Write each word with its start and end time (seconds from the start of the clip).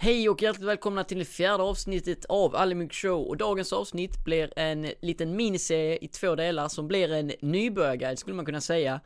Hej 0.00 0.28
och 0.28 0.42
hjärtligt 0.42 0.68
välkomna 0.68 1.04
till 1.04 1.18
det 1.18 1.24
fjärde 1.24 1.62
avsnittet 1.62 2.24
av 2.24 2.56
Alimug 2.56 2.92
Show 2.92 3.28
och 3.28 3.36
dagens 3.36 3.72
avsnitt 3.72 4.24
blir 4.24 4.58
en 4.58 4.92
liten 5.00 5.36
miniserie 5.36 5.98
i 6.00 6.08
två 6.08 6.34
delar 6.34 6.68
som 6.68 6.88
blir 6.88 7.12
en 7.12 7.32
nybörjarguide 7.40 8.18
skulle 8.18 8.36
man 8.36 8.44
kunna 8.44 8.60
säga. 8.60 9.00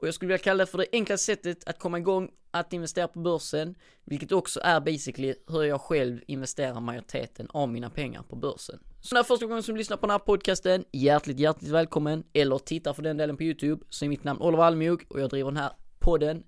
Och 0.00 0.06
jag 0.06 0.14
skulle 0.14 0.26
vilja 0.26 0.44
kalla 0.44 0.64
det 0.64 0.70
för 0.70 0.78
det 0.78 0.86
enklaste 0.92 1.24
sättet 1.24 1.68
att 1.68 1.78
komma 1.78 1.98
igång 1.98 2.30
att 2.50 2.72
investera 2.72 3.08
på 3.08 3.18
börsen, 3.18 3.74
vilket 4.04 4.32
också 4.32 4.60
är 4.62 4.80
basically 4.80 5.34
hur 5.46 5.62
jag 5.62 5.80
själv 5.80 6.20
investerar 6.26 6.80
majoriteten 6.80 7.48
av 7.50 7.68
mina 7.68 7.90
pengar 7.90 8.22
på 8.22 8.36
börsen. 8.36 8.78
Så 9.00 9.14
när 9.14 9.22
första 9.22 9.46
gången 9.46 9.62
som 9.62 9.74
du 9.74 9.78
lyssnar 9.78 9.96
på 9.96 10.06
den 10.06 10.10
här 10.10 10.18
podcasten, 10.18 10.84
hjärtligt, 10.92 11.38
hjärtligt 11.38 11.70
välkommen, 11.70 12.24
eller 12.32 12.58
tittar 12.58 12.92
för 12.92 13.02
den 13.02 13.16
delen 13.16 13.36
på 13.36 13.42
YouTube, 13.42 13.84
så 13.90 14.04
är 14.04 14.08
mitt 14.08 14.24
namn 14.24 14.40
Oliver 14.40 14.64
Almog 14.64 15.04
och 15.08 15.20
jag 15.20 15.30
driver 15.30 15.50
den 15.50 15.60
här 15.60 15.72
podden 15.98 16.44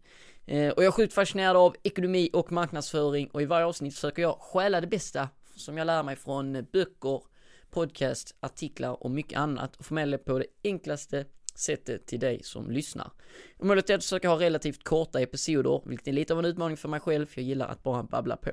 Eh, 0.46 0.70
och 0.70 0.82
jag 0.82 0.88
är 0.88 0.92
sjukt 0.92 1.12
fascinerad 1.12 1.56
av 1.56 1.76
ekonomi 1.82 2.30
och 2.32 2.52
marknadsföring 2.52 3.28
och 3.32 3.42
i 3.42 3.44
varje 3.44 3.66
avsnitt 3.66 3.94
försöker 3.94 4.22
jag 4.22 4.38
stjäla 4.40 4.80
det 4.80 4.86
bästa 4.86 5.28
som 5.56 5.78
jag 5.78 5.86
lär 5.86 6.02
mig 6.02 6.16
från 6.16 6.66
böcker, 6.72 7.22
podcast, 7.70 8.34
artiklar 8.40 9.04
och 9.04 9.10
mycket 9.10 9.38
annat 9.38 9.76
och 9.76 9.84
förmedla 9.84 10.16
det 10.16 10.24
på 10.24 10.38
det 10.38 10.46
enklaste 10.64 11.24
sättet 11.54 12.06
till 12.06 12.20
dig 12.20 12.42
som 12.42 12.70
lyssnar. 12.70 13.10
Och 13.58 13.66
målet 13.66 13.90
är 13.90 13.94
att 13.94 14.04
försöka 14.04 14.28
ha 14.28 14.40
relativt 14.40 14.84
korta 14.84 15.20
episoder, 15.20 15.82
vilket 15.86 16.08
är 16.08 16.12
lite 16.12 16.32
av 16.32 16.38
en 16.38 16.44
utmaning 16.44 16.76
för 16.76 16.88
mig 16.88 17.00
själv, 17.00 17.26
för 17.26 17.40
jag 17.40 17.48
gillar 17.48 17.68
att 17.68 17.82
bara 17.82 18.02
babbla 18.02 18.36
på. 18.36 18.50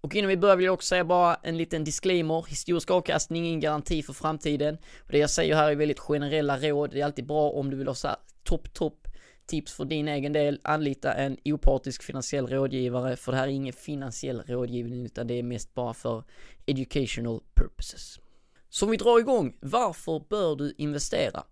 Och 0.00 0.14
innan 0.14 0.28
vi 0.28 0.36
börjar 0.36 0.56
vill 0.56 0.66
jag 0.66 0.74
också 0.74 0.86
säga 0.86 1.04
bara 1.04 1.34
en 1.34 1.56
liten 1.56 1.84
disclaimer, 1.84 2.44
historisk 2.48 2.90
avkastning 2.90 3.44
är 3.44 3.48
ingen 3.48 3.60
garanti 3.60 4.02
för 4.02 4.12
framtiden. 4.12 4.78
Och 4.98 5.12
det 5.12 5.18
jag 5.18 5.30
säger 5.30 5.56
här 5.56 5.70
är 5.70 5.74
väldigt 5.74 5.98
generella 5.98 6.58
råd, 6.58 6.90
det 6.90 7.00
är 7.00 7.04
alltid 7.04 7.26
bra 7.26 7.50
om 7.50 7.70
du 7.70 7.76
vill 7.76 7.86
ha 7.86 7.94
så 7.94 8.08
här 8.08 8.16
topp, 8.44 8.74
topp 8.74 9.08
tips 9.46 9.72
för 9.72 9.84
din 9.84 10.08
egen 10.08 10.32
del, 10.32 10.60
anlita 10.64 11.12
en 11.12 11.36
opartisk 11.44 12.02
finansiell 12.02 12.46
rådgivare, 12.46 13.16
för 13.16 13.32
det 13.32 13.38
här 13.38 13.44
är 13.44 13.52
ingen 13.52 13.72
finansiell 13.72 14.42
rådgivning, 14.46 15.04
utan 15.04 15.26
det 15.26 15.34
är 15.34 15.42
mest 15.42 15.74
bara 15.74 15.94
för 15.94 16.24
educational 16.66 17.40
purposes. 17.54 18.20
Så 18.68 18.84
om 18.84 18.90
vi 18.90 18.96
drar 18.96 19.18
igång, 19.18 19.56
varför 19.60 20.24
bör 20.28 20.56
du 20.56 20.74
investera? 20.78 21.44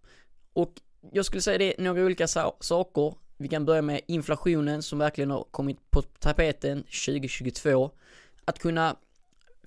Och 0.52 0.72
jag 1.12 1.24
skulle 1.24 1.42
säga 1.42 1.58
det 1.58 1.78
är 1.78 1.82
några 1.82 2.05
olika 2.05 2.27
saker. 2.60 3.14
Vi 3.36 3.48
kan 3.48 3.64
börja 3.64 3.82
med 3.82 4.00
inflationen 4.06 4.82
som 4.82 4.98
verkligen 4.98 5.30
har 5.30 5.44
kommit 5.50 5.91
på 5.91 6.02
tapeten 6.02 6.82
2022. 6.82 7.91
Att 8.44 8.58
kunna 8.58 8.97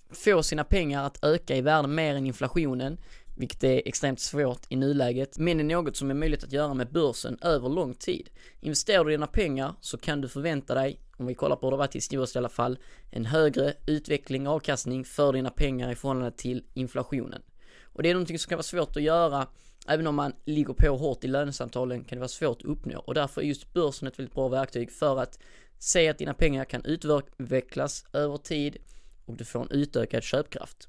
få 0.10 0.44
sina 0.44 0.64
pengar 0.64 1.04
att 1.04 1.24
öka 1.24 1.56
i 1.56 1.62
värde 1.62 1.88
mer 1.88 2.16
än 2.16 2.28
inflationen 2.28 2.98
vilket 3.36 3.64
är 3.64 3.82
extremt 3.86 4.20
svårt 4.20 4.66
i 4.70 4.76
nuläget, 4.76 5.38
men 5.38 5.60
är 5.60 5.64
något 5.64 5.96
som 5.96 6.10
är 6.10 6.14
möjligt 6.14 6.44
att 6.44 6.52
göra 6.52 6.74
med 6.74 6.92
börsen 6.92 7.38
över 7.42 7.70
lång 7.70 7.94
tid. 7.94 8.30
Investerar 8.60 9.06
du 9.06 9.12
dina 9.12 9.28
pengar 9.28 9.76
så 9.82 9.98
kan 9.98 10.22
du 10.22 10.30
förvänta 10.30 10.74
dig, 10.74 11.00
om 11.18 11.26
vi 11.26 11.36
kollar 11.36 11.56
på 11.56 11.68
hur 11.68 11.72
det 11.72 11.78
varit 11.78 11.96
historiskt 11.96 12.36
i 12.36 12.38
alla 12.38 12.50
fall, 12.50 12.80
en 13.12 13.26
högre 13.26 13.74
utveckling 13.88 14.48
och 14.48 14.54
avkastning 14.54 15.06
för 15.06 15.34
dina 15.34 15.50
pengar 15.50 15.92
i 15.92 15.96
förhållande 15.96 16.32
till 16.32 16.64
inflationen. 16.74 17.42
Och 17.84 18.04
det 18.04 18.10
är 18.10 18.14
någonting 18.14 18.40
som 18.40 18.50
kan 18.50 18.58
vara 18.58 18.64
svårt 18.64 18.98
att 18.98 19.04
göra 19.04 19.48
Även 19.88 20.08
om 20.08 20.16
man 20.16 20.34
ligger 20.46 20.74
på 20.74 20.98
hårt 20.98 21.24
i 21.24 21.28
lönesamtalen 21.28 22.04
kan 22.04 22.16
det 22.16 22.20
vara 22.20 22.28
svårt 22.28 22.58
att 22.58 22.68
uppnå 22.68 23.00
och 23.00 23.14
därför 23.14 23.42
är 23.42 23.46
just 23.46 23.74
börsen 23.74 24.08
ett 24.08 24.20
väldigt 24.20 24.36
bra 24.36 24.48
verktyg 24.48 24.92
för 24.92 25.20
att 25.20 25.40
se 25.80 26.10
att 26.10 26.18
dina 26.18 26.34
pengar 26.34 26.66
kan 26.66 26.86
utvecklas 26.86 28.06
över 28.14 28.38
tid 28.38 28.78
och 29.26 29.38
du 29.38 29.46
får 29.46 29.62
en 29.62 29.72
utökad 29.72 30.24
köpkraft. 30.24 30.88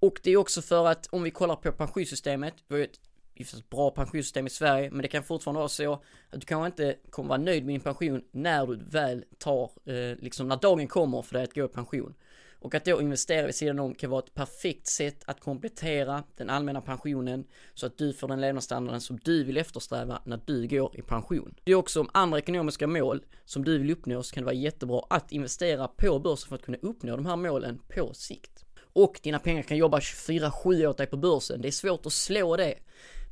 Och 0.00 0.20
det 0.22 0.30
är 0.30 0.36
också 0.36 0.62
för 0.62 0.86
att 0.86 1.06
om 1.06 1.22
vi 1.22 1.30
kollar 1.30 1.56
på 1.56 1.72
pensionssystemet, 1.72 2.54
vi 2.68 2.74
har 2.74 2.78
ju 2.78 2.84
ett 2.84 3.00
ett 3.40 3.70
bra 3.70 3.90
pensionssystem 3.90 4.46
i 4.46 4.50
Sverige, 4.50 4.90
men 4.90 5.02
det 5.02 5.08
kan 5.08 5.22
fortfarande 5.22 5.58
vara 5.58 5.68
så 5.68 5.92
att 6.30 6.40
du 6.40 6.46
kanske 6.46 6.66
inte 6.66 6.96
kommer 7.10 7.28
vara 7.28 7.38
nöjd 7.38 7.64
med 7.64 7.74
din 7.74 7.80
pension 7.80 8.22
när 8.30 8.66
du 8.66 8.76
väl 8.76 9.24
tar, 9.38 9.70
eh, 9.84 10.18
liksom 10.18 10.48
när 10.48 10.56
dagen 10.56 10.88
kommer 10.88 11.22
för 11.22 11.32
dig 11.32 11.42
att 11.44 11.54
gå 11.54 11.64
i 11.64 11.68
pension. 11.68 12.14
Och 12.62 12.74
att 12.74 12.84
då 12.84 13.00
investera 13.00 13.46
vid 13.46 13.54
sidan 13.54 13.78
om 13.78 13.94
kan 13.94 14.10
vara 14.10 14.22
ett 14.22 14.34
perfekt 14.34 14.86
sätt 14.86 15.22
att 15.26 15.40
komplettera 15.40 16.22
den 16.36 16.50
allmänna 16.50 16.80
pensionen 16.80 17.44
så 17.74 17.86
att 17.86 17.98
du 17.98 18.12
får 18.12 18.28
den 18.28 18.40
levnadsstandarden 18.40 19.00
som 19.00 19.18
du 19.18 19.44
vill 19.44 19.56
eftersträva 19.56 20.22
när 20.24 20.40
du 20.46 20.66
går 20.66 20.98
i 20.98 21.02
pension. 21.02 21.54
Det 21.64 21.72
är 21.72 21.76
också 21.76 22.00
om 22.00 22.10
andra 22.12 22.38
ekonomiska 22.38 22.86
mål 22.86 23.24
som 23.44 23.64
du 23.64 23.78
vill 23.78 23.90
uppnå 23.90 24.22
så 24.22 24.34
kan 24.34 24.42
det 24.42 24.44
vara 24.44 24.54
jättebra 24.54 25.02
att 25.10 25.32
investera 25.32 25.88
på 25.88 26.18
börsen 26.18 26.48
för 26.48 26.56
att 26.56 26.62
kunna 26.62 26.78
uppnå 26.82 27.16
de 27.16 27.26
här 27.26 27.36
målen 27.36 27.80
på 27.88 28.14
sikt 28.14 28.64
och 28.92 29.20
dina 29.22 29.38
pengar 29.38 29.62
kan 29.62 29.76
jobba 29.76 29.98
24-7 29.98 30.86
åt 30.86 30.96
dig 30.96 31.06
på 31.06 31.16
börsen. 31.16 31.60
Det 31.60 31.68
är 31.68 31.72
svårt 31.72 32.06
att 32.06 32.12
slå 32.12 32.56
det. 32.56 32.74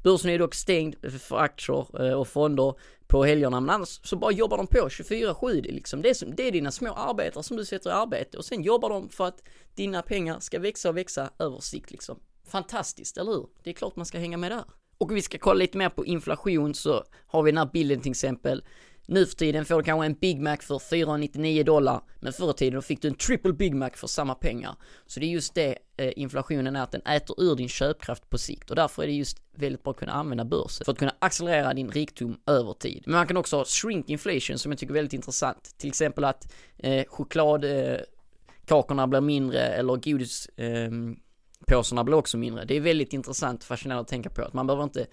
Börsen 0.02 0.30
är 0.30 0.38
dock 0.38 0.54
stängd 0.54 0.96
för 1.28 1.38
aktier 1.38 2.06
eh, 2.06 2.12
och 2.12 2.28
fonder 2.28 2.74
på 3.06 3.24
helgerna, 3.24 3.60
men 3.60 3.70
annars 3.70 4.00
så 4.04 4.16
bara 4.16 4.32
jobbar 4.32 4.56
de 4.56 4.66
på 4.66 4.88
24-7. 4.88 5.60
Det, 5.60 5.72
liksom, 5.72 6.02
det, 6.02 6.10
är 6.10 6.14
som, 6.14 6.34
det 6.34 6.42
är 6.42 6.52
dina 6.52 6.70
små 6.70 6.92
arbetare 6.92 7.42
som 7.42 7.56
du 7.56 7.64
sätter 7.64 7.90
i 7.90 7.92
arbete 7.92 8.38
och 8.38 8.44
sen 8.44 8.62
jobbar 8.62 8.90
de 8.90 9.08
för 9.08 9.26
att 9.26 9.42
dina 9.74 10.02
pengar 10.02 10.40
ska 10.40 10.58
växa 10.58 10.88
och 10.88 10.96
växa 10.96 11.30
över 11.38 11.60
sikt 11.60 11.90
liksom. 11.90 12.18
Fantastiskt, 12.48 13.18
eller 13.18 13.32
hur? 13.32 13.46
Det 13.62 13.70
är 13.70 13.74
klart 13.74 13.96
man 13.96 14.06
ska 14.06 14.18
hänga 14.18 14.36
med 14.36 14.52
där. 14.52 14.64
Och 14.98 15.16
vi 15.16 15.22
ska 15.22 15.38
kolla 15.38 15.58
lite 15.58 15.78
mer 15.78 15.88
på 15.88 16.06
inflation 16.06 16.74
så 16.74 17.04
har 17.26 17.42
vi 17.42 17.50
den 17.50 17.58
här 17.58 17.70
bilden 17.72 18.00
till 18.00 18.10
exempel. 18.10 18.62
Nu 19.10 19.26
för 19.26 19.36
tiden 19.36 19.64
får 19.64 19.76
du 19.76 19.82
kanske 19.82 20.06
en 20.06 20.14
Big 20.14 20.40
Mac 20.40 20.56
för 20.56 20.78
499 20.78 21.64
dollar, 21.64 22.00
men 22.20 22.32
förr 22.32 22.50
i 22.50 22.54
tiden 22.54 22.82
fick 22.82 23.02
du 23.02 23.08
en 23.08 23.14
triple 23.14 23.52
Big 23.52 23.74
Mac 23.74 23.90
för 23.94 24.06
samma 24.06 24.34
pengar. 24.34 24.76
Så 25.06 25.20
det 25.20 25.26
är 25.26 25.30
just 25.30 25.54
det 25.54 25.78
eh, 25.96 26.12
inflationen 26.16 26.76
är, 26.76 26.82
att 26.82 26.92
den 26.92 27.02
äter 27.02 27.42
ur 27.42 27.56
din 27.56 27.68
köpkraft 27.68 28.30
på 28.30 28.38
sikt 28.38 28.70
och 28.70 28.76
därför 28.76 29.02
är 29.02 29.06
det 29.06 29.12
just 29.12 29.38
väldigt 29.54 29.82
bra 29.82 29.90
att 29.90 29.96
kunna 29.96 30.12
använda 30.12 30.44
börsen 30.44 30.84
för 30.84 30.92
att 30.92 30.98
kunna 30.98 31.14
accelerera 31.18 31.74
din 31.74 31.90
rikdom 31.90 32.40
över 32.46 32.72
tid. 32.72 33.02
Men 33.06 33.14
man 33.14 33.26
kan 33.26 33.36
också 33.36 33.56
ha 33.56 33.64
shrink 33.64 34.08
inflation 34.08 34.58
som 34.58 34.72
jag 34.72 34.78
tycker 34.78 34.92
är 34.92 34.94
väldigt 34.94 35.12
intressant. 35.12 35.74
Till 35.78 35.88
exempel 35.88 36.24
att 36.24 36.52
eh, 36.78 37.04
chokladkakorna 37.08 39.02
eh, 39.02 39.06
blir 39.06 39.20
mindre 39.20 39.60
eller 39.60 39.96
godispåsarna 39.96 40.80
ehm, 41.66 41.98
eh, 41.98 42.04
blir 42.04 42.14
också 42.14 42.38
mindre. 42.38 42.64
Det 42.64 42.76
är 42.76 42.80
väldigt 42.80 43.12
intressant 43.12 43.60
och 43.60 43.66
fascinerande 43.66 44.00
att 44.00 44.08
tänka 44.08 44.30
på 44.30 44.42
att 44.42 44.52
man 44.52 44.66
behöver 44.66 44.84
inte 44.84 45.06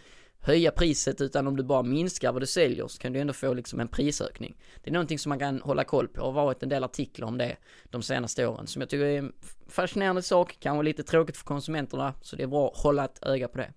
höja 0.45 0.71
priset 0.71 1.21
utan 1.21 1.47
om 1.47 1.55
du 1.55 1.63
bara 1.63 1.83
minskar 1.83 2.31
vad 2.31 2.41
du 2.41 2.45
säljer 2.45 2.87
så 2.87 2.99
kan 2.99 3.13
du 3.13 3.19
ändå 3.19 3.33
få 3.33 3.53
liksom 3.53 3.79
en 3.79 3.87
prisökning. 3.87 4.57
Det 4.83 4.89
är 4.89 4.93
någonting 4.93 5.19
som 5.19 5.29
man 5.29 5.39
kan 5.39 5.61
hålla 5.61 5.83
koll 5.83 6.07
på 6.07 6.21
och 6.21 6.33
varit 6.33 6.63
en 6.63 6.69
del 6.69 6.83
artiklar 6.83 7.27
om 7.27 7.37
det 7.37 7.57
de 7.83 8.01
senaste 8.01 8.47
åren 8.47 8.67
som 8.67 8.81
jag 8.81 8.89
tycker 8.89 9.05
är 9.05 9.17
en 9.17 9.33
fascinerande 9.67 10.21
sak, 10.21 10.57
kanske 10.59 10.83
lite 10.83 11.03
tråkigt 11.03 11.37
för 11.37 11.45
konsumenterna 11.45 12.13
så 12.21 12.35
det 12.35 12.43
är 12.43 12.47
bra 12.47 12.67
att 12.67 12.77
hålla 12.77 13.05
ett 13.05 13.23
öga 13.23 13.47
på 13.47 13.57
det. 13.57 13.73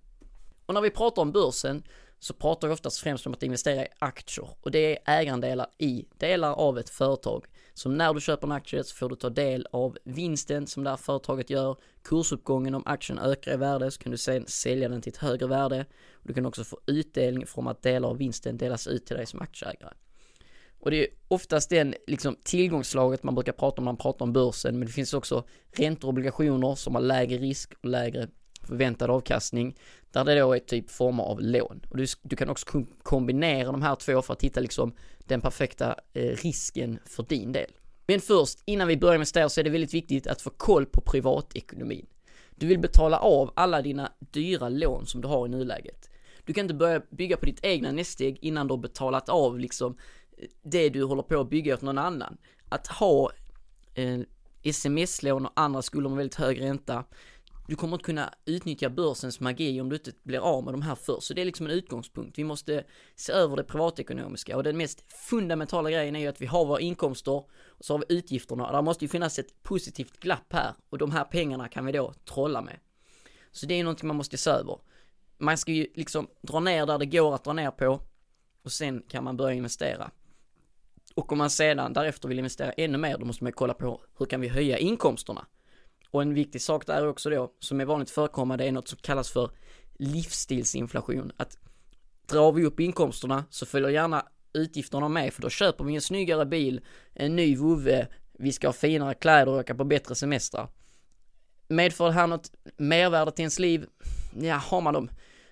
Och 0.69 0.75
när 0.75 0.81
vi 0.81 0.89
pratar 0.89 1.21
om 1.21 1.31
börsen 1.31 1.83
så 2.19 2.33
pratar 2.33 2.67
vi 2.67 2.73
oftast 2.73 2.99
främst 2.99 3.27
om 3.27 3.33
att 3.33 3.43
investera 3.43 3.85
i 3.85 3.87
aktier 3.99 4.49
och 4.61 4.71
det 4.71 4.97
är 4.97 5.19
ägarandelar 5.19 5.67
i 5.77 6.05
delar 6.17 6.53
av 6.53 6.77
ett 6.77 6.89
företag. 6.89 7.45
Så 7.73 7.89
när 7.89 8.13
du 8.13 8.21
köper 8.21 8.47
en 8.47 8.51
aktie 8.51 8.83
så 8.83 8.95
får 8.95 9.09
du 9.09 9.15
ta 9.15 9.29
del 9.29 9.67
av 9.71 9.97
vinsten 10.03 10.67
som 10.67 10.83
det 10.83 10.89
här 10.89 10.97
företaget 10.97 11.49
gör, 11.49 11.75
kursuppgången 12.03 12.75
om 12.75 12.83
aktien 12.85 13.19
ökar 13.19 13.53
i 13.53 13.57
värde 13.57 13.91
så 13.91 13.99
kan 13.99 14.11
du 14.11 14.17
sen 14.17 14.45
sälja 14.47 14.89
den 14.89 15.01
till 15.01 15.11
ett 15.11 15.17
högre 15.17 15.47
värde. 15.47 15.85
Du 16.23 16.33
kan 16.33 16.45
också 16.45 16.63
få 16.63 16.79
utdelning 16.85 17.47
från 17.47 17.67
att 17.67 17.81
delar 17.81 18.09
av 18.09 18.17
vinsten 18.17 18.57
delas 18.57 18.87
ut 18.87 19.05
till 19.05 19.15
dig 19.15 19.25
som 19.25 19.41
aktieägare. 19.41 19.93
Och 20.79 20.91
det 20.91 21.03
är 21.03 21.07
oftast 21.27 21.69
den 21.69 21.95
liksom 22.07 22.35
tillgångslaget 22.43 23.23
man 23.23 23.35
brukar 23.35 23.53
prata 23.53 23.77
om 23.77 23.85
när 23.85 23.91
man 23.91 23.97
pratar 23.97 24.25
om 24.25 24.33
börsen, 24.33 24.79
men 24.79 24.87
det 24.87 24.93
finns 24.93 25.13
också 25.13 25.43
räntor 25.71 26.07
och 26.07 26.09
obligationer 26.09 26.75
som 26.75 26.95
har 26.95 27.01
lägre 27.01 27.37
risk 27.37 27.73
och 27.73 27.89
lägre 27.89 28.27
förväntad 28.61 29.09
avkastning, 29.09 29.75
där 30.11 30.25
det 30.25 30.39
då 30.39 30.53
är 30.53 30.59
typ 30.59 30.91
former 30.91 31.23
av 31.23 31.41
lån. 31.41 31.81
Och 31.89 31.97
du, 31.97 32.05
du 32.21 32.35
kan 32.35 32.49
också 32.49 32.85
kombinera 33.03 33.71
de 33.71 33.81
här 33.81 33.95
två 33.95 34.21
för 34.21 34.33
att 34.33 34.43
hitta 34.43 34.59
liksom 34.59 34.93
den 35.19 35.41
perfekta 35.41 35.95
eh, 36.13 36.23
risken 36.23 36.99
för 37.05 37.23
din 37.23 37.51
del. 37.51 37.71
Men 38.07 38.19
först, 38.19 38.59
innan 38.65 38.87
vi 38.87 38.97
börjar 38.97 39.15
investera 39.15 39.49
så 39.49 39.59
är 39.59 39.63
det 39.63 39.69
väldigt 39.69 39.93
viktigt 39.93 40.27
att 40.27 40.41
få 40.41 40.49
koll 40.49 40.85
på 40.85 41.01
privatekonomin. 41.01 42.05
Du 42.55 42.67
vill 42.67 42.79
betala 42.79 43.19
av 43.19 43.51
alla 43.55 43.81
dina 43.81 44.11
dyra 44.19 44.69
lån 44.69 45.05
som 45.05 45.21
du 45.21 45.27
har 45.27 45.45
i 45.45 45.49
nuläget. 45.49 46.09
Du 46.45 46.53
kan 46.53 46.61
inte 46.65 46.73
börja 46.73 47.01
bygga 47.09 47.37
på 47.37 47.45
ditt 47.45 47.65
egna 47.65 47.91
näststeg 47.91 48.37
innan 48.41 48.67
du 48.67 48.73
har 48.73 48.77
betalat 48.77 49.29
av 49.29 49.59
liksom 49.59 49.97
eh, 50.37 50.47
det 50.61 50.89
du 50.89 51.03
håller 51.03 51.23
på 51.23 51.41
att 51.41 51.49
bygga 51.49 51.73
åt 51.73 51.81
någon 51.81 51.97
annan. 51.97 52.37
Att 52.69 52.87
ha 52.87 53.31
eh, 53.93 54.19
sms-lån 54.63 55.45
och 55.45 55.51
andra 55.55 55.81
skulder 55.81 56.09
med 56.09 56.17
väldigt 56.17 56.35
hög 56.35 56.61
ränta, 56.61 57.03
du 57.69 57.75
kommer 57.75 57.95
inte 57.95 58.05
kunna 58.05 58.33
utnyttja 58.45 58.89
börsens 58.89 59.39
magi 59.39 59.81
om 59.81 59.89
du 59.89 59.95
inte 59.95 60.11
blir 60.23 60.39
av 60.39 60.63
med 60.63 60.73
de 60.73 60.81
här 60.81 60.95
först. 60.95 61.27
Så 61.27 61.33
det 61.33 61.41
är 61.41 61.45
liksom 61.45 61.65
en 61.65 61.71
utgångspunkt. 61.71 62.39
Vi 62.39 62.43
måste 62.43 62.83
se 63.15 63.31
över 63.33 63.57
det 63.57 63.63
privatekonomiska 63.63 64.57
och 64.57 64.63
den 64.63 64.77
mest 64.77 65.13
fundamentala 65.13 65.91
grejen 65.91 66.15
är 66.15 66.19
ju 66.19 66.27
att 66.27 66.41
vi 66.41 66.45
har 66.45 66.65
våra 66.65 66.79
inkomster 66.79 67.31
och 67.31 67.85
så 67.85 67.93
har 67.93 68.03
vi 68.07 68.15
utgifterna 68.15 68.67
och 68.67 68.73
där 68.73 68.81
måste 68.81 69.05
ju 69.05 69.09
finnas 69.09 69.39
ett 69.39 69.63
positivt 69.63 70.19
glapp 70.19 70.53
här 70.53 70.73
och 70.89 70.97
de 70.97 71.11
här 71.11 71.23
pengarna 71.23 71.67
kan 71.67 71.85
vi 71.85 71.91
då 71.91 72.13
trolla 72.13 72.61
med. 72.61 72.79
Så 73.51 73.65
det 73.65 73.73
är 73.73 73.83
någonting 73.83 74.07
man 74.07 74.15
måste 74.15 74.37
se 74.37 74.49
över. 74.49 74.79
Man 75.37 75.57
ska 75.57 75.71
ju 75.71 75.87
liksom 75.95 76.27
dra 76.41 76.59
ner 76.59 76.85
där 76.85 76.97
det 76.97 77.05
går 77.05 77.35
att 77.35 77.43
dra 77.43 77.53
ner 77.53 77.71
på 77.71 78.01
och 78.63 78.71
sen 78.71 79.01
kan 79.09 79.23
man 79.23 79.37
börja 79.37 79.53
investera. 79.53 80.11
Och 81.15 81.31
om 81.31 81.37
man 81.37 81.49
sedan 81.49 81.93
därefter 81.93 82.27
vill 82.27 82.37
investera 82.37 82.71
ännu 82.71 82.97
mer, 82.97 83.17
då 83.17 83.25
måste 83.25 83.43
man 83.43 83.53
kolla 83.53 83.73
på 83.73 84.01
hur 84.17 84.25
kan 84.25 84.41
vi 84.41 84.47
höja 84.47 84.77
inkomsterna? 84.77 85.45
Och 86.11 86.21
en 86.21 86.33
viktig 86.33 86.61
sak 86.61 86.87
där 86.87 87.07
också 87.07 87.29
då, 87.29 87.53
som 87.59 87.81
är 87.81 87.85
vanligt 87.85 88.09
förekommande, 88.09 88.65
är 88.65 88.71
något 88.71 88.87
som 88.87 88.99
kallas 89.01 89.29
för 89.29 89.49
livsstilsinflation. 89.99 91.31
Att 91.37 91.57
drar 92.29 92.51
vi 92.51 92.65
upp 92.65 92.79
inkomsterna 92.79 93.45
så 93.49 93.65
följer 93.65 93.89
gärna 93.89 94.25
utgifterna 94.53 95.09
med, 95.09 95.33
för 95.33 95.41
då 95.41 95.49
köper 95.49 95.83
vi 95.83 95.95
en 95.95 96.01
snyggare 96.01 96.45
bil, 96.45 96.81
en 97.13 97.35
ny 97.35 97.55
vovve, 97.55 98.07
vi 98.33 98.51
ska 98.51 98.67
ha 98.67 98.73
finare 98.73 99.13
kläder 99.13 99.51
och 99.51 99.59
åka 99.59 99.75
på 99.75 99.83
bättre 99.83 100.15
semestrar. 100.15 100.67
Medför 101.67 102.05
det 102.05 102.11
här 102.11 102.27
något 102.27 102.51
mervärde 102.77 103.31
till 103.31 103.43
ens 103.43 103.59
liv? 103.59 103.85
Ja, 104.41 104.55
har 104.55 104.81
man 104.81 104.93
de 104.93 105.09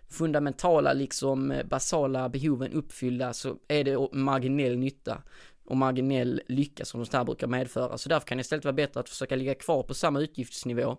fundamentala 0.10 0.94
liksom 0.94 1.62
basala 1.66 2.30
behoven 2.30 2.72
uppfyllda 2.72 3.34
så 3.34 3.56
är 3.68 3.84
det 3.84 4.08
marginell 4.14 4.78
nytta 4.78 5.24
och 5.68 5.78
marginell 5.78 6.42
lycka 6.48 6.86
som 6.86 7.04
de 7.04 7.18
här 7.18 7.24
brukar 7.24 7.48
medföra. 7.48 7.98
Så 7.98 8.10
därför 8.10 8.28
kan 8.28 8.38
det 8.38 8.42
istället 8.42 8.66
vara 8.66 8.74
bättre 8.74 9.00
att 9.00 9.10
försöka 9.10 9.36
ligga 9.36 9.56
kvar 9.56 9.84
på 9.84 9.94
samma 9.94 10.20
utgiftsnivå 10.20 10.98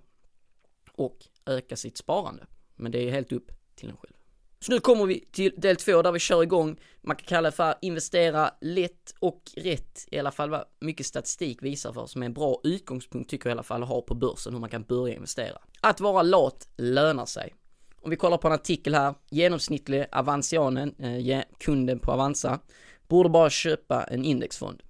och 0.93 1.19
öka 1.47 1.76
sitt 1.76 1.99
sparande. 1.99 2.47
Men 2.76 2.93
det 2.93 3.09
är 3.09 3.11
helt 3.11 3.32
upp 3.32 3.53
till 3.75 3.88
en 3.88 3.97
själv. 3.97 4.12
Så 4.61 4.73
nu 4.73 4.81
kommer 4.81 5.06
vi 5.06 5.20
till 5.32 5.53
del 5.56 5.76
två 5.76 6.03
där 6.03 6.12
vi 6.12 6.19
kör 6.19 6.43
igång, 6.43 6.81
man 7.00 7.17
kan 7.17 7.26
kalla 7.26 7.50
det 7.50 7.56
för 7.56 7.75
investera 7.81 8.50
lätt 8.61 9.15
och 9.19 9.43
rätt, 9.56 10.09
i 10.11 10.19
alla 10.19 10.31
fall 10.31 10.50
vad 10.50 10.65
mycket 10.81 11.06
statistik 11.06 11.62
visar 11.62 11.93
för, 11.93 12.06
som 12.06 12.23
är 12.23 12.26
en 12.26 12.35
bra 12.35 12.61
utgångspunkt 12.65 13.31
tycker 13.31 13.49
jag 13.49 13.50
i 13.50 13.56
alla 13.56 13.62
fall 13.62 13.82
att 13.82 13.88
ha 13.88 14.03
på 14.03 14.15
börsen, 14.15 14.53
hur 14.53 14.61
man 14.61 14.70
kan 14.70 14.82
börja 14.82 15.15
investera. 15.15 15.59
Att 15.81 16.00
vara 16.00 16.23
lat 16.23 16.69
lönar 16.76 17.26
sig. 17.26 17.55
Om 18.00 18.11
vi 18.11 18.17
kollar 18.17 18.38
på 18.38 18.49
en 18.49 18.55
artikel 18.55 18.94
här, 18.94 19.15
genomsnittlig 19.31 20.06
Avansianen, 20.12 20.94
eh, 20.99 21.43
kunden 21.59 21.99
på 21.99 22.12
Avanza, 22.12 22.61
borde 23.08 23.28
bara 23.28 23.50
köpa 23.50 24.05
en 24.05 24.25
indexfond. 24.25 24.82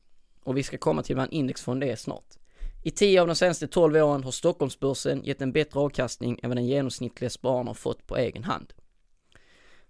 Och 0.44 0.56
vi 0.56 0.62
ska 0.62 0.78
komma 0.78 1.02
till 1.02 1.16
vad 1.16 1.24
en 1.24 1.32
indexfond 1.32 1.84
är 1.84 1.96
snart. 1.96 2.34
I 2.84 2.90
10 2.90 3.20
av 3.20 3.26
de 3.26 3.36
senaste 3.36 3.66
12 3.66 3.96
åren 3.96 4.24
har 4.24 4.30
Stockholmsbörsen 4.30 5.24
gett 5.24 5.42
en 5.42 5.52
bättre 5.52 5.80
avkastning 5.80 6.40
än 6.42 6.50
vad 6.50 6.56
den 6.56 6.66
genomsnittliga 6.66 7.30
spararen 7.30 7.66
har 7.66 7.74
fått 7.74 8.06
på 8.06 8.16
egen 8.16 8.44
hand. 8.44 8.72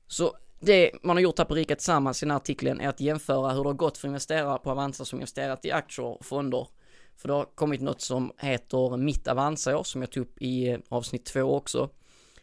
Så 0.07 0.37
det 0.61 0.91
man 1.03 1.17
har 1.17 1.23
gjort 1.23 1.39
här 1.39 1.45
på 1.45 1.55
Rika 1.55 1.77
Tillsammans 1.77 2.23
i 2.23 2.27
den 2.27 2.31
här 2.31 2.37
artikeln 2.37 2.81
är 2.81 2.89
att 2.89 3.01
jämföra 3.01 3.53
hur 3.53 3.63
det 3.63 3.69
har 3.69 3.75
gått 3.75 3.99
för 3.99 4.09
investerare 4.09 4.59
på 4.59 4.71
Avanza 4.71 5.05
som 5.05 5.19
investerat 5.19 5.65
i 5.65 5.71
aktier 5.71 6.07
och 6.07 6.25
fonder. 6.25 6.67
För 7.17 7.29
det 7.29 7.35
har 7.35 7.45
kommit 7.45 7.81
något 7.81 8.01
som 8.01 8.33
heter 8.39 8.97
Mitt 8.97 9.29
Avanza-år 9.29 9.83
som 9.83 10.03
jag 10.03 10.11
tog 10.11 10.23
upp 10.23 10.43
i 10.43 10.69
eh, 10.69 10.79
avsnitt 10.89 11.25
2 11.25 11.43
också. 11.43 11.91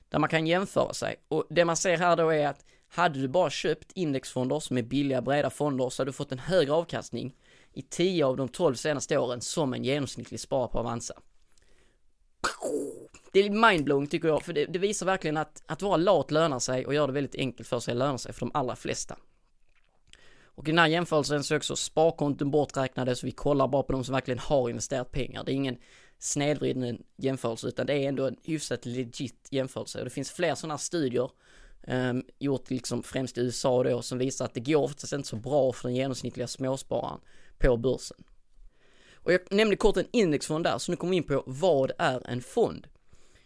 Där 0.09 0.19
man 0.19 0.29
kan 0.29 0.47
jämföra 0.47 0.93
sig. 0.93 1.15
Och 1.27 1.45
det 1.49 1.65
man 1.65 1.77
ser 1.77 1.97
här 1.97 2.15
då 2.15 2.29
är 2.29 2.47
att 2.47 2.65
hade 2.95 3.21
du 3.21 3.27
bara 3.27 3.49
köpt 3.49 3.91
indexfonder 3.91 4.59
som 4.59 4.77
är 4.77 4.81
billiga 4.81 5.21
breda 5.21 5.49
fonder 5.49 5.89
så 5.89 6.01
hade 6.01 6.09
du 6.09 6.13
fått 6.13 6.31
en 6.31 6.39
högre 6.39 6.73
avkastning 6.73 7.35
i 7.73 7.81
10 7.81 8.25
av 8.25 8.37
de 8.37 8.47
12 8.47 8.75
senaste 8.75 9.17
åren 9.17 9.41
som 9.41 9.73
en 9.73 9.83
genomsnittlig 9.83 10.39
sparare 10.39 10.67
på 10.67 10.79
Avanza. 10.79 11.13
Det 13.31 13.39
är 13.39 13.49
mindblowing 13.49 14.07
tycker 14.07 14.27
jag, 14.27 14.43
för 14.43 14.53
det, 14.53 14.65
det, 14.65 14.79
visar 14.79 15.05
verkligen 15.05 15.37
att, 15.37 15.63
att 15.65 15.81
vara 15.81 15.97
lat 15.97 16.31
lönar 16.31 16.59
sig 16.59 16.85
och 16.85 16.93
göra 16.93 17.07
det 17.07 17.13
väldigt 17.13 17.35
enkelt 17.35 17.69
för 17.69 17.79
sig 17.79 17.95
lönar 17.95 18.17
sig 18.17 18.33
för 18.33 18.39
de 18.39 18.51
allra 18.53 18.75
flesta. 18.75 19.17
Och 20.45 20.67
i 20.67 20.71
den 20.71 20.79
här 20.79 20.87
jämförelsen 20.87 21.43
så 21.43 21.53
är 21.53 21.57
också 21.57 21.75
sparkonton 21.75 22.51
borträknade 22.51 23.15
så 23.15 23.25
vi 23.25 23.31
kollar 23.31 23.67
bara 23.67 23.83
på 23.83 23.93
de 23.93 24.03
som 24.03 24.13
verkligen 24.13 24.39
har 24.39 24.69
investerat 24.69 25.11
pengar. 25.11 25.43
Det 25.43 25.51
är 25.51 25.55
ingen 25.55 25.77
snedvriden 26.19 27.03
jämförelse 27.17 27.67
utan 27.67 27.85
det 27.85 27.93
är 27.93 28.07
ändå 28.07 28.27
en 28.27 28.37
hyfsat 28.43 28.85
legit 28.85 29.47
jämförelse. 29.51 29.99
Och 29.99 30.05
det 30.05 30.09
finns 30.09 30.31
fler 30.31 30.55
sådana 30.55 30.77
studier 30.77 31.29
um, 31.87 32.23
gjort 32.39 32.69
liksom 32.69 33.03
främst 33.03 33.37
i 33.37 33.41
USA 33.41 33.83
då 33.83 34.01
som 34.01 34.17
visar 34.17 34.45
att 34.45 34.53
det 34.53 34.59
går 34.59 34.83
oftast 34.83 35.13
inte 35.13 35.27
så 35.27 35.35
bra 35.35 35.73
för 35.73 35.87
den 35.87 35.95
genomsnittliga 35.95 36.47
småspararen 36.47 37.19
på 37.57 37.77
börsen. 37.77 38.23
Och 39.13 39.33
jag 39.33 39.41
nämnde 39.51 39.75
kort 39.75 39.97
en 39.97 40.07
indexfond 40.11 40.63
där, 40.63 40.77
så 40.77 40.91
nu 40.91 40.95
kommer 40.95 41.11
vi 41.11 41.17
in 41.17 41.23
på 41.23 41.43
vad 41.45 41.91
är 41.97 42.29
en 42.29 42.41
fond? 42.41 42.87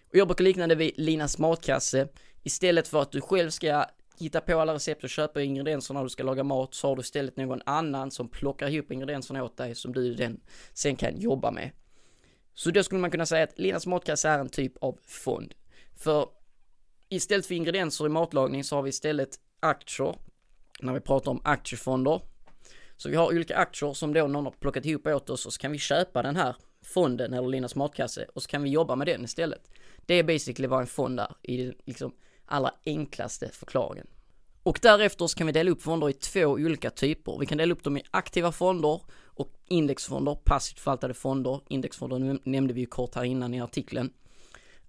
Och 0.09 0.15
jag 0.15 0.27
brukar 0.27 0.43
likna 0.43 0.67
det 0.67 0.75
vid 0.75 0.93
Linas 0.97 1.37
matkasse. 1.37 2.07
Istället 2.43 2.87
för 2.87 3.01
att 3.01 3.11
du 3.11 3.21
själv 3.21 3.49
ska 3.49 3.85
hitta 4.19 4.41
på 4.41 4.59
alla 4.59 4.73
recept 4.73 5.03
och 5.03 5.09
köpa 5.09 5.41
ingredienserna 5.41 5.99
när 5.99 6.03
du 6.03 6.09
ska 6.09 6.23
laga 6.23 6.43
mat 6.43 6.73
så 6.73 6.87
har 6.87 6.95
du 6.95 7.01
istället 7.01 7.37
någon 7.37 7.61
annan 7.65 8.11
som 8.11 8.29
plockar 8.29 8.69
ihop 8.69 8.91
ingredienserna 8.91 9.43
åt 9.43 9.57
dig 9.57 9.75
som 9.75 9.93
du 9.93 10.13
den 10.13 10.39
sen 10.73 10.95
kan 10.95 11.19
jobba 11.19 11.51
med. 11.51 11.71
Så 12.53 12.71
då 12.71 12.83
skulle 12.83 13.01
man 13.01 13.11
kunna 13.11 13.25
säga 13.25 13.43
att 13.43 13.59
Linas 13.59 13.85
matkasse 13.85 14.29
är 14.29 14.39
en 14.39 14.49
typ 14.49 14.77
av 14.77 14.99
fond. 15.07 15.53
För 15.95 16.29
istället 17.09 17.45
för 17.45 17.55
ingredienser 17.55 18.05
i 18.05 18.09
matlagning 18.09 18.63
så 18.63 18.75
har 18.75 18.83
vi 18.83 18.89
istället 18.89 19.39
aktier. 19.59 20.15
När 20.81 20.93
vi 20.93 20.99
pratar 20.99 21.31
om 21.31 21.41
aktiefonder 21.43 22.21
så 22.97 23.09
vi 23.09 23.15
har 23.15 23.27
olika 23.27 23.57
aktier 23.57 23.93
som 23.93 24.13
då 24.13 24.27
någon 24.27 24.45
har 24.45 24.51
plockat 24.51 24.85
ihop 24.85 25.07
åt 25.07 25.29
oss 25.29 25.45
och 25.45 25.53
så 25.53 25.59
kan 25.59 25.71
vi 25.71 25.77
köpa 25.77 26.21
den 26.21 26.35
här 26.35 26.55
fonden 26.85 27.33
eller 27.33 27.47
Linas 27.47 27.75
matkasse 27.75 28.25
och 28.33 28.43
så 28.43 28.49
kan 28.49 28.63
vi 28.63 28.69
jobba 28.69 28.95
med 28.95 29.07
den 29.07 29.23
istället. 29.23 29.71
Det 30.05 30.13
är 30.13 30.23
basically 30.23 30.67
vad 30.67 30.81
en 30.81 30.87
fond 30.87 31.19
är 31.19 31.35
i 31.43 31.57
den 31.63 31.73
liksom 31.85 32.13
allra 32.45 32.71
enklaste 32.85 33.49
förklaringen. 33.49 34.07
Och 34.63 34.79
därefter 34.81 35.27
så 35.27 35.37
kan 35.37 35.47
vi 35.47 35.53
dela 35.53 35.71
upp 35.71 35.81
fonder 35.81 36.09
i 36.09 36.13
två 36.13 36.45
olika 36.45 36.89
typer. 36.89 37.37
Vi 37.39 37.45
kan 37.45 37.57
dela 37.57 37.73
upp 37.73 37.83
dem 37.83 37.97
i 37.97 38.03
aktiva 38.11 38.51
fonder 38.51 39.01
och 39.23 39.53
indexfonder, 39.67 40.37
passivt 40.43 40.79
förvaltade 40.79 41.13
fonder. 41.13 41.61
Indexfonder 41.67 42.39
nämnde 42.43 42.73
vi 42.73 42.81
ju 42.81 42.87
kort 42.87 43.15
här 43.15 43.23
innan 43.23 43.53
i 43.53 43.61
artikeln. 43.61 44.13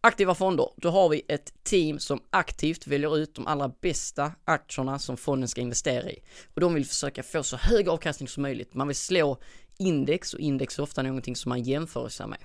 Aktiva 0.02 0.34
fonder, 0.34 0.68
då 0.76 0.90
har 0.90 1.08
vi 1.08 1.22
ett 1.28 1.52
team 1.62 1.98
som 1.98 2.22
aktivt 2.30 2.86
väljer 2.86 3.16
ut 3.16 3.34
de 3.34 3.46
allra 3.46 3.68
bästa 3.80 4.32
aktierna 4.44 4.98
som 4.98 5.16
fonden 5.16 5.48
ska 5.48 5.60
investera 5.60 6.10
i. 6.10 6.18
Och 6.54 6.60
de 6.60 6.74
vill 6.74 6.86
försöka 6.86 7.22
få 7.22 7.42
så 7.42 7.56
hög 7.56 7.88
avkastning 7.88 8.28
som 8.28 8.42
möjligt. 8.42 8.74
Man 8.74 8.86
vill 8.86 8.96
slå 8.96 9.38
index 9.78 10.34
och 10.34 10.40
index 10.40 10.78
är 10.78 10.82
ofta 10.82 11.02
någonting 11.02 11.36
som 11.36 11.48
man 11.48 11.62
jämför 11.62 12.08
sig 12.08 12.26
med. 12.26 12.38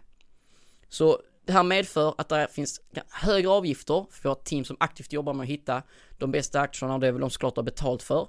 Så 0.89 1.21
det 1.45 1.53
här 1.53 1.63
medför 1.63 2.15
att 2.17 2.29
det 2.29 2.47
finns 2.51 2.81
högre 3.09 3.49
avgifter 3.49 4.05
för 4.11 4.31
ett 4.31 4.43
team 4.43 4.65
som 4.65 4.77
aktivt 4.79 5.13
jobbar 5.13 5.33
med 5.33 5.43
att 5.43 5.49
hitta 5.49 5.83
de 6.17 6.31
bästa 6.31 6.61
aktierna 6.61 6.93
och 6.93 6.99
det 6.99 7.07
är 7.07 7.11
väl 7.11 7.21
de 7.21 7.29
såklart 7.29 7.55
har 7.55 7.63
betalt 7.63 8.03
för. 8.03 8.27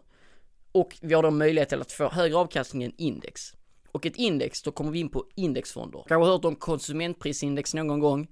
Och 0.73 0.97
vi 1.01 1.15
har 1.15 1.23
då 1.23 1.31
möjlighet 1.31 1.69
till 1.69 1.81
att 1.81 1.93
få 1.93 2.09
högre 2.09 2.37
avkastning 2.37 2.83
än 2.83 2.93
index. 2.97 3.55
Och 3.93 4.07
ett 4.07 4.17
index, 4.17 4.63
då 4.63 4.73
kommer 4.73 4.91
vi 4.91 4.99
in 4.99 5.09
på 5.09 5.25
indexfonder. 5.35 6.05
Kanske 6.09 6.31
hört 6.31 6.45
om 6.45 6.57
konsumentprisindex 6.57 7.75
någon 7.75 8.01
gång. 8.01 8.29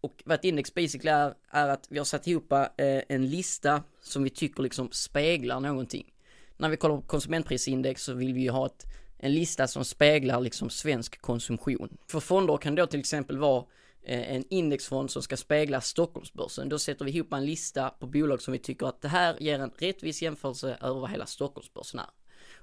Och 0.00 0.22
vad 0.24 0.34
ett 0.34 0.44
index 0.44 0.74
basically 0.74 1.10
är, 1.10 1.34
är 1.50 1.68
att 1.68 1.86
vi 1.88 1.98
har 1.98 2.04
satt 2.04 2.26
ihop 2.26 2.52
eh, 2.52 2.66
en 3.08 3.30
lista 3.30 3.82
som 4.02 4.22
vi 4.22 4.30
tycker 4.30 4.62
liksom 4.62 4.88
speglar 4.92 5.60
någonting. 5.60 6.12
När 6.56 6.68
vi 6.68 6.76
kollar 6.76 6.96
på 6.96 7.02
konsumentprisindex 7.02 8.02
så 8.02 8.14
vill 8.14 8.34
vi 8.34 8.40
ju 8.40 8.50
ha 8.50 8.66
ett, 8.66 8.86
en 9.18 9.34
lista 9.34 9.68
som 9.68 9.84
speglar 9.84 10.40
liksom 10.40 10.70
svensk 10.70 11.20
konsumtion. 11.20 11.98
För 12.06 12.20
fonder 12.20 12.56
kan 12.56 12.74
då 12.74 12.86
till 12.86 13.00
exempel 13.00 13.38
vara 13.38 13.64
eh, 14.02 14.34
en 14.34 14.44
indexfond 14.50 15.10
som 15.10 15.22
ska 15.22 15.36
spegla 15.36 15.80
Stockholmsbörsen. 15.80 16.68
Då 16.68 16.78
sätter 16.78 17.04
vi 17.04 17.10
ihop 17.10 17.32
en 17.32 17.46
lista 17.46 17.90
på 17.90 18.06
bolag 18.06 18.42
som 18.42 18.52
vi 18.52 18.58
tycker 18.58 18.86
att 18.86 19.02
det 19.02 19.08
här 19.08 19.36
ger 19.40 19.58
en 19.58 19.72
rättvis 19.78 20.22
jämförelse 20.22 20.78
över 20.80 21.00
vad 21.00 21.10
hela 21.10 21.26
Stockholmsbörsen 21.26 22.00
är. 22.00 22.10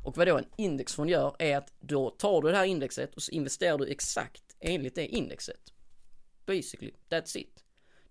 Och 0.04 0.18
vad 0.18 0.28
då 0.28 0.38
en 0.38 0.48
indexfond 0.58 1.10
gör 1.10 1.36
är 1.40 1.58
att 1.58 1.74
då 1.80 2.10
tar 2.10 2.42
du 2.42 2.52
det 2.52 2.58
här 2.58 2.66
indexet 2.66 3.16
och 3.16 3.22
så 3.22 3.32
investerar 3.32 3.78
du 3.78 3.88
exakt 3.88 4.44
enligt 4.60 4.96
det 4.96 5.08
indexet. 5.08 5.74
Basically, 6.48 6.94
that's 7.10 7.38
it. 7.38 7.64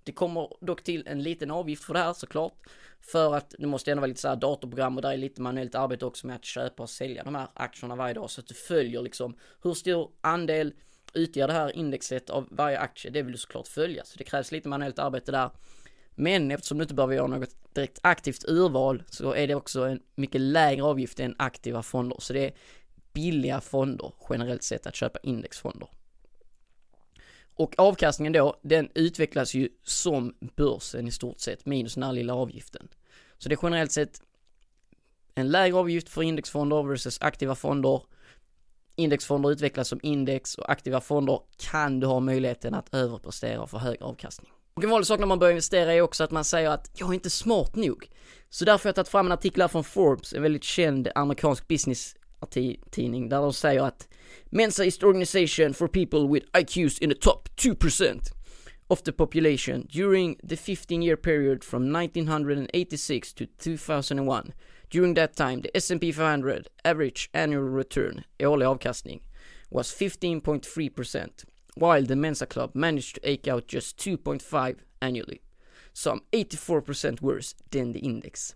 Det 0.05 0.13
kommer 0.13 0.49
dock 0.61 0.83
till 0.83 1.07
en 1.07 1.23
liten 1.23 1.51
avgift 1.51 1.85
för 1.85 1.95
det 1.95 2.01
här 2.01 2.13
såklart. 2.13 2.55
För 3.01 3.35
att 3.35 3.55
det 3.59 3.67
måste 3.67 3.91
ändå 3.91 4.01
vara 4.01 4.09
lite 4.09 4.21
så 4.21 4.29
här 4.29 4.37
datorprogram 4.37 4.97
och 4.97 5.03
där 5.03 5.13
är 5.13 5.17
lite 5.17 5.43
manuellt 5.43 5.75
arbete 5.75 6.07
också 6.07 6.27
med 6.27 6.37
att 6.37 6.45
köpa 6.45 6.83
och 6.83 6.91
sälja 6.91 7.25
de 7.25 7.35
här 7.35 7.49
aktierna 7.55 7.97
varje 7.97 8.15
dag. 8.15 8.31
Så 8.31 8.41
att 8.41 8.47
du 8.47 8.55
följer 8.55 9.03
liksom 9.03 9.37
hur 9.63 9.75
stor 9.75 10.11
andel 10.21 10.75
utgör 11.15 11.47
det 11.47 11.53
här 11.53 11.77
indexet 11.77 12.31
av 12.31 12.49
varje 12.51 12.79
aktie. 12.79 13.11
Det 13.11 13.23
vill 13.23 13.33
du 13.33 13.39
såklart 13.39 13.69
följa. 13.69 14.05
Så 14.05 14.19
det 14.19 14.25
krävs 14.25 14.53
lite 14.53 14.69
manuellt 14.69 14.99
arbete 14.99 15.33
där. 15.33 15.51
Men 16.15 16.51
eftersom 16.51 16.79
du 16.79 16.83
inte 16.83 16.95
behöver 16.95 17.15
göra 17.15 17.27
något 17.27 17.75
direkt 17.75 17.99
aktivt 18.03 18.45
urval 18.49 19.03
så 19.09 19.35
är 19.35 19.47
det 19.47 19.55
också 19.55 19.85
en 19.85 20.01
mycket 20.15 20.41
lägre 20.41 20.83
avgift 20.83 21.21
än 21.21 21.35
aktiva 21.39 21.83
fonder. 21.83 22.17
Så 22.21 22.33
det 22.33 22.47
är 22.47 22.53
billiga 23.13 23.61
fonder 23.61 24.13
generellt 24.31 24.63
sett 24.63 24.87
att 24.87 24.95
köpa 24.95 25.19
indexfonder. 25.23 25.89
Och 27.57 27.75
avkastningen 27.79 28.33
då, 28.33 28.57
den 28.63 28.89
utvecklas 28.95 29.55
ju 29.55 29.69
som 29.83 30.35
börsen 30.57 31.09
i 31.09 31.11
stort 31.11 31.41
sett, 31.41 31.67
minus 31.67 31.95
den 31.95 32.03
här 32.03 32.13
lilla 32.13 32.35
avgiften. 32.35 32.89
Så 33.39 33.49
det 33.49 33.55
är 33.55 33.59
generellt 33.63 33.93
sett 33.93 34.23
en 35.35 35.49
lägre 35.49 35.77
avgift 35.77 36.09
för 36.09 36.23
indexfonder 36.23 36.83
versus 36.83 37.19
aktiva 37.21 37.55
fonder. 37.55 38.03
Indexfonder 38.97 39.51
utvecklas 39.51 39.89
som 39.89 40.01
index 40.03 40.55
och 40.55 40.71
aktiva 40.71 41.01
fonder 41.01 41.41
kan 41.57 42.01
du 42.01 42.07
ha 42.07 42.21
möjligheten 42.21 42.75
att 42.75 42.95
överprestera 42.95 43.61
och 43.61 43.71
få 43.71 43.79
högre 43.79 44.05
avkastning. 44.05 44.51
Och 44.75 44.85
en 44.85 44.91
vanlig 44.91 45.07
sak 45.07 45.21
när 45.21 45.27
man 45.27 45.39
börjar 45.39 45.53
investera 45.53 45.93
är 45.93 46.01
också 46.01 46.25
att 46.25 46.31
man 46.31 46.45
säger 46.45 46.71
att 46.71 46.91
jag 46.95 47.09
är 47.09 47.15
inte 47.15 47.31
smart 47.31 47.77
nog. 47.77 48.11
Så 48.51 48.65
därför 48.65 48.85
har 48.85 48.89
jag 48.89 48.95
tagit 48.95 49.09
fram 49.09 49.27
en 49.27 49.33
artikel 49.33 49.61
här 49.61 49.69
från 49.69 49.85
Forbes, 49.85 50.33
en 50.33 50.43
väldigt 50.43 50.65
känd 50.65 51.09
amerikansk 51.15 51.69
business 51.69 52.17
tidning 52.91 53.29
där 53.29 53.41
de 53.41 53.53
säger 53.53 53.83
att 53.83 54.09
Mensa 54.51 54.91
organization 55.03 55.73
for 55.73 55.89
people 55.89 56.29
with 56.29 56.51
IQs 56.53 56.99
in 56.99 57.09
the 57.09 57.15
top 57.15 57.49
2% 57.57 58.33
of 58.89 59.03
the 59.05 59.13
population 59.13 59.87
during 59.91 60.37
the 60.43 60.57
15 60.57 61.03
year 61.03 61.17
period 61.17 61.65
from 61.65 61.93
1986 61.93 63.33
to 63.35 63.47
2001. 63.47 64.55
During 64.89 65.15
that 65.15 65.35
time, 65.35 65.63
the 65.63 65.77
S&P 65.77 66.13
500 66.13 66.69
average 66.85 67.29
annual 67.35 67.63
return, 67.63 68.25
årlig 68.39 68.79
avkastning, 68.79 69.21
was 69.71 69.91
15.3%, 69.91 71.45
while 71.75 72.03
the 72.03 72.15
Mensa 72.15 72.47
Club 72.47 72.71
managed 72.75 73.17
to 73.17 73.31
eke 73.31 73.49
out 73.49 73.67
just 73.67 73.99
2.5 73.99 74.79
annually, 75.03 75.41
some 75.93 76.23
84% 76.33 77.21
worse 77.21 77.55
than 77.71 77.93
the 77.93 78.01
index. 78.01 78.55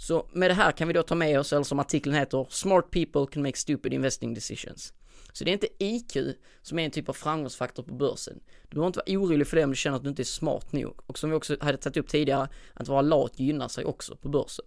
Så 0.00 0.26
med 0.32 0.50
det 0.50 0.54
här 0.54 0.72
kan 0.72 0.88
vi 0.88 0.94
då 0.94 1.02
ta 1.02 1.14
med 1.14 1.40
oss, 1.40 1.52
eller 1.52 1.62
som 1.62 1.78
artikeln 1.78 2.14
heter, 2.14 2.46
Smart 2.50 2.90
people 2.90 3.26
can 3.32 3.42
make 3.42 3.56
stupid 3.56 3.92
investing 3.92 4.34
decisions. 4.34 4.92
Så 5.32 5.44
det 5.44 5.50
är 5.50 5.52
inte 5.52 5.84
IQ 5.84 6.16
som 6.62 6.78
är 6.78 6.84
en 6.84 6.90
typ 6.90 7.08
av 7.08 7.12
framgångsfaktor 7.12 7.82
på 7.82 7.94
börsen. 7.94 8.40
Du 8.68 8.74
behöver 8.74 8.86
inte 8.86 9.02
vara 9.06 9.18
orolig 9.18 9.46
för 9.46 9.56
det 9.56 9.64
om 9.64 9.70
du 9.70 9.76
känner 9.76 9.96
att 9.96 10.02
du 10.02 10.08
inte 10.08 10.22
är 10.22 10.24
smart 10.24 10.72
nog. 10.72 11.00
Och 11.06 11.18
som 11.18 11.30
vi 11.30 11.36
också 11.36 11.56
hade 11.60 11.78
tagit 11.78 11.96
upp 11.96 12.08
tidigare, 12.08 12.48
att 12.74 12.88
vara 12.88 13.02
lat 13.02 13.40
gynnar 13.40 13.68
sig 13.68 13.84
också 13.84 14.16
på 14.16 14.28
börsen. 14.28 14.64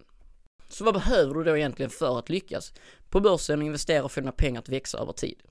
Så 0.68 0.84
vad 0.84 0.94
behöver 0.94 1.34
du 1.34 1.44
då 1.44 1.56
egentligen 1.56 1.90
för 1.90 2.18
att 2.18 2.28
lyckas 2.28 2.72
på 3.10 3.20
börsen 3.20 3.58
och 3.58 3.66
investera 3.66 4.04
och 4.04 4.12
få 4.12 4.20
dina 4.20 4.32
pengar 4.32 4.60
att 4.60 4.68
växa 4.68 4.98
över 4.98 5.12
tid? 5.12 5.42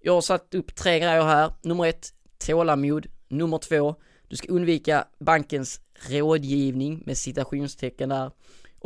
Jag 0.00 0.12
har 0.12 0.20
satt 0.20 0.54
upp 0.54 0.74
tre 0.74 0.98
grejer 0.98 1.22
här. 1.22 1.52
Nummer 1.62 1.86
ett, 1.86 2.14
tålamod. 2.38 3.06
Nummer 3.28 3.58
två, 3.58 3.94
du 4.28 4.36
ska 4.36 4.48
undvika 4.48 5.08
bankens 5.18 5.80
rådgivning 6.08 7.02
med 7.06 7.18
citationstecken 7.18 8.08
där. 8.08 8.30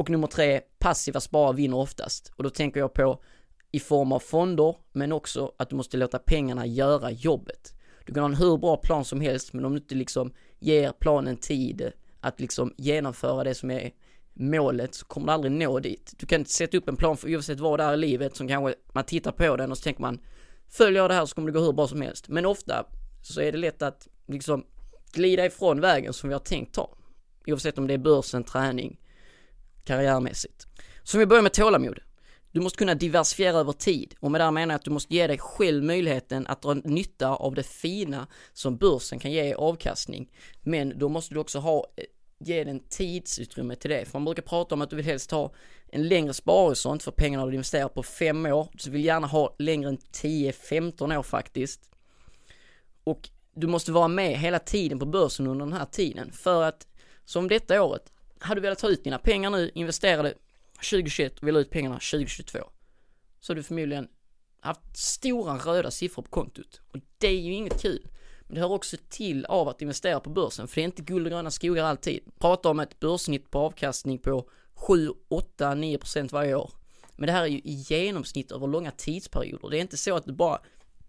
Och 0.00 0.10
nummer 0.10 0.26
tre, 0.26 0.60
passiva 0.78 1.20
sparare 1.20 1.56
vinner 1.56 1.76
oftast. 1.76 2.32
Och 2.36 2.42
då 2.42 2.50
tänker 2.50 2.80
jag 2.80 2.94
på 2.94 3.22
i 3.70 3.80
form 3.80 4.12
av 4.12 4.18
fonder, 4.18 4.76
men 4.92 5.12
också 5.12 5.52
att 5.56 5.70
du 5.70 5.76
måste 5.76 5.96
låta 5.96 6.18
pengarna 6.18 6.66
göra 6.66 7.10
jobbet. 7.10 7.74
Du 8.06 8.14
kan 8.14 8.22
ha 8.22 8.28
en 8.28 8.34
hur 8.34 8.56
bra 8.56 8.76
plan 8.76 9.04
som 9.04 9.20
helst, 9.20 9.52
men 9.52 9.64
om 9.64 9.72
du 9.72 9.78
inte 9.78 9.94
liksom 9.94 10.32
ger 10.58 10.92
planen 10.92 11.36
tid 11.36 11.92
att 12.20 12.40
liksom 12.40 12.74
genomföra 12.76 13.44
det 13.44 13.54
som 13.54 13.70
är 13.70 13.90
målet 14.34 14.94
så 14.94 15.06
kommer 15.06 15.26
du 15.26 15.32
aldrig 15.32 15.52
nå 15.52 15.78
dit. 15.78 16.14
Du 16.18 16.26
kan 16.26 16.40
inte 16.40 16.52
sätta 16.52 16.76
upp 16.76 16.88
en 16.88 16.96
plan 16.96 17.16
för 17.16 17.34
oavsett 17.34 17.60
vad 17.60 17.80
det 17.80 17.84
är 17.84 17.94
i 17.94 17.96
livet 17.96 18.36
som 18.36 18.48
kanske 18.48 18.74
man 18.92 19.04
tittar 19.04 19.32
på 19.32 19.56
den 19.56 19.70
och 19.70 19.78
så 19.78 19.82
tänker 19.82 20.00
man 20.00 20.20
följer 20.68 21.02
jag 21.02 21.10
det 21.10 21.14
här 21.14 21.26
så 21.26 21.34
kommer 21.34 21.52
det 21.52 21.58
gå 21.58 21.64
hur 21.64 21.72
bra 21.72 21.88
som 21.88 22.02
helst. 22.02 22.28
Men 22.28 22.46
ofta 22.46 22.86
så 23.22 23.40
är 23.40 23.52
det 23.52 23.58
lätt 23.58 23.82
att 23.82 24.08
liksom 24.26 24.64
glida 25.12 25.46
ifrån 25.46 25.80
vägen 25.80 26.12
som 26.12 26.28
vi 26.28 26.34
har 26.34 26.40
tänkt 26.40 26.74
ta. 26.74 26.96
Oavsett 27.46 27.78
om 27.78 27.86
det 27.86 27.94
är 27.94 27.98
börsen, 27.98 28.44
träning, 28.44 28.99
karriärmässigt. 29.84 30.66
Så 31.02 31.16
om 31.16 31.18
vi 31.18 31.26
börjar 31.26 31.42
med 31.42 31.52
tålamod. 31.52 31.98
Du 32.52 32.60
måste 32.60 32.78
kunna 32.78 32.94
diversifiera 32.94 33.56
över 33.56 33.72
tid 33.72 34.14
och 34.20 34.30
med 34.30 34.40
det 34.40 34.50
menar 34.50 34.74
jag 34.74 34.78
att 34.78 34.84
du 34.84 34.90
måste 34.90 35.14
ge 35.14 35.26
dig 35.26 35.38
själv 35.38 35.84
möjligheten 35.84 36.46
att 36.46 36.62
dra 36.62 36.74
nytta 36.74 37.28
av 37.28 37.54
det 37.54 37.62
fina 37.62 38.26
som 38.52 38.76
börsen 38.76 39.18
kan 39.18 39.32
ge 39.32 39.44
i 39.44 39.54
avkastning. 39.54 40.30
Men 40.62 40.98
då 40.98 41.08
måste 41.08 41.34
du 41.34 41.40
också 41.40 41.58
ha 41.58 41.86
eh, 41.96 42.04
ge 42.38 42.64
den 42.64 42.80
tidsutrymme 42.88 43.76
till 43.76 43.90
det. 43.90 44.04
För 44.04 44.18
man 44.18 44.24
brukar 44.24 44.42
prata 44.42 44.74
om 44.74 44.82
att 44.82 44.90
du 44.90 44.96
vill 44.96 45.04
helst 45.04 45.30
ha 45.30 45.52
en 45.92 46.08
längre 46.08 46.32
sparhorisont 46.32 47.02
för 47.02 47.10
pengarna 47.10 47.46
du 47.46 47.52
investerar 47.52 47.88
på 47.88 48.02
fem 48.02 48.46
år. 48.46 48.68
Du 48.72 48.90
vill 48.90 49.04
gärna 49.04 49.26
ha 49.26 49.54
längre 49.58 49.88
än 49.88 49.98
10-15 49.98 51.18
år 51.18 51.22
faktiskt. 51.22 51.90
Och 53.04 53.28
du 53.54 53.66
måste 53.66 53.92
vara 53.92 54.08
med 54.08 54.38
hela 54.38 54.58
tiden 54.58 54.98
på 54.98 55.06
börsen 55.06 55.46
under 55.46 55.66
den 55.66 55.74
här 55.74 55.84
tiden. 55.84 56.32
För 56.32 56.62
att, 56.62 56.86
som 57.24 57.48
detta 57.48 57.82
året, 57.82 58.12
hade 58.40 58.60
du 58.60 58.62
velat 58.62 58.78
ta 58.78 58.88
ut 58.88 59.04
dina 59.04 59.18
pengar 59.18 59.50
nu, 59.50 59.70
investerade 59.74 60.34
2021 60.74 61.38
och 61.38 61.48
vill 61.48 61.56
ut 61.56 61.70
pengarna 61.70 61.94
2022. 61.94 62.58
Så 63.40 63.52
har 63.52 63.56
du 63.56 63.62
förmodligen 63.62 64.08
haft 64.60 64.96
stora 64.96 65.56
röda 65.56 65.90
siffror 65.90 66.22
på 66.22 66.30
kontot. 66.30 66.80
Och 66.92 67.00
det 67.18 67.28
är 67.28 67.40
ju 67.40 67.52
inget 67.52 67.82
kul. 67.82 68.06
Men 68.40 68.54
det 68.54 68.60
hör 68.60 68.72
också 68.72 68.96
till 69.08 69.44
av 69.44 69.68
att 69.68 69.82
investera 69.82 70.20
på 70.20 70.30
börsen, 70.30 70.68
för 70.68 70.74
det 70.74 70.82
är 70.82 70.84
inte 70.84 71.02
guld 71.02 71.26
och 71.26 71.30
gröna 71.30 71.50
skogar 71.50 71.84
alltid. 71.84 72.20
Prata 72.38 72.68
om 72.68 72.80
ett 72.80 73.00
börssnitt 73.00 73.50
på 73.50 73.58
avkastning 73.58 74.18
på 74.18 74.48
7, 74.74 75.10
8, 75.28 75.74
9 75.74 75.98
procent 75.98 76.32
varje 76.32 76.54
år. 76.54 76.70
Men 77.16 77.26
det 77.26 77.32
här 77.32 77.42
är 77.42 77.46
ju 77.46 77.58
i 77.58 77.72
genomsnitt 77.72 78.52
över 78.52 78.66
långa 78.66 78.90
tidsperioder. 78.90 79.68
Det 79.68 79.78
är 79.78 79.80
inte 79.80 79.96
så 79.96 80.16
att 80.16 80.24
du 80.24 80.32
bara 80.32 80.60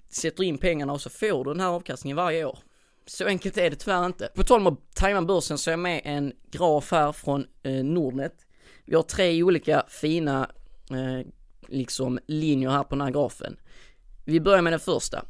sätter 0.09 0.43
in 0.43 0.57
pengarna 0.57 0.93
och 0.93 1.01
så 1.01 1.09
får 1.09 1.43
du 1.43 1.51
den 1.51 1.59
här 1.59 1.67
avkastningen 1.67 2.17
varje 2.17 2.45
år. 2.45 2.59
Så 3.05 3.25
enkelt 3.25 3.58
är 3.58 3.70
det 3.70 3.75
tyvärr 3.75 4.05
inte. 4.05 4.29
På 4.36 4.43
tal 4.43 4.62
om 4.62 4.67
att 4.67 4.96
tajma 4.96 5.22
börsen 5.22 5.58
så 5.58 5.70
är 5.70 5.72
jag 5.72 5.79
med 5.79 6.01
en 6.03 6.34
graf 6.51 6.91
här 6.91 7.12
från 7.12 7.48
eh, 7.63 7.84
Nordnet. 7.84 8.48
Vi 8.86 8.96
har 8.96 9.03
tre 9.03 9.43
olika 9.43 9.86
fina 9.88 10.51
eh, 10.89 11.27
liksom 11.67 12.20
linjer 12.27 12.70
här 12.70 12.84
på 12.84 12.96
den 12.96 13.01
här 13.01 13.12
grafen. 13.12 13.58
Vi 14.25 14.39
börjar 14.39 14.62
med 14.62 14.74
den 14.74 14.79
första. 14.79 15.25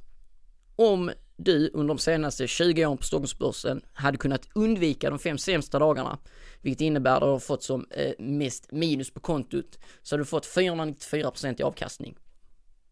Om 0.76 1.12
du 1.38 1.70
under 1.74 1.88
de 1.88 1.98
senaste 1.98 2.48
20 2.48 2.86
åren 2.86 2.98
på 2.98 3.04
Stockholmsbörsen 3.04 3.82
hade 3.94 4.18
kunnat 4.18 4.48
undvika 4.56 5.10
de 5.10 5.20
fem 5.20 5.38
sämsta 5.38 5.80
dagarna, 5.80 6.20
vilket 6.62 6.82
innebär 6.82 7.16
att 7.16 7.22
du 7.22 7.28
har 7.28 7.40
fått 7.40 7.64
som 7.64 7.88
eh, 7.92 8.12
mest 8.20 8.72
minus 8.72 9.14
på 9.14 9.20
kontot, 9.20 9.80
så 10.02 10.16
har 10.16 10.20
du 10.20 10.26
fått 10.26 10.46
494% 10.46 11.60
i 11.60 11.64
avkastning. 11.64 12.18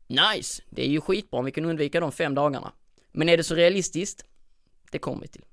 Nice! 0.08 0.64
Det 0.70 0.82
är 0.86 0.90
ju 0.90 1.02
skitbra 1.02 1.40
om 1.40 1.46
vi 1.46 1.52
kan 1.52 1.66
undvika 1.66 2.00
de 2.00 2.12
fem 2.12 2.36
dagarna. 2.36 2.72
Men 3.12 3.30
är 3.30 3.38
det 3.38 3.44
så 3.44 3.56
realistiskt? 3.56 4.26
Det 4.92 5.00
kommer 5.00 5.22
vi 5.22 5.28
till. 5.28 5.46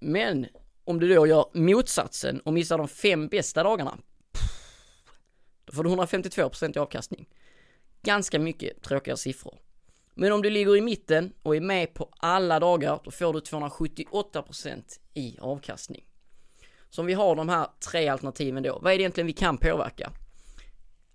Men 0.00 0.46
om 0.84 1.00
du 1.00 1.14
då 1.14 1.26
gör 1.26 1.46
motsatsen 1.52 2.40
och 2.40 2.52
missar 2.52 2.78
de 2.78 2.88
fem 2.88 3.28
bästa 3.28 3.62
dagarna, 3.62 3.98
då 5.64 5.72
får 5.72 5.84
du 5.84 5.90
152% 5.90 6.76
i 6.76 6.78
avkastning. 6.78 7.28
Ganska 8.02 8.38
mycket 8.38 8.82
tråkiga 8.82 9.16
siffror. 9.16 9.58
Men 10.14 10.32
om 10.32 10.42
du 10.42 10.50
ligger 10.50 10.76
i 10.76 10.80
mitten 10.80 11.32
och 11.42 11.56
är 11.56 11.60
med 11.60 11.94
på 11.94 12.08
alla 12.16 12.60
dagar, 12.60 13.00
då 13.04 13.10
får 13.10 13.32
du 13.32 13.40
278% 13.40 14.82
i 15.14 15.38
avkastning. 15.40 16.04
Så 16.90 17.00
om 17.00 17.06
vi 17.06 17.12
har 17.12 17.36
de 17.36 17.48
här 17.48 17.66
tre 17.90 18.08
alternativen 18.08 18.62
då, 18.62 18.78
vad 18.82 18.92
är 18.92 18.98
det 18.98 19.02
egentligen 19.02 19.26
vi 19.26 19.32
kan 19.32 19.58
påverka? 19.58 20.12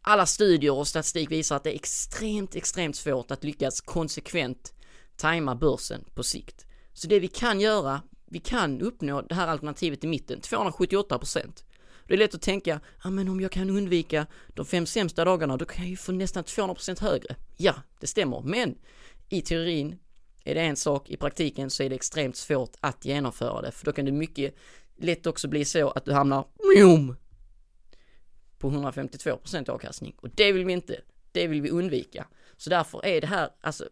Alla 0.01 0.25
studier 0.25 0.73
och 0.73 0.87
statistik 0.87 1.31
visar 1.31 1.55
att 1.55 1.63
det 1.63 1.71
är 1.71 1.75
extremt, 1.75 2.55
extremt 2.55 2.95
svårt 2.95 3.31
att 3.31 3.43
lyckas 3.43 3.81
konsekvent 3.81 4.73
tajma 5.17 5.55
börsen 5.55 6.05
på 6.15 6.23
sikt. 6.23 6.65
Så 6.93 7.07
det 7.07 7.19
vi 7.19 7.27
kan 7.27 7.59
göra, 7.59 8.01
vi 8.25 8.39
kan 8.39 8.81
uppnå 8.81 9.21
det 9.21 9.35
här 9.35 9.47
alternativet 9.47 10.03
i 10.03 10.07
mitten, 10.07 10.39
278%. 10.39 11.63
Det 12.07 12.13
är 12.13 12.17
lätt 12.17 12.35
att 12.35 12.41
tänka, 12.41 12.79
ja 13.03 13.09
men 13.09 13.29
om 13.29 13.41
jag 13.41 13.51
kan 13.51 13.69
undvika 13.69 14.27
de 14.47 14.65
fem 14.65 14.85
sämsta 14.85 15.25
dagarna, 15.25 15.57
då 15.57 15.65
kan 15.65 15.83
jag 15.83 15.89
ju 15.89 15.97
få 15.97 16.11
nästan 16.11 16.43
200% 16.43 17.01
högre. 17.01 17.35
Ja, 17.57 17.75
det 17.99 18.07
stämmer, 18.07 18.41
men 18.41 18.77
i 19.29 19.41
teorin 19.41 19.99
är 20.43 20.55
det 20.55 20.61
en 20.61 20.75
sak, 20.75 21.09
i 21.09 21.17
praktiken 21.17 21.69
så 21.69 21.83
är 21.83 21.89
det 21.89 21.95
extremt 21.95 22.35
svårt 22.35 22.75
att 22.79 23.05
genomföra 23.05 23.61
det, 23.61 23.71
för 23.71 23.85
då 23.85 23.91
kan 23.91 24.05
det 24.05 24.11
mycket 24.11 24.55
lätt 24.97 25.27
också 25.27 25.47
bli 25.47 25.65
så 25.65 25.89
att 25.89 26.05
du 26.05 26.13
hamnar 26.13 26.45
på 28.57 28.69
152% 28.69 29.69
avkastning. 29.69 30.15
Och 30.17 30.29
det 30.29 30.51
vill 30.51 30.65
vi 30.65 30.73
inte, 30.73 31.01
det 31.31 31.47
vill 31.47 31.61
vi 31.61 31.69
undvika. 31.69 32.27
Så 32.57 32.69
därför 32.69 33.05
är 33.05 33.21
det 33.21 33.27
här, 33.27 33.49
alltså 33.61 33.89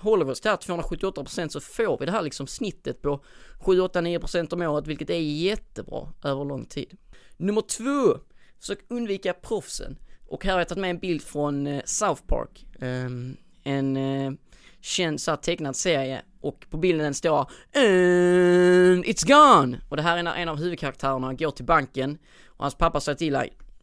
håller 0.00 0.24
vi 0.24 0.32
oss 0.32 0.40
till 0.40 0.50
här 0.50 0.56
278% 0.56 1.48
så 1.48 1.60
får 1.60 1.98
vi 1.98 2.06
det 2.06 2.12
här 2.12 2.22
liksom 2.22 2.46
snittet 2.46 3.02
på 3.02 3.24
7, 3.60 3.80
8, 3.80 4.00
9% 4.00 4.52
om 4.52 4.62
året, 4.62 4.86
vilket 4.86 5.10
är 5.10 5.20
jättebra 5.20 6.08
över 6.24 6.44
lång 6.44 6.64
tid. 6.64 6.96
Nummer 7.36 7.60
två, 7.60 8.18
försök 8.60 8.78
undvika 8.88 9.32
proffsen. 9.32 9.96
Och 10.28 10.44
här 10.44 10.52
har 10.52 10.60
jag 10.60 10.68
tagit 10.68 10.80
med 10.80 10.90
en 10.90 10.98
bild 10.98 11.22
från 11.22 11.66
eh, 11.66 11.82
South 11.84 12.22
Park. 12.26 12.66
Um, 12.80 13.36
en 13.64 13.96
uh, 13.96 14.32
känd 14.80 15.20
så 15.20 15.36
tecknad 15.36 15.76
serie 15.76 16.22
och 16.40 16.66
på 16.70 16.76
bilden 16.76 17.14
står 17.14 17.38
And 17.74 19.04
it's 19.04 19.26
gone! 19.26 19.80
Och 19.88 19.96
det 19.96 20.02
här 20.02 20.18
är 20.18 20.22
när 20.22 20.34
en 20.34 20.48
av 20.48 20.56
huvudkaraktärerna 20.56 21.34
går 21.34 21.50
till 21.50 21.64
banken 21.64 22.18
och 22.46 22.64
hans 22.64 22.74
pappa 22.74 23.00
säger 23.00 23.18
till 23.18 23.36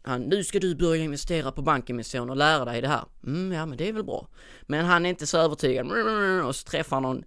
han, 0.07 0.21
nu 0.21 0.43
ska 0.43 0.59
du 0.59 0.75
börja 0.75 1.03
investera 1.03 1.51
på 1.51 1.61
banken 1.61 1.95
min 1.95 2.05
son 2.05 2.29
och 2.29 2.37
lära 2.37 2.65
dig 2.65 2.81
det 2.81 2.87
här. 2.87 3.03
Mm, 3.25 3.51
ja 3.51 3.65
men 3.65 3.77
det 3.77 3.89
är 3.89 3.93
väl 3.93 4.03
bra. 4.03 4.27
Men 4.61 4.85
han 4.85 5.05
är 5.05 5.09
inte 5.09 5.27
så 5.27 5.37
övertygad. 5.37 5.91
Och 6.45 6.55
så 6.55 6.63
träffar 6.63 6.95
han 6.95 7.03
någon 7.03 7.23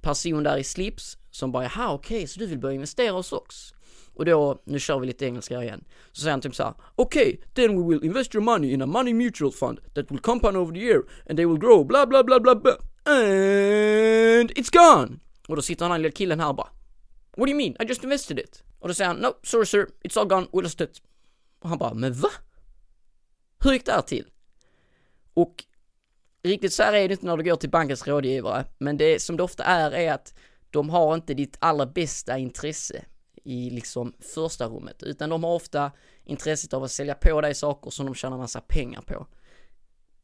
person 0.00 0.42
där 0.42 0.56
i 0.56 0.64
slips 0.64 1.18
som 1.30 1.52
bara, 1.52 1.62
jaha 1.62 1.92
okej, 1.92 2.16
okay, 2.16 2.26
så 2.26 2.40
du 2.40 2.46
vill 2.46 2.58
börja 2.58 2.74
investera 2.74 3.12
hos 3.12 3.32
oss? 3.32 3.74
Och 4.14 4.24
då, 4.24 4.62
nu 4.64 4.78
kör 4.78 4.98
vi 4.98 5.06
lite 5.06 5.26
engelska 5.26 5.62
igen. 5.62 5.84
Så 6.12 6.20
säger 6.20 6.30
han 6.30 6.40
typ 6.40 6.54
såhär, 6.54 6.74
okej, 6.94 7.22
okay, 7.22 7.66
then 7.66 7.82
we 7.82 7.88
will 7.88 8.04
invest 8.04 8.34
your 8.34 8.44
money 8.44 8.72
in 8.72 8.82
a 8.82 8.86
money 8.86 9.14
mutual 9.14 9.52
fund 9.52 9.80
that 9.94 10.10
will 10.10 10.18
compound 10.20 10.56
over 10.56 10.72
the 10.72 10.80
year 10.80 11.02
and 11.28 11.36
they 11.38 11.46
will 11.46 11.58
grow 11.58 11.86
bla 11.86 12.06
bla 12.06 12.24
bla 12.24 12.40
bla 12.40 12.54
bla 12.54 12.72
and 13.04 14.50
it's 14.50 14.72
gone! 14.72 15.20
Och 15.48 15.56
då 15.56 15.62
sitter 15.62 15.84
han 15.84 15.92
den 15.92 16.02
lilla 16.02 16.12
killen 16.12 16.40
här 16.40 16.48
och 16.48 16.54
bara, 16.54 16.68
what 17.36 17.46
do 17.46 17.50
you 17.50 17.56
mean? 17.56 17.76
I 17.80 17.84
just 17.88 18.04
invested 18.04 18.38
it. 18.38 18.62
Och 18.78 18.88
då 18.88 18.94
säger 18.94 19.08
han, 19.08 19.16
no, 19.16 19.34
sorry 19.42 19.66
sir, 19.66 19.86
it's 20.04 20.20
all 20.20 20.28
gone, 20.28 20.46
we 20.52 20.62
lost 20.62 20.80
it. 20.80 21.00
Och 21.64 21.70
han 21.70 21.78
bara, 21.78 21.94
men 21.94 22.12
va? 22.12 22.28
Hur 23.64 23.72
gick 23.72 23.86
det 23.86 23.92
här 23.92 24.02
till? 24.02 24.26
Och 25.34 25.64
riktigt 26.42 26.72
så 26.72 26.82
här 26.82 26.92
är 26.92 27.08
det 27.08 27.12
inte 27.12 27.26
när 27.26 27.36
du 27.36 27.42
går 27.42 27.56
till 27.56 27.70
bankens 27.70 28.06
rådgivare, 28.06 28.64
men 28.78 28.96
det 28.96 29.22
som 29.22 29.36
det 29.36 29.42
ofta 29.42 29.64
är 29.64 29.90
är 29.90 30.12
att 30.12 30.34
de 30.70 30.90
har 30.90 31.14
inte 31.14 31.34
ditt 31.34 31.56
allra 31.58 31.86
bästa 31.86 32.38
intresse 32.38 33.04
i 33.44 33.70
liksom 33.70 34.14
första 34.34 34.66
rummet, 34.66 35.02
utan 35.02 35.30
de 35.30 35.44
har 35.44 35.54
ofta 35.54 35.92
intresset 36.24 36.74
av 36.74 36.84
att 36.84 36.90
sälja 36.90 37.14
på 37.14 37.40
dig 37.40 37.54
saker 37.54 37.90
som 37.90 38.06
de 38.06 38.14
tjänar 38.14 38.38
massa 38.38 38.60
pengar 38.60 39.00
på. 39.00 39.26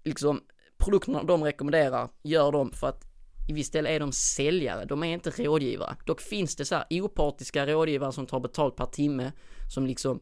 Liksom, 0.04 0.40
produkterna 0.78 1.22
de 1.22 1.44
rekommenderar 1.44 2.08
gör 2.22 2.52
de 2.52 2.72
för 2.72 2.86
att 2.86 3.04
i 3.48 3.52
viss 3.52 3.70
del 3.70 3.86
är 3.86 4.00
de 4.00 4.12
säljare, 4.12 4.84
de 4.84 5.02
är 5.02 5.14
inte 5.14 5.30
rådgivare. 5.30 5.96
Dock 6.06 6.20
finns 6.20 6.56
det 6.56 6.64
så 6.64 6.74
här 6.74 6.86
opartiska 6.90 7.66
rådgivare 7.66 8.12
som 8.12 8.26
tar 8.26 8.40
betalt 8.40 8.76
per 8.76 8.86
timme, 8.86 9.32
som 9.74 9.86
liksom 9.86 10.20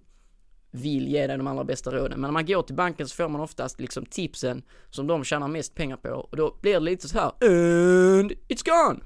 vill 0.71 1.09
ge 1.09 1.27
dig 1.27 1.37
de 1.37 1.47
allra 1.47 1.65
bästa 1.65 1.91
råden. 1.91 2.21
Men 2.21 2.29
när 2.29 2.33
man 2.33 2.47
går 2.47 2.63
till 2.63 2.75
banken 2.75 3.09
så 3.09 3.15
får 3.15 3.29
man 3.29 3.41
oftast 3.41 3.81
liksom 3.81 4.07
tipsen 4.07 4.63
som 4.91 5.07
de 5.07 5.25
tjänar 5.25 5.49
mest 5.49 5.75
pengar 5.75 5.97
på 5.97 6.09
och 6.09 6.37
då 6.37 6.59
blir 6.61 6.73
det 6.73 6.81
lite 6.81 7.09
så 7.09 7.19
här 7.19 7.33
and 8.21 8.33
it's 8.33 8.65
gone. 8.65 9.01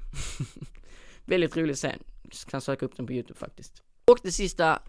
Väldigt 1.25 1.57
rolig 1.57 1.75
scen. 1.75 1.99
Kan 2.47 2.61
söka 2.61 2.85
upp 2.85 2.97
den 2.97 3.07
på 3.07 3.13
YouTube 3.13 3.39
faktiskt. 3.39 3.83
Och 4.05 4.17
det 4.23 4.31
sista 4.31 4.81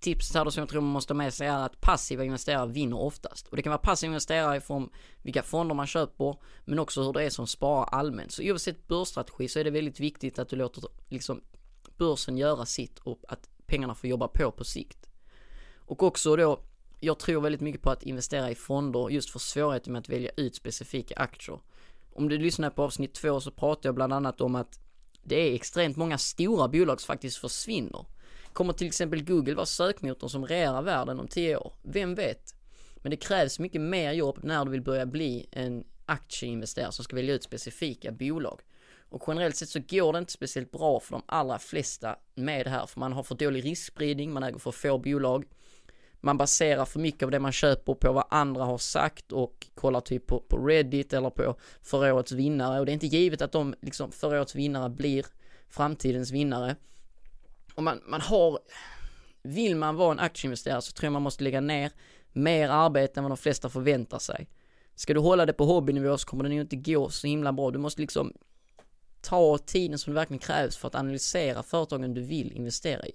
tipset 0.00 0.36
här 0.36 0.44
då 0.44 0.50
som 0.50 0.60
jag 0.60 0.68
tror 0.68 0.80
man 0.80 0.90
måste 0.90 1.12
ha 1.12 1.16
med 1.16 1.34
sig 1.34 1.46
är 1.46 1.58
att 1.58 1.80
passiva 1.80 2.24
investerare 2.24 2.66
vinner 2.66 2.98
oftast. 2.98 3.48
Och 3.48 3.56
det 3.56 3.62
kan 3.62 3.70
vara 3.70 3.78
passiva 3.78 4.08
investerare 4.08 4.60
från 4.60 4.88
vilka 5.22 5.42
fonder 5.42 5.74
man 5.74 5.86
köper, 5.86 6.36
men 6.64 6.78
också 6.78 7.02
hur 7.02 7.12
det 7.12 7.24
är 7.24 7.30
som 7.30 7.46
sparar 7.46 7.84
allmänt. 7.84 8.32
Så 8.32 8.42
oavsett 8.42 8.86
börsstrategi 8.88 9.48
så 9.48 9.58
är 9.58 9.64
det 9.64 9.70
väldigt 9.70 10.00
viktigt 10.00 10.38
att 10.38 10.48
du 10.48 10.56
låter 10.56 10.82
liksom 11.08 11.40
börsen 11.96 12.38
göra 12.38 12.66
sitt 12.66 12.98
och 12.98 13.24
att 13.28 13.48
pengarna 13.66 13.94
får 13.94 14.10
jobba 14.10 14.28
på 14.28 14.50
på 14.50 14.64
sikt. 14.64 15.05
Och 15.86 16.02
också 16.02 16.36
då, 16.36 16.60
jag 17.00 17.18
tror 17.18 17.40
väldigt 17.40 17.60
mycket 17.60 17.82
på 17.82 17.90
att 17.90 18.02
investera 18.02 18.50
i 18.50 18.54
fonder 18.54 19.10
just 19.10 19.30
för 19.30 19.38
svårigheten 19.38 19.92
med 19.92 20.00
att 20.00 20.08
välja 20.08 20.30
ut 20.36 20.56
specifika 20.56 21.14
aktier. 21.16 21.58
Om 22.12 22.28
du 22.28 22.38
lyssnar 22.38 22.70
på 22.70 22.82
avsnitt 22.82 23.14
två 23.14 23.40
så 23.40 23.50
pratar 23.50 23.88
jag 23.88 23.94
bland 23.94 24.12
annat 24.12 24.40
om 24.40 24.54
att 24.54 24.78
det 25.22 25.36
är 25.36 25.54
extremt 25.54 25.96
många 25.96 26.18
stora 26.18 26.68
bolag 26.68 27.00
som 27.00 27.06
faktiskt 27.06 27.36
försvinner. 27.36 28.06
Kommer 28.52 28.72
till 28.72 28.86
exempel 28.86 29.24
Google 29.24 29.54
vara 29.54 29.66
sökmotorn 29.66 30.30
som 30.30 30.46
regerar 30.46 30.82
världen 30.82 31.20
om 31.20 31.28
tio 31.28 31.56
år? 31.56 31.72
Vem 31.82 32.14
vet? 32.14 32.54
Men 32.96 33.10
det 33.10 33.16
krävs 33.16 33.58
mycket 33.58 33.80
mer 33.80 34.12
jobb 34.12 34.38
när 34.42 34.64
du 34.64 34.70
vill 34.70 34.82
börja 34.82 35.06
bli 35.06 35.48
en 35.52 35.84
aktieinvesterare 36.06 36.92
som 36.92 37.04
ska 37.04 37.16
välja 37.16 37.34
ut 37.34 37.42
specifika 37.42 38.12
bolag. 38.12 38.60
Och 39.08 39.22
generellt 39.26 39.56
sett 39.56 39.68
så 39.68 39.80
går 39.88 40.12
det 40.12 40.18
inte 40.18 40.32
speciellt 40.32 40.70
bra 40.70 41.00
för 41.00 41.12
de 41.12 41.22
allra 41.26 41.58
flesta 41.58 42.16
med 42.34 42.66
det 42.66 42.70
här, 42.70 42.86
för 42.86 43.00
man 43.00 43.12
har 43.12 43.22
för 43.22 43.34
dålig 43.34 43.64
riskspridning, 43.64 44.32
man 44.32 44.42
äger 44.42 44.58
för 44.58 44.70
få 44.70 44.98
bolag. 44.98 45.44
Man 46.26 46.38
baserar 46.38 46.84
för 46.84 47.00
mycket 47.00 47.22
av 47.22 47.30
det 47.30 47.38
man 47.38 47.52
köper 47.52 47.94
på 47.94 48.12
vad 48.12 48.24
andra 48.30 48.64
har 48.64 48.78
sagt 48.78 49.32
och 49.32 49.66
kollar 49.74 50.00
typ 50.00 50.26
på, 50.26 50.40
på 50.40 50.66
Reddit 50.66 51.12
eller 51.12 51.30
på 51.30 51.56
förra 51.82 52.14
årets 52.14 52.32
vinnare 52.32 52.80
och 52.80 52.86
det 52.86 52.92
är 52.92 52.94
inte 52.94 53.06
givet 53.06 53.42
att 53.42 53.52
de 53.52 53.74
liksom 53.80 54.12
förra 54.12 54.38
årets 54.38 54.54
vinnare 54.54 54.90
blir 54.90 55.26
framtidens 55.68 56.30
vinnare. 56.30 56.76
Och 57.74 57.82
man, 57.82 58.00
man 58.06 58.20
har, 58.20 58.58
vill 59.42 59.76
man 59.76 59.96
vara 59.96 60.12
en 60.12 60.18
aktieinvesterare 60.18 60.82
så 60.82 60.92
tror 60.92 61.06
jag 61.06 61.12
man 61.12 61.22
måste 61.22 61.44
lägga 61.44 61.60
ner 61.60 61.92
mer 62.32 62.68
arbete 62.68 63.20
än 63.20 63.24
vad 63.24 63.30
de 63.30 63.36
flesta 63.36 63.68
förväntar 63.68 64.18
sig. 64.18 64.48
Ska 64.94 65.14
du 65.14 65.20
hålla 65.20 65.46
det 65.46 65.52
på 65.52 65.64
hobbynivå 65.64 66.18
så 66.18 66.26
kommer 66.26 66.44
det 66.44 66.50
nog 66.50 66.60
inte 66.60 66.76
gå 66.76 67.08
så 67.08 67.26
himla 67.26 67.52
bra. 67.52 67.70
Du 67.70 67.78
måste 67.78 68.00
liksom 68.00 68.32
ta 69.20 69.58
tiden 69.58 69.98
som 69.98 70.12
det 70.12 70.20
verkligen 70.20 70.38
krävs 70.38 70.76
för 70.76 70.88
att 70.88 70.94
analysera 70.94 71.62
företagen 71.62 72.14
du 72.14 72.22
vill 72.22 72.52
investera 72.52 73.06
i. 73.06 73.12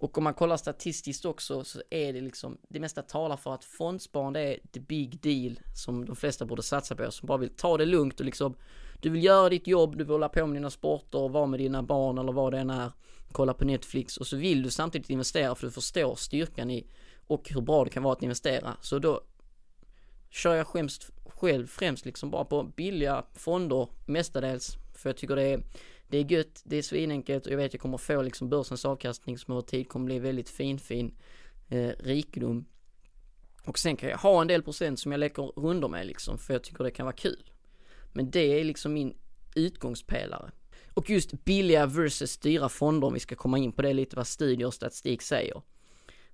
Och 0.00 0.18
om 0.18 0.24
man 0.24 0.34
kollar 0.34 0.56
statistiskt 0.56 1.24
också 1.24 1.64
så 1.64 1.82
är 1.90 2.12
det 2.12 2.20
liksom, 2.20 2.58
det 2.68 2.80
mesta 2.80 3.02
talar 3.02 3.36
för 3.36 3.54
att 3.54 3.64
fondsparande 3.64 4.40
är 4.40 4.58
the 4.72 4.80
big 4.80 5.20
deal 5.20 5.60
som 5.74 6.04
de 6.04 6.16
flesta 6.16 6.44
borde 6.44 6.62
satsa 6.62 6.96
på, 6.96 7.10
som 7.10 7.26
bara 7.26 7.38
vill 7.38 7.56
ta 7.56 7.76
det 7.76 7.86
lugnt 7.86 8.20
och 8.20 8.26
liksom, 8.26 8.54
du 9.00 9.10
vill 9.10 9.24
göra 9.24 9.48
ditt 9.48 9.66
jobb, 9.66 9.96
du 9.96 10.04
vill 10.04 10.12
hålla 10.12 10.28
på 10.28 10.46
med 10.46 10.56
dina 10.56 10.70
sporter, 10.70 11.28
vara 11.28 11.46
med 11.46 11.60
dina 11.60 11.82
barn 11.82 12.18
eller 12.18 12.32
vad 12.32 12.52
det 12.52 12.58
än 12.58 12.70
är, 12.70 12.92
kolla 13.32 13.54
på 13.54 13.64
Netflix 13.64 14.16
och 14.16 14.26
så 14.26 14.36
vill 14.36 14.62
du 14.62 14.70
samtidigt 14.70 15.10
investera 15.10 15.54
för 15.54 15.66
du 15.66 15.72
förstår 15.72 16.14
styrkan 16.14 16.70
i 16.70 16.86
och 17.26 17.50
hur 17.50 17.60
bra 17.60 17.84
det 17.84 17.90
kan 17.90 18.02
vara 18.02 18.12
att 18.12 18.22
investera. 18.22 18.76
Så 18.80 18.98
då 18.98 19.20
kör 20.30 20.54
jag 20.54 20.72
främst, 20.72 21.10
själv 21.26 21.66
främst 21.66 22.04
liksom 22.04 22.30
bara 22.30 22.44
på 22.44 22.62
billiga 22.62 23.24
fonder 23.34 23.88
mestadels 24.06 24.76
för 24.94 25.08
jag 25.08 25.16
tycker 25.16 25.36
det 25.36 25.42
är, 25.42 25.62
det 26.10 26.18
är 26.18 26.32
gött, 26.32 26.62
det 26.64 26.76
är 26.76 26.82
svinenkelt 26.82 27.46
och 27.46 27.52
jag 27.52 27.56
vet 27.56 27.66
att 27.66 27.74
jag 27.74 27.80
kommer 27.80 27.98
få 27.98 28.22
liksom 28.22 28.48
börsens 28.48 28.84
avkastning 28.84 29.38
som 29.38 29.52
över 29.52 29.62
tid 29.62 29.88
kommer 29.88 30.06
bli 30.06 30.18
väldigt 30.18 30.48
fin, 30.48 30.78
fin 30.78 31.14
eh, 31.68 31.92
rikedom. 31.98 32.64
Och 33.64 33.78
sen 33.78 33.96
kan 33.96 34.08
jag 34.08 34.18
ha 34.18 34.40
en 34.40 34.46
del 34.46 34.62
procent 34.62 35.00
som 35.00 35.12
jag 35.12 35.18
leker 35.18 35.42
runder 35.42 35.88
med 35.88 36.06
liksom, 36.06 36.38
för 36.38 36.54
jag 36.54 36.62
tycker 36.62 36.84
det 36.84 36.90
kan 36.90 37.06
vara 37.06 37.16
kul. 37.16 37.50
Men 38.12 38.30
det 38.30 38.60
är 38.60 38.64
liksom 38.64 38.92
min 38.92 39.16
utgångspelare. 39.54 40.52
Och 40.94 41.10
just 41.10 41.44
billiga 41.44 41.86
versus 41.86 42.38
dyra 42.38 42.68
fonder, 42.68 43.06
om 43.06 43.14
vi 43.14 43.20
ska 43.20 43.36
komma 43.36 43.58
in 43.58 43.72
på 43.72 43.82
det 43.82 43.92
lite 43.92 44.16
vad 44.16 44.26
studier 44.26 44.66
och 44.66 44.74
statistik 44.74 45.22
säger. 45.22 45.62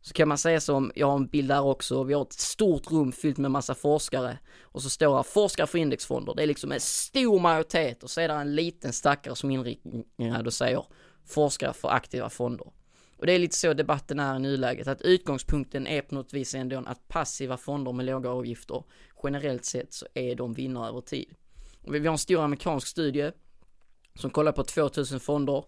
Så 0.06 0.12
kan 0.12 0.28
man 0.28 0.38
säga 0.38 0.60
som, 0.60 0.92
jag 0.94 1.06
har 1.06 1.16
en 1.16 1.26
bild 1.26 1.48
där 1.48 1.62
också, 1.62 2.04
vi 2.04 2.14
har 2.14 2.22
ett 2.22 2.32
stort 2.32 2.90
rum 2.90 3.12
fyllt 3.12 3.38
med 3.38 3.50
massa 3.50 3.74
forskare 3.74 4.38
och 4.62 4.82
så 4.82 4.90
står 4.90 5.18
det 5.18 5.24
forskare 5.24 5.66
för 5.66 5.78
indexfonder. 5.78 6.34
Det 6.34 6.42
är 6.42 6.46
liksom 6.46 6.72
en 6.72 6.80
stor 6.80 7.40
majoritet 7.40 8.02
och 8.02 8.10
så 8.10 8.20
är 8.20 8.28
det 8.28 8.34
en 8.34 8.54
liten 8.54 8.92
stackare 8.92 9.36
som 9.36 9.50
inriktad 9.50 10.46
och 10.46 10.52
säger 10.52 10.84
forskare 11.24 11.72
för 11.72 11.88
aktiva 11.88 12.30
fonder. 12.30 12.66
Och 13.16 13.26
det 13.26 13.32
är 13.32 13.38
lite 13.38 13.56
så 13.56 13.72
debatten 13.72 14.18
är 14.18 14.36
i 14.36 14.38
nuläget, 14.38 14.88
att 14.88 15.02
utgångspunkten 15.02 15.86
är 15.86 16.02
på 16.02 16.14
något 16.14 16.32
vis 16.32 16.54
ändå 16.54 16.82
att 16.86 17.08
passiva 17.08 17.56
fonder 17.56 17.92
med 17.92 18.06
låga 18.06 18.30
avgifter, 18.30 18.84
generellt 19.22 19.64
sett 19.64 19.92
så 19.92 20.06
är 20.14 20.34
de 20.34 20.52
vinnare 20.52 20.88
över 20.88 21.00
tid. 21.00 21.34
Vi 21.88 22.06
har 22.06 22.12
en 22.12 22.18
stor 22.18 22.44
amerikansk 22.44 22.86
studie 22.86 23.30
som 24.14 24.30
kollar 24.30 24.52
på 24.52 24.64
2000 24.64 25.20
fonder 25.20 25.64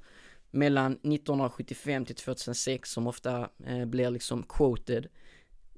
mellan 0.50 0.92
1975 0.92 2.04
till 2.04 2.16
2006 2.16 2.90
som 2.90 3.06
ofta 3.06 3.50
eh, 3.66 3.84
blir 3.84 4.10
liksom 4.10 4.42
quoted. 4.42 5.06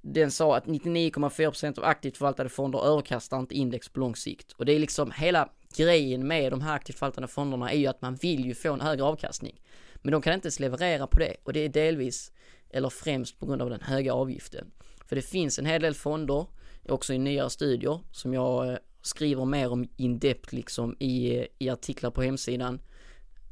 Den 0.02 0.30
sa 0.30 0.56
att 0.56 0.66
99,4% 0.66 1.78
av 1.78 1.84
aktivt 1.84 2.16
förvaltade 2.16 2.48
fonder 2.48 2.86
överkastar 2.86 3.38
inte 3.38 3.54
index 3.54 3.88
på 3.88 4.00
lång 4.00 4.16
sikt. 4.16 4.52
Och 4.52 4.66
det 4.66 4.72
är 4.72 4.78
liksom 4.78 5.10
hela 5.10 5.48
grejen 5.76 6.26
med 6.26 6.52
de 6.52 6.60
här 6.60 6.74
aktivt 6.74 6.98
förvaltade 6.98 7.28
fonderna 7.28 7.72
är 7.72 7.78
ju 7.78 7.86
att 7.86 8.02
man 8.02 8.14
vill 8.14 8.44
ju 8.44 8.54
få 8.54 8.72
en 8.72 8.80
högre 8.80 9.04
avkastning. 9.04 9.60
Men 10.02 10.12
de 10.12 10.22
kan 10.22 10.34
inte 10.34 10.46
ens 10.46 10.60
leverera 10.60 11.06
på 11.06 11.18
det 11.18 11.36
och 11.44 11.52
det 11.52 11.60
är 11.60 11.68
delvis, 11.68 12.32
eller 12.70 12.88
främst 12.88 13.38
på 13.38 13.46
grund 13.46 13.62
av 13.62 13.70
den 13.70 13.80
höga 13.80 14.14
avgiften. 14.14 14.70
För 15.06 15.16
det 15.16 15.22
finns 15.22 15.58
en 15.58 15.66
hel 15.66 15.82
del 15.82 15.94
fonder, 15.94 16.46
också 16.88 17.14
i 17.14 17.18
nyare 17.18 17.50
studier, 17.50 18.00
som 18.12 18.34
jag 18.34 18.68
eh, 18.68 18.78
skriver 19.02 19.44
mer 19.44 19.72
om 19.72 19.88
in-depth 19.96 20.54
liksom 20.54 20.96
i, 20.98 21.38
eh, 21.38 21.46
i 21.58 21.70
artiklar 21.70 22.10
på 22.10 22.22
hemsidan 22.22 22.80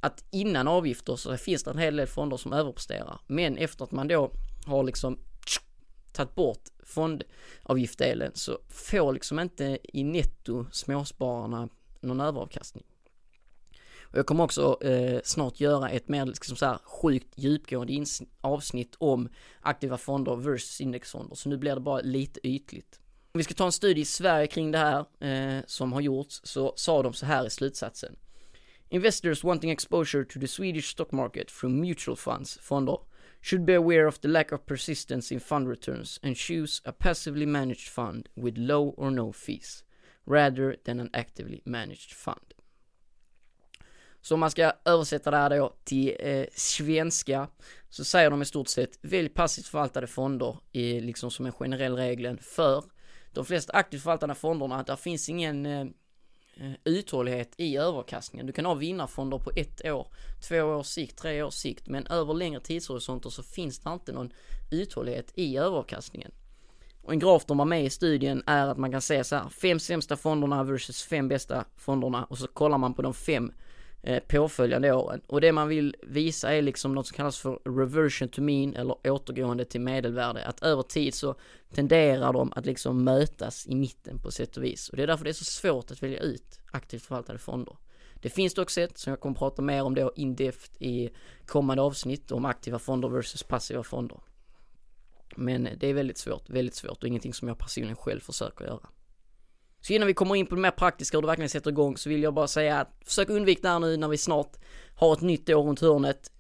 att 0.01 0.25
innan 0.31 0.69
avgifter 0.69 1.17
så 1.17 1.37
finns 1.37 1.63
det 1.63 1.71
en 1.71 1.79
hel 1.79 1.97
del 1.97 2.07
fonder 2.07 2.37
som 2.37 2.53
överpresterar. 2.53 3.21
Men 3.27 3.57
efter 3.57 3.85
att 3.85 3.93
man 3.93 4.09
då 4.09 4.31
har 4.67 4.85
liksom 4.85 5.19
tagit 6.13 6.35
bort 6.35 6.69
fondavgiftdelen 6.83 8.33
så 8.35 8.59
får 8.69 9.13
liksom 9.13 9.39
inte 9.39 9.79
i 9.83 10.05
netto 10.05 10.67
småspararna 10.73 11.69
någon 12.01 12.21
överavkastning. 12.21 12.85
Och 14.11 14.19
jag 14.19 14.27
kommer 14.27 14.45
också 14.45 14.85
eh, 14.85 15.21
snart 15.25 15.61
göra 15.61 15.91
ett 15.91 16.09
mer 16.09 16.27
liksom 16.27 16.57
så 16.57 16.67
här 16.67 16.79
sjukt 16.85 17.29
djupgående 17.35 18.05
avsnitt 18.41 18.95
om 18.99 19.29
aktiva 19.61 19.97
fonder 19.97 20.37
versus 20.37 20.81
indexfonder. 20.81 21.37
Så 21.37 21.49
nu 21.49 21.57
blir 21.57 21.75
det 21.75 21.81
bara 21.81 22.01
lite 22.01 22.41
ytligt. 22.49 23.01
Om 23.33 23.39
vi 23.39 23.45
ska 23.45 23.55
ta 23.55 23.67
en 23.67 23.73
studie 23.73 24.01
i 24.01 24.05
Sverige 24.05 24.47
kring 24.47 24.71
det 24.71 24.79
här 24.79 25.05
eh, 25.21 25.63
som 25.67 25.93
har 25.93 26.01
gjorts 26.01 26.41
så 26.45 26.73
sa 26.77 27.03
de 27.03 27.13
så 27.13 27.27
här 27.27 27.47
i 27.47 27.51
slutsatsen. 27.51 28.17
Investors 28.91 29.45
wanting 29.45 29.71
exposure 29.71 30.25
to 30.25 30.39
the 30.39 30.47
Swedish 30.47 30.89
stock 30.89 31.13
market 31.13 31.51
through 31.51 31.71
mutual 31.71 32.17
funds, 32.17 32.59
fonder, 32.63 32.97
should 33.41 33.67
be 33.67 33.75
aware 33.75 34.07
of 34.07 34.21
the 34.21 34.29
lack 34.29 34.53
of 34.53 34.67
persistence 34.67 35.31
in 35.31 35.41
fund 35.41 35.69
returns 35.69 36.19
and 36.23 36.37
choose 36.37 36.81
a 36.85 36.93
passively 36.93 37.47
managed 37.47 37.89
fund 37.89 38.29
with 38.35 38.57
low 38.57 38.95
or 38.97 39.11
no 39.11 39.33
fees, 39.33 39.85
rather 40.27 40.77
than 40.85 41.01
an 41.01 41.11
actively 41.13 41.63
managed 41.65 42.15
fund. 42.15 42.55
Så 44.21 44.35
om 44.35 44.41
man 44.41 44.51
ska 44.51 44.73
översätta 44.85 45.31
det 45.31 45.37
här 45.37 45.51
då 45.51 45.77
till 45.85 46.17
eh, 46.19 46.47
svenska 46.55 47.49
så 47.89 48.05
säger 48.05 48.31
de 48.31 48.43
i 48.43 48.45
stort 48.45 48.69
sett 48.69 48.99
välj 49.03 49.29
passivt 49.29 49.67
förvaltade 49.67 50.07
fonder 50.07 50.57
i, 50.73 51.01
liksom 51.01 51.31
som 51.31 51.47
en 51.47 51.53
generell 51.53 51.97
regel 51.97 52.39
för 52.41 52.85
de 53.33 53.45
flesta 53.45 53.73
aktivt 53.73 54.03
förvaltade 54.03 54.35
fonderna, 54.35 54.83
där 54.83 54.97
finns 54.97 55.29
ingen 55.29 55.67
eh, 55.67 55.87
Eh, 56.61 56.73
uthållighet 56.85 57.55
i 57.57 57.77
överkastningen. 57.77 58.47
Du 58.47 58.53
kan 58.53 58.65
ha 58.65 58.75
vinnarfonder 58.75 59.39
på 59.39 59.51
ett 59.57 59.85
år, 59.85 60.07
två 60.49 60.63
års 60.63 60.87
sikt, 60.87 61.19
tre 61.19 61.43
års 61.43 61.55
sikt, 61.55 61.89
men 61.89 62.07
över 62.07 62.35
längre 62.35 62.61
tidshorisonter 62.61 63.31
så 63.31 63.43
finns 63.43 63.79
det 63.79 63.91
inte 63.91 64.13
någon 64.13 64.33
uthållighet 64.71 65.33
i 65.35 65.57
överkastningen. 65.57 66.31
Och 67.03 67.13
en 67.13 67.19
graf 67.19 67.45
de 67.45 67.59
har 67.59 67.67
med 67.67 67.85
i 67.85 67.91
studien 67.91 68.43
är 68.47 68.67
att 68.67 68.79
man 68.79 68.91
kan 68.91 69.01
se 69.01 69.25
så 69.25 69.37
här, 69.37 69.49
fem 69.49 69.81
sämsta 69.81 70.17
fonderna 70.17 70.65
versus 70.65 71.03
fem 71.03 71.29
bästa 71.29 71.65
fonderna 71.77 72.25
och 72.25 72.39
så 72.39 72.47
kollar 72.47 72.79
man 72.79 72.95
på 72.95 73.03
de 73.03 73.15
fem 73.15 73.45
eh, 73.45 73.55
Eh, 74.09 74.21
påföljande 74.21 74.93
åren. 74.93 75.21
Och 75.27 75.41
det 75.41 75.53
man 75.53 75.69
vill 75.69 75.97
visa 76.03 76.55
är 76.55 76.63
liksom 76.63 76.95
något 76.95 77.07
som 77.07 77.17
kallas 77.17 77.39
för 77.39 77.59
reversion 77.65 78.29
to 78.29 78.43
mean 78.43 78.77
eller 78.77 79.11
återgående 79.11 79.65
till 79.65 79.81
medelvärde. 79.81 80.45
Att 80.45 80.63
över 80.63 80.83
tid 80.83 81.15
så 81.15 81.35
tenderar 81.75 82.33
de 82.33 82.53
att 82.57 82.67
liksom 82.67 83.05
mötas 83.05 83.67
i 83.67 83.75
mitten 83.75 84.19
på 84.19 84.31
sätt 84.31 84.57
och 84.57 84.65
vis. 84.65 84.89
Och 84.89 84.97
det 84.97 85.03
är 85.03 85.07
därför 85.07 85.25
det 85.25 85.31
är 85.31 85.35
så 85.35 85.45
svårt 85.45 85.91
att 85.91 86.03
välja 86.03 86.21
ut 86.21 86.61
aktivt 86.71 87.03
förvaltade 87.03 87.39
fonder. 87.39 87.77
Det 88.15 88.31
finns 88.31 88.55
dock 88.55 88.71
sätt 88.71 88.99
som 88.99 89.11
jag 89.11 89.21
kommer 89.21 89.37
prata 89.37 89.63
mer 89.63 89.83
om 89.83 89.95
då 89.95 90.13
in 90.17 90.37
i 90.79 91.11
kommande 91.47 91.83
avsnitt 91.83 92.33
om 92.33 92.45
aktiva 92.45 92.79
fonder 92.79 93.09
versus 93.09 93.43
passiva 93.43 93.83
fonder. 93.83 94.21
Men 95.37 95.67
eh, 95.67 95.79
det 95.79 95.87
är 95.87 95.95
väldigt 95.95 96.19
svårt, 96.19 96.51
väldigt 96.51 96.75
svårt 96.75 97.03
och 97.03 97.09
ingenting 97.09 97.35
som 97.35 97.49
jag 97.49 97.59
personligen 97.59 97.97
själv 97.97 98.21
försöker 98.21 98.65
göra. 98.65 98.89
Så 99.89 99.95
innan 99.95 100.07
vi 100.07 100.15
kommer 100.15 100.37
in 100.37 100.47
på 100.47 100.55
det 100.55 100.61
mer 100.61 100.71
praktiska 100.71 101.19
och 101.19 101.23
det 101.23 101.27
verkligen 101.27 101.49
sätter 101.49 101.71
igång 101.71 101.97
så 101.97 102.09
vill 102.09 102.23
jag 102.23 102.35
bara 102.35 102.49
säga 102.49 102.81
att 102.81 102.89
försök 103.05 103.29
undvika 103.29 103.61
det 103.63 103.69
här 103.69 103.79
nu 103.79 103.97
när 103.97 104.09
vi 104.09 104.19
snart 104.19 104.57
har 104.95 105.13
ett 105.13 105.21
nytt 105.21 105.49
år 105.49 105.63
runt 105.63 105.81
hörnet. 105.81 106.33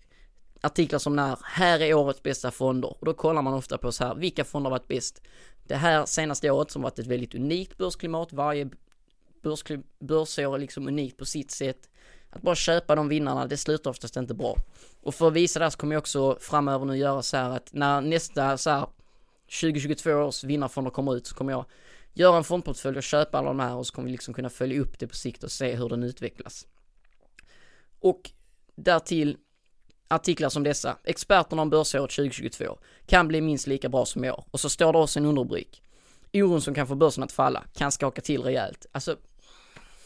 Artiklar 0.61 0.99
som 0.99 1.17
när, 1.17 1.39
här 1.45 1.83
är 1.83 1.95
årets 1.95 2.23
bästa 2.23 2.51
fonder. 2.51 2.97
Och 3.01 3.07
då 3.07 3.15
kollar 3.15 3.43
man 3.43 3.55
ofta 3.55 3.79
på 3.79 3.93
så 3.93 4.05
här, 4.05 4.15
vilka 4.15 4.45
fonder 4.45 4.71
har 4.71 4.79
varit 4.79 4.89
bäst? 4.89 5.23
Det 5.67 5.75
här 5.75 6.07
senaste 6.07 6.51
året 6.51 6.71
som 6.71 6.83
varit 6.83 6.99
ett 6.99 7.07
väldigt 7.07 7.35
unikt 7.35 7.79
börsklimat, 7.79 8.33
varje 8.33 8.71
börsår 10.01 10.55
är 10.55 10.59
liksom 10.59 10.89
unikt 10.89 11.17
på 11.17 11.25
sitt 11.25 11.51
sätt. 11.51 11.89
Att 12.31 12.43
bara 12.43 12.55
köpa 12.55 12.95
de 12.95 13.09
vinnarna, 13.09 13.47
det 13.47 13.57
slutar 13.57 13.91
oftast 13.91 14.17
inte 14.17 14.35
bra. 14.35 14.57
Och 15.03 15.15
för 15.15 15.29
att 15.29 15.33
visa 15.35 15.59
det 15.59 15.65
här 15.65 15.71
så 15.71 15.79
kommer 15.79 15.95
jag 15.95 16.01
också 16.01 16.39
framöver 16.41 16.85
nu 16.85 16.97
göra 16.97 17.23
så 17.23 17.37
här 17.37 17.51
att 17.51 17.73
när 17.73 18.01
nästa 18.01 18.59
så 18.59 18.71
här 18.71 18.87
2022 19.61 20.11
års 20.11 20.45
vinnarfonder 20.45 20.91
kommer 20.91 21.17
ut 21.17 21.27
så 21.27 21.35
kommer 21.35 21.53
jag 21.53 21.65
göra 22.19 22.37
en 22.37 22.45
fondportfölj 22.45 22.97
och 22.97 23.03
köpa 23.03 23.39
alla 23.39 23.49
de 23.49 23.61
här 23.61 23.75
och 23.75 23.87
så 23.87 23.95
kommer 23.95 24.07
vi 24.07 24.13
liksom 24.13 24.35
kunna 24.35 24.51
följa 24.51 24.81
upp 24.81 24.99
det 24.99 25.07
på 25.07 25.15
sikt 25.15 25.45
och 25.45 25.53
se 25.53 25.77
hur 25.77 25.89
den 25.89 26.03
utvecklas. 26.03 26.67
Och 28.01 28.31
därtill 28.75 29.37
artiklar 30.09 30.49
som 30.49 30.63
dessa, 30.63 30.97
experterna 31.05 31.63
om 31.63 31.71
börsåret 31.71 32.11
2022 32.11 32.79
kan 33.07 33.29
bli 33.29 33.41
minst 33.41 33.67
lika 33.67 33.89
bra 33.89 34.07
som 34.07 34.25
i 34.25 34.31
år. 34.31 34.45
Och 34.51 34.61
så 34.61 34.71
står 34.71 34.93
det 34.93 34.99
också 34.99 35.19
en 35.19 35.27
underrubrik. 35.27 35.83
Oron 36.33 36.61
som 36.61 36.75
kan 36.75 36.87
få 36.87 36.95
börsen 36.95 37.23
att 37.23 37.33
falla 37.33 37.65
kan 37.75 37.93
skaka 37.93 38.21
till 38.21 38.43
rejält. 38.43 38.87
Alltså, 38.93 39.17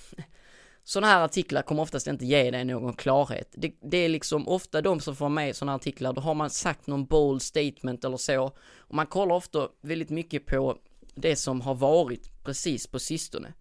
sådana 0.85 1.07
här 1.07 1.25
artiklar 1.25 1.63
kommer 1.63 1.83
oftast 1.83 2.07
inte 2.07 2.25
ge 2.25 2.51
dig 2.51 2.65
någon 2.65 2.93
klarhet. 2.93 3.49
Det, 3.53 3.73
det, 3.83 3.97
är 3.97 4.09
liksom 4.09 4.49
ofta 4.49 4.83
de 4.83 5.01
som 5.01 5.17
får 5.17 5.29
med 5.29 5.57
sådana 5.57 5.75
artiklar, 5.75 6.13
då 6.13 6.21
har 6.21 6.35
man 6.35 6.51
sagt 6.51 6.87
någon 6.87 7.05
bold 7.05 7.43
statement 7.43 8.05
eller 8.05 8.17
så. 8.17 8.45
Och 8.79 8.95
man 8.95 9.07
kollar 9.07 9.35
ofta 9.35 9.69
väldigt 9.81 10.11
mycket 10.11 10.47
på 10.47 10.79
det 11.15 11.37
som 11.37 11.61
har 11.61 11.75
varit 11.75 12.31
precis 12.45 12.87
på 12.87 12.99
sistone. 12.99 13.53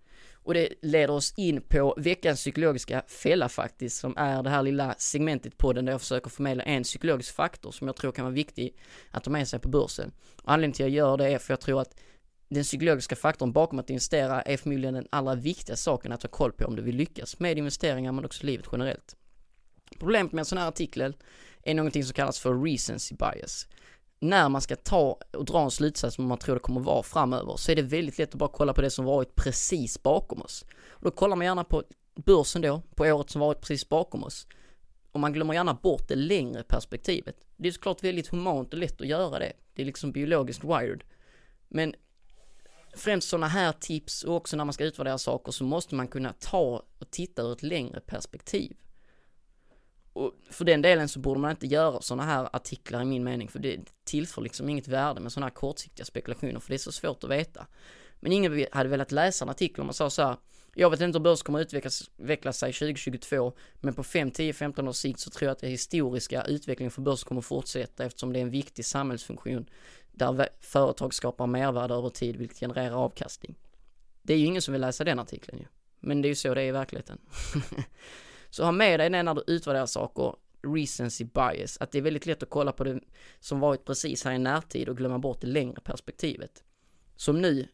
Och 0.44 0.54
det 0.54 0.70
leder 0.82 1.14
oss 1.14 1.34
in 1.38 1.62
på 1.62 1.94
veckans 1.98 2.40
psykologiska 2.40 3.04
fälla 3.08 3.50
faktiskt, 3.50 3.98
som 3.98 4.18
är 4.18 4.44
det 4.44 4.50
här 4.50 4.64
lilla 4.64 4.96
segmentet 4.98 5.58
på 5.58 5.74
den 5.74 5.86
där 5.86 5.92
jag 5.92 6.02
försöker 6.02 6.30
förmedla 6.30 6.64
en 6.64 6.84
psykologisk 6.84 7.36
faktor 7.36 7.72
som 7.72 7.88
jag 7.88 7.96
tror 7.96 8.12
kan 8.12 8.26
vara 8.26 8.34
viktig 8.34 8.76
att 9.12 9.24
ta 9.24 9.32
med 9.32 9.48
sig 9.48 9.60
på 9.60 9.70
börsen. 9.70 10.12
Och 10.44 10.52
anledningen 10.52 10.74
till 10.74 10.86
att 10.86 10.92
jag 10.92 10.98
gör 10.98 11.18
det 11.18 11.28
är 11.28 11.38
för 11.38 11.54
jag 11.54 11.62
tror 11.62 11.82
att 11.82 11.96
den 12.50 12.64
psykologiska 12.64 13.16
faktorn 13.16 13.52
bakom 13.52 13.80
att 13.80 13.90
investera 13.90 14.42
är 14.42 14.58
förmodligen 14.58 14.94
den 14.94 15.08
allra 15.10 15.36
viktigaste 15.36 15.84
saken 15.84 16.12
att 16.12 16.24
ha 16.24 16.30
koll 16.30 16.52
på 16.52 16.66
om 16.66 16.76
du 16.76 16.82
vill 16.82 16.96
lyckas 16.96 17.40
med 17.40 17.58
investeringar 17.58 18.12
men 18.12 18.26
också 18.26 18.46
livet 18.46 18.66
generellt. 18.72 19.16
Problemet 20.00 20.32
med 20.32 20.40
en 20.40 20.46
sån 20.46 20.58
här 20.58 20.68
artikel 20.68 21.16
är 21.64 21.74
någonting 21.74 22.04
som 22.04 22.14
kallas 22.14 22.40
för 22.40 22.64
recency 22.64 23.16
bias 23.16 23.68
när 24.24 24.50
man 24.50 24.62
ska 24.62 24.76
ta 24.76 25.20
och 25.34 25.46
dra 25.46 25.64
en 25.64 25.72
slutsats 25.72 26.16
som 26.16 26.26
man 26.26 26.38
tror 26.38 26.56
det 26.56 26.60
kommer 26.60 26.82
vara 26.82 27.04
framöver 27.04 27.56
så 27.58 27.72
är 27.72 27.76
det 27.76 27.82
väldigt 27.82 28.18
lätt 28.18 28.30
att 28.30 28.40
bara 28.40 28.50
kolla 28.54 28.74
på 28.74 28.82
det 28.82 28.90
som 28.90 29.06
varit 29.06 29.36
precis 29.36 30.04
bakom 30.04 30.42
oss. 30.42 30.66
Och 30.90 31.04
då 31.04 31.12
kollar 31.12 31.36
man 31.36 31.46
gärna 31.46 31.64
på 31.64 31.84
börsen 32.16 32.62
då, 32.62 32.82
på 32.96 33.04
året 33.04 33.30
som 33.30 33.42
varit 33.42 33.62
precis 33.62 33.90
bakom 33.90 34.24
oss. 34.24 34.48
Och 35.12 35.20
man 35.20 35.34
glömmer 35.34 35.54
gärna 35.54 35.74
bort 35.74 36.08
det 36.08 36.16
längre 36.16 36.64
perspektivet. 36.64 37.36
Det 37.58 37.68
är 37.68 37.72
såklart 37.72 38.04
väldigt 38.04 38.28
humant 38.28 38.74
och 38.74 38.80
lätt 38.80 39.02
att 39.02 39.08
göra 39.08 39.40
det. 39.40 39.54
Det 39.74 39.82
är 39.82 39.86
liksom 39.86 40.12
biologiskt 40.12 40.64
wired. 40.64 41.04
Men 41.68 41.96
främst 42.94 43.30
sådana 43.30 43.48
här 43.48 43.72
tips 43.72 44.24
och 44.24 44.36
också 44.36 44.58
när 44.58 44.66
man 44.66 44.74
ska 44.74 44.84
utvärdera 44.84 45.18
saker 45.18 45.52
så 45.52 45.64
måste 45.64 45.96
man 45.96 46.08
kunna 46.08 46.34
ta 46.40 46.84
och 47.00 47.12
titta 47.12 47.42
ur 47.42 47.52
ett 47.54 47.64
längre 47.64 48.00
perspektiv. 48.00 48.78
Och 50.14 50.34
för 50.50 50.66
den 50.66 50.82
delen 50.82 51.10
så 51.10 51.20
borde 51.20 51.40
man 51.40 51.52
inte 51.52 51.68
göra 51.68 52.02
sådana 52.02 52.24
här 52.24 52.50
artiklar 52.54 53.02
i 53.02 53.06
min 53.06 53.24
mening, 53.24 53.48
för 53.48 53.60
det 53.60 53.80
tillför 54.04 54.42
liksom 54.42 54.70
inget 54.70 54.88
värde 54.88 55.22
med 55.22 55.32
sådana 55.32 55.46
här 55.46 55.54
kortsiktiga 55.54 56.06
spekulationer, 56.06 56.60
för 56.60 56.70
det 56.70 56.76
är 56.76 56.78
så 56.78 56.92
svårt 56.92 57.24
att 57.24 57.30
veta. 57.30 57.68
Men 58.20 58.32
ingen 58.32 58.66
hade 58.72 58.90
velat 58.90 59.12
läsa 59.12 59.46
en 59.46 59.50
artikel 59.50 59.82
om 59.82 59.88
man 59.88 59.94
sa 59.94 60.10
så 60.10 60.24
här, 60.24 60.38
jag 60.76 60.90
vet 60.90 61.02
inte 61.02 61.18
hur 61.18 61.24
börsen 61.24 61.46
kommer 61.46 61.60
utvecklas, 61.60 62.10
utveckla 62.18 62.54
sig 62.54 62.74
2022, 62.74 63.54
men 63.76 63.94
på 63.94 64.04
5, 64.04 64.32
10, 64.32 64.54
15 64.54 64.88
års 64.88 64.96
sikt 64.96 65.20
så 65.20 65.30
tror 65.30 65.48
jag 65.48 65.52
att 65.52 65.60
den 65.60 65.70
historiska 65.70 66.44
utvecklingen 66.44 66.92
för 66.92 67.02
börsen 67.02 67.28
kommer 67.28 67.42
fortsätta 67.42 68.06
eftersom 68.06 68.34
det 68.34 68.40
är 68.40 68.42
en 68.42 68.50
viktig 68.50 68.86
samhällsfunktion 68.86 69.70
där 70.12 70.50
företag 70.62 71.14
skapar 71.14 71.48
mervärde 71.48 71.94
över 71.94 72.10
tid, 72.10 72.36
vilket 72.36 72.60
genererar 72.60 72.96
avkastning. 72.96 73.56
Det 74.22 74.34
är 74.34 74.38
ju 74.38 74.46
ingen 74.46 74.62
som 74.62 74.72
vill 74.72 74.82
läsa 74.82 75.04
den 75.04 75.20
artikeln 75.20 75.58
ju. 75.58 75.66
Men 76.00 76.22
det 76.22 76.28
är 76.28 76.30
ju 76.30 76.36
så 76.36 76.54
det 76.54 76.62
är 76.62 76.66
i 76.66 76.72
verkligheten. 76.72 77.18
Så 78.52 78.64
ha 78.64 78.72
med 78.72 79.00
dig 79.00 79.10
det 79.10 79.24
när 79.24 79.34
du 79.34 79.44
utvärderar 79.48 79.86
saker, 79.86 80.36
recency 80.76 81.26
bias, 81.26 81.78
att 81.80 81.92
det 81.92 81.98
är 81.98 82.02
väldigt 82.02 82.26
lätt 82.26 82.44
att 82.44 82.50
kolla 82.50 82.72
på 82.72 82.84
det 82.84 83.00
som 83.40 83.60
varit 83.60 83.86
precis 83.86 84.24
här 84.24 84.34
i 84.34 84.40
närtid 84.40 84.90
och 84.90 84.98
glömma 84.98 85.20
bort 85.20 85.42
det 85.42 85.48
längre 85.48 85.82
perspektivet. 85.82 86.64
Som 87.16 87.42
nu, 87.42 87.68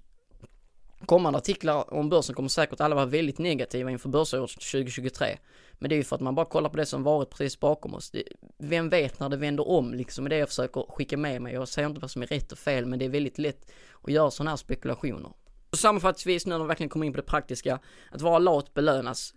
kommande 1.06 1.40
artiklar 1.40 1.94
om 1.94 2.10
börsen 2.10 2.36
kommer 2.36 2.50
säkert 2.50 2.82
alla 2.82 2.96
vara 2.96 3.06
väldigt 3.06 3.38
negativa 3.38 3.92
inför 3.92 4.10
börsåret 4.10 4.50
2023. 4.50 5.38
Men 5.74 5.90
det 5.90 5.96
är 5.96 5.98
ju 5.98 6.04
för 6.04 6.16
att 6.16 6.22
man 6.22 6.36
bara 6.36 6.46
kollar 6.46 6.70
på 6.70 6.78
det 6.78 6.86
som 6.86 7.04
varit 7.04 7.30
precis 7.30 7.60
bakom 7.60 7.94
oss. 7.94 8.12
Det, 8.12 8.24
vem 8.58 8.90
vet 8.90 9.20
när 9.20 9.30
det 9.30 9.38
vänder 9.38 9.70
om 9.70 9.94
liksom, 9.94 10.26
är 10.26 10.30
det 10.30 10.38
jag 10.38 10.50
försöker 10.50 10.86
skicka 10.90 11.18
med 11.18 11.42
mig. 11.42 11.54
Jag 11.54 11.68
säger 11.68 11.88
inte 11.88 12.02
vad 12.02 12.12
som 12.12 12.22
är 12.22 12.28
rätt 12.28 12.52
och 12.52 12.58
fel, 12.58 12.86
men 12.86 13.00
det 13.00 13.06
är 13.06 13.10
väldigt 13.10 13.38
lätt 13.38 13.72
att 14.04 14.12
göra 14.12 14.32
sådana 14.32 14.52
här 14.52 14.58
spekulationer. 14.58 15.32
Så 15.72 15.78
sammanfattningsvis 15.78 16.46
nu 16.46 16.50
när 16.50 16.60
vi 16.60 16.68
verkligen 16.68 16.90
kommer 16.90 17.06
in 17.06 17.14
på 17.14 17.18
det 17.18 17.28
praktiska, 17.28 17.80
att 18.12 18.22
vara 18.22 18.40
lat 18.40 18.74
belönas. 18.74 19.34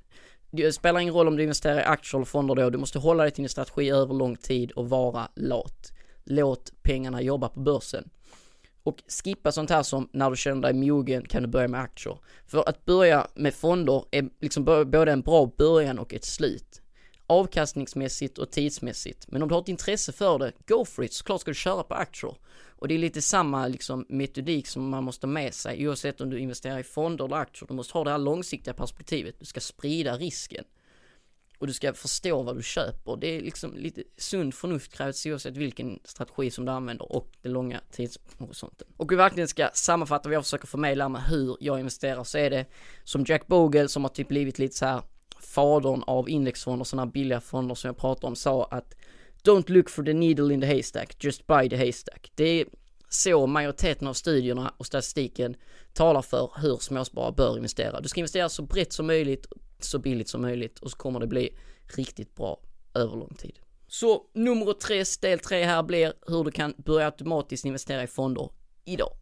Det 0.50 0.72
spelar 0.72 1.00
ingen 1.00 1.14
roll 1.14 1.28
om 1.28 1.36
du 1.36 1.42
investerar 1.42 1.80
i 1.80 1.84
aktier 1.84 2.18
eller 2.18 2.26
fonder 2.26 2.54
då, 2.54 2.70
du 2.70 2.78
måste 2.78 2.98
hålla 2.98 3.22
dig 3.22 3.32
till 3.32 3.42
din 3.42 3.48
strategi 3.48 3.90
över 3.90 4.14
lång 4.14 4.36
tid 4.36 4.70
och 4.70 4.88
vara 4.88 5.28
lat. 5.36 5.92
Låt 6.24 6.72
pengarna 6.82 7.22
jobba 7.22 7.48
på 7.48 7.60
börsen. 7.60 8.10
Och 8.82 9.02
skippa 9.24 9.52
sånt 9.52 9.70
här 9.70 9.82
som 9.82 10.08
när 10.12 10.30
du 10.30 10.36
känner 10.36 10.62
dig 10.62 10.72
mogen 10.72 11.22
kan 11.26 11.42
du 11.42 11.48
börja 11.48 11.68
med 11.68 11.80
aktier. 11.80 12.18
För 12.46 12.68
att 12.68 12.84
börja 12.84 13.26
med 13.34 13.54
fonder 13.54 14.04
är 14.10 14.28
liksom 14.40 14.64
både 14.64 15.12
en 15.12 15.20
bra 15.20 15.52
början 15.56 15.98
och 15.98 16.14
ett 16.14 16.24
slut. 16.24 16.82
Avkastningsmässigt 17.26 18.38
och 18.38 18.50
tidsmässigt. 18.50 19.26
Men 19.28 19.42
om 19.42 19.48
du 19.48 19.54
har 19.54 19.62
ett 19.62 19.68
intresse 19.68 20.12
för 20.12 20.38
det, 20.38 20.52
go 20.66 20.84
for 20.84 21.04
it. 21.04 21.12
Såklart 21.12 21.40
ska 21.40 21.50
du 21.50 21.54
köra 21.54 21.82
på 21.82 21.94
aktier. 21.94 22.34
Och 22.80 22.88
det 22.88 22.94
är 22.94 22.98
lite 22.98 23.22
samma 23.22 23.66
liksom 23.66 24.06
metodik 24.08 24.66
som 24.66 24.88
man 24.88 25.04
måste 25.04 25.26
ha 25.26 25.32
med 25.32 25.54
sig 25.54 25.88
oavsett 25.88 26.20
om 26.20 26.30
du 26.30 26.38
investerar 26.38 26.78
i 26.78 26.82
fonder 26.82 27.24
eller 27.24 27.36
aktier. 27.36 27.68
Du 27.68 27.74
måste 27.74 27.98
ha 27.98 28.04
det 28.04 28.10
här 28.10 28.18
långsiktiga 28.18 28.74
perspektivet. 28.74 29.38
Du 29.38 29.44
ska 29.44 29.60
sprida 29.60 30.16
risken. 30.16 30.64
Och 31.58 31.66
du 31.66 31.72
ska 31.72 31.94
förstå 31.94 32.42
vad 32.42 32.56
du 32.56 32.62
köper. 32.62 33.16
Det 33.16 33.26
är 33.36 33.40
liksom 33.40 33.76
lite 33.76 34.02
sund 34.16 34.54
förnuft 34.54 34.92
krävs 34.92 35.26
oavsett 35.26 35.56
vilken 35.56 35.98
strategi 36.04 36.50
som 36.50 36.64
du 36.64 36.72
använder 36.72 37.12
och 37.12 37.32
den 37.42 37.52
långa 37.52 37.80
tidshorisonten. 37.90 38.88
Och 38.96 39.12
vi 39.12 39.16
verkligen 39.16 39.48
ska 39.48 39.70
sammanfatta 39.74 40.28
vad 40.28 40.36
jag 40.36 40.44
försöker 40.44 40.66
förmedla 40.66 41.08
med 41.08 41.22
hur 41.22 41.56
jag 41.60 41.78
investerar 41.78 42.24
så 42.24 42.38
är 42.38 42.50
det 42.50 42.66
som 43.04 43.24
Jack 43.28 43.46
Bogle 43.46 43.88
som 43.88 44.04
har 44.04 44.08
typ 44.08 44.28
blivit 44.28 44.58
lite 44.58 44.76
så 44.76 44.86
här 44.86 45.02
fadern 45.40 46.02
av 46.06 46.28
indexfonder, 46.28 46.84
sådana 46.84 47.06
här 47.06 47.12
billiga 47.12 47.40
fonder 47.40 47.74
som 47.74 47.88
jag 47.88 47.96
pratade 47.96 48.26
om, 48.26 48.36
sa 48.36 48.64
att 48.64 48.94
Don't 49.44 49.70
look 49.70 49.90
for 49.90 50.04
the 50.04 50.12
needle 50.12 50.54
in 50.54 50.60
the 50.60 50.66
haystack, 50.66 51.24
just 51.24 51.46
buy 51.46 51.68
the 51.68 51.76
haystack. 51.76 52.32
Det 52.34 52.44
är 52.44 52.66
så 53.08 53.46
majoriteten 53.46 54.08
av 54.08 54.14
studierna 54.14 54.74
och 54.76 54.86
statistiken 54.86 55.56
talar 55.92 56.22
för 56.22 56.52
hur 56.56 56.76
småsparare 56.76 57.32
bör 57.32 57.56
investera. 57.56 58.00
Du 58.00 58.08
ska 58.08 58.20
investera 58.20 58.48
så 58.48 58.62
brett 58.62 58.92
som 58.92 59.06
möjligt, 59.06 59.46
så 59.78 59.98
billigt 59.98 60.28
som 60.28 60.42
möjligt 60.42 60.78
och 60.78 60.90
så 60.90 60.96
kommer 60.96 61.20
det 61.20 61.26
bli 61.26 61.50
riktigt 61.96 62.34
bra 62.34 62.60
över 62.94 63.16
lång 63.16 63.34
tid. 63.34 63.58
Så 63.88 64.22
nummer 64.34 64.72
tre, 64.72 65.04
del 65.20 65.38
tre 65.38 65.64
här 65.64 65.82
blir 65.82 66.12
hur 66.26 66.44
du 66.44 66.50
kan 66.50 66.74
börja 66.76 67.06
automatiskt 67.06 67.64
investera 67.64 68.02
i 68.02 68.06
fonder 68.06 68.50
idag. 68.84 69.12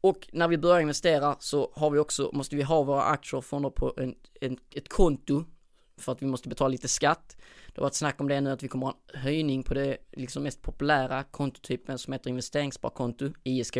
Och 0.00 0.28
när 0.32 0.48
vi 0.48 0.58
börjar 0.58 0.80
investera 0.80 1.36
så 1.40 1.72
har 1.74 1.90
vi 1.90 1.98
också, 1.98 2.30
måste 2.32 2.56
vi 2.56 2.62
ha 2.62 2.82
våra 2.82 3.02
aktier 3.02 3.38
och 3.38 3.44
fonder 3.44 3.70
på 3.70 3.94
en, 3.96 4.14
en, 4.40 4.58
ett 4.74 4.88
konto 4.88 5.44
för 6.02 6.12
att 6.12 6.22
vi 6.22 6.26
måste 6.26 6.48
betala 6.48 6.68
lite 6.68 6.88
skatt. 6.88 7.36
Det 7.66 7.80
har 7.80 7.82
varit 7.82 7.94
snack 7.94 8.20
om 8.20 8.28
det 8.28 8.40
nu 8.40 8.50
att 8.50 8.62
vi 8.62 8.68
kommer 8.68 8.86
ha 8.86 8.98
en 9.12 9.20
höjning 9.20 9.62
på 9.62 9.74
det 9.74 9.96
liksom 10.12 10.42
mest 10.42 10.62
populära 10.62 11.22
kontotypen 11.22 11.98
som 11.98 12.12
heter 12.12 12.30
investeringssparkonto, 12.30 13.30
ISK. 13.44 13.76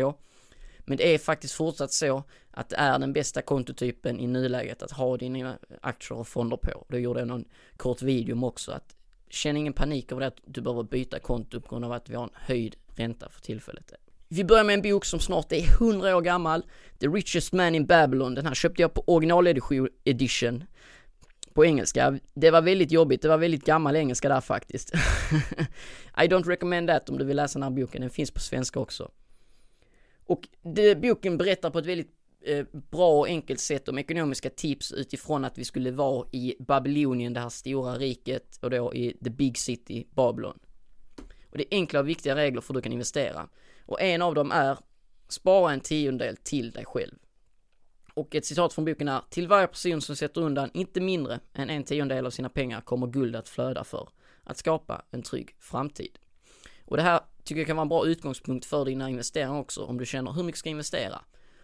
Men 0.79 0.97
det 0.97 1.13
är 1.13 1.17
faktiskt 1.17 1.53
fortsatt 1.53 1.91
så 1.91 2.23
att 2.51 2.69
det 2.69 2.75
är 2.75 2.99
den 2.99 3.13
bästa 3.13 3.41
kontotypen 3.41 4.19
i 4.19 4.27
nuläget 4.27 4.83
att 4.83 4.91
ha 4.91 5.17
dina 5.17 5.57
aktier 5.81 6.17
och 6.17 6.27
fonder 6.27 6.57
på. 6.57 6.85
Då 6.89 6.97
gjorde 6.97 7.19
jag 7.19 7.27
någon 7.27 7.45
kort 7.77 8.01
video 8.01 8.35
om 8.35 8.43
också 8.43 8.71
att 8.71 8.95
känn 9.29 9.57
ingen 9.57 9.73
panik 9.73 10.11
över 10.11 10.19
det 10.19 10.27
att 10.27 10.39
du 10.45 10.61
behöver 10.61 10.83
byta 10.83 11.19
konto 11.19 11.61
på 11.61 11.69
grund 11.69 11.85
av 11.85 11.91
att 11.91 12.09
vi 12.09 12.15
har 12.15 12.23
en 12.23 12.29
höjd 12.33 12.75
ränta 12.95 13.29
för 13.29 13.41
tillfället. 13.41 13.93
Vi 14.27 14.43
börjar 14.43 14.63
med 14.63 14.73
en 14.73 14.81
bok 14.81 15.05
som 15.05 15.19
snart 15.19 15.51
är 15.51 15.81
100 15.81 16.17
år 16.17 16.21
gammal. 16.21 16.63
The 16.99 17.07
Richest 17.07 17.53
Man 17.53 17.75
in 17.75 17.85
Babylon. 17.85 18.35
Den 18.35 18.45
här 18.45 18.53
köpte 18.53 18.81
jag 18.81 18.93
på 18.93 19.03
original 19.07 19.47
edition 20.03 20.63
på 21.53 21.65
engelska. 21.65 22.19
Det 22.33 22.51
var 22.51 22.61
väldigt 22.61 22.91
jobbigt, 22.91 23.21
det 23.21 23.27
var 23.27 23.37
väldigt 23.37 23.65
gammal 23.65 23.95
engelska 23.95 24.29
där 24.29 24.41
faktiskt. 24.41 24.93
I 26.17 26.27
don't 26.27 26.47
recommend 26.47 26.89
that 26.89 27.09
om 27.09 27.17
du 27.17 27.25
vill 27.25 27.37
läsa 27.37 27.59
den 27.59 27.63
här 27.63 27.81
boken, 27.81 28.01
den 28.01 28.09
finns 28.09 28.31
på 28.31 28.39
svenska 28.39 28.79
också. 28.79 29.11
Och 30.25 30.47
det, 30.61 30.95
boken 30.95 31.37
berättar 31.37 31.69
på 31.69 31.79
ett 31.79 31.85
väldigt 31.85 32.11
eh, 32.45 32.65
bra 32.71 33.19
och 33.19 33.27
enkelt 33.27 33.59
sätt 33.59 33.89
om 33.89 33.97
ekonomiska 33.97 34.49
tips 34.49 34.91
utifrån 34.91 35.45
att 35.45 35.57
vi 35.57 35.65
skulle 35.65 35.91
vara 35.91 36.27
i 36.31 36.55
Babylonien, 36.59 37.33
det 37.33 37.39
här 37.39 37.49
stora 37.49 37.95
riket, 37.95 38.59
och 38.61 38.69
då 38.69 38.93
i 38.93 39.17
the 39.23 39.29
big 39.29 39.57
city, 39.57 40.07
Babylon. 40.11 40.59
Och 41.51 41.57
det 41.57 41.63
är 41.63 41.77
enkla 41.77 41.99
och 41.99 42.09
viktiga 42.09 42.35
regler 42.35 42.61
för 42.61 42.73
hur 42.73 42.79
du 42.79 42.81
kan 42.81 42.93
investera. 42.93 43.49
Och 43.85 44.01
en 44.01 44.21
av 44.21 44.35
dem 44.35 44.51
är, 44.51 44.77
spara 45.27 45.73
en 45.73 45.79
tiondel 45.79 46.37
till 46.37 46.71
dig 46.71 46.85
själv. 46.85 47.15
Och 48.13 48.35
ett 48.35 48.45
citat 48.45 48.73
från 48.73 48.85
boken 48.85 49.07
är, 49.07 49.21
till 49.29 49.47
varje 49.47 49.67
person 49.67 50.01
som 50.01 50.15
sätter 50.15 50.41
undan 50.41 50.71
inte 50.73 51.01
mindre 51.01 51.39
än 51.53 51.69
en 51.69 51.83
tiondel 51.83 52.25
av 52.25 52.29
sina 52.29 52.49
pengar 52.49 52.81
kommer 52.81 53.07
guld 53.07 53.35
att 53.35 53.49
flöda 53.49 53.83
för 53.83 54.09
att 54.43 54.57
skapa 54.57 55.05
en 55.11 55.21
trygg 55.21 55.55
framtid. 55.59 56.19
Och 56.85 56.97
det 56.97 57.03
här 57.03 57.19
tycker 57.43 57.61
jag 57.61 57.67
kan 57.67 57.75
vara 57.75 57.81
en 57.81 57.89
bra 57.89 58.05
utgångspunkt 58.05 58.65
för 58.65 58.85
dina 58.85 59.09
investeringar 59.09 59.59
också 59.59 59.83
om 59.83 59.97
du 59.97 60.05
känner 60.05 60.31
hur 60.31 60.43
mycket 60.43 60.59
ska 60.59 60.69
jag 60.69 60.71
investera? 60.71 61.21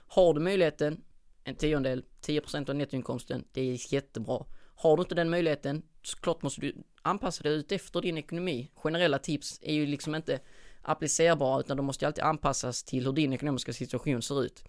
Har 0.07 0.33
du 0.33 0.39
möjligheten, 0.39 1.03
en 1.43 1.55
tiondel, 1.55 2.03
10% 2.21 2.69
av 2.69 2.75
nettoinkomsten, 2.75 3.43
det 3.51 3.61
är 3.61 3.93
jättebra. 3.93 4.45
Har 4.75 4.97
du 4.97 5.01
inte 5.01 5.15
den 5.15 5.29
möjligheten, 5.29 5.81
såklart 6.03 6.41
måste 6.41 6.61
du 6.61 6.83
anpassa 7.01 7.43
dig 7.43 7.53
ut 7.53 7.71
efter 7.71 8.01
din 8.01 8.17
ekonomi. 8.17 8.71
Generella 8.75 9.19
tips 9.19 9.59
är 9.61 9.73
ju 9.73 9.85
liksom 9.85 10.15
inte 10.15 10.39
applicerbara 10.81 11.59
utan 11.59 11.77
de 11.77 11.85
måste 11.85 12.07
alltid 12.07 12.23
anpassas 12.23 12.83
till 12.83 13.05
hur 13.05 13.13
din 13.13 13.33
ekonomiska 13.33 13.73
situation 13.73 14.21
ser 14.21 14.43
ut. 14.43 14.63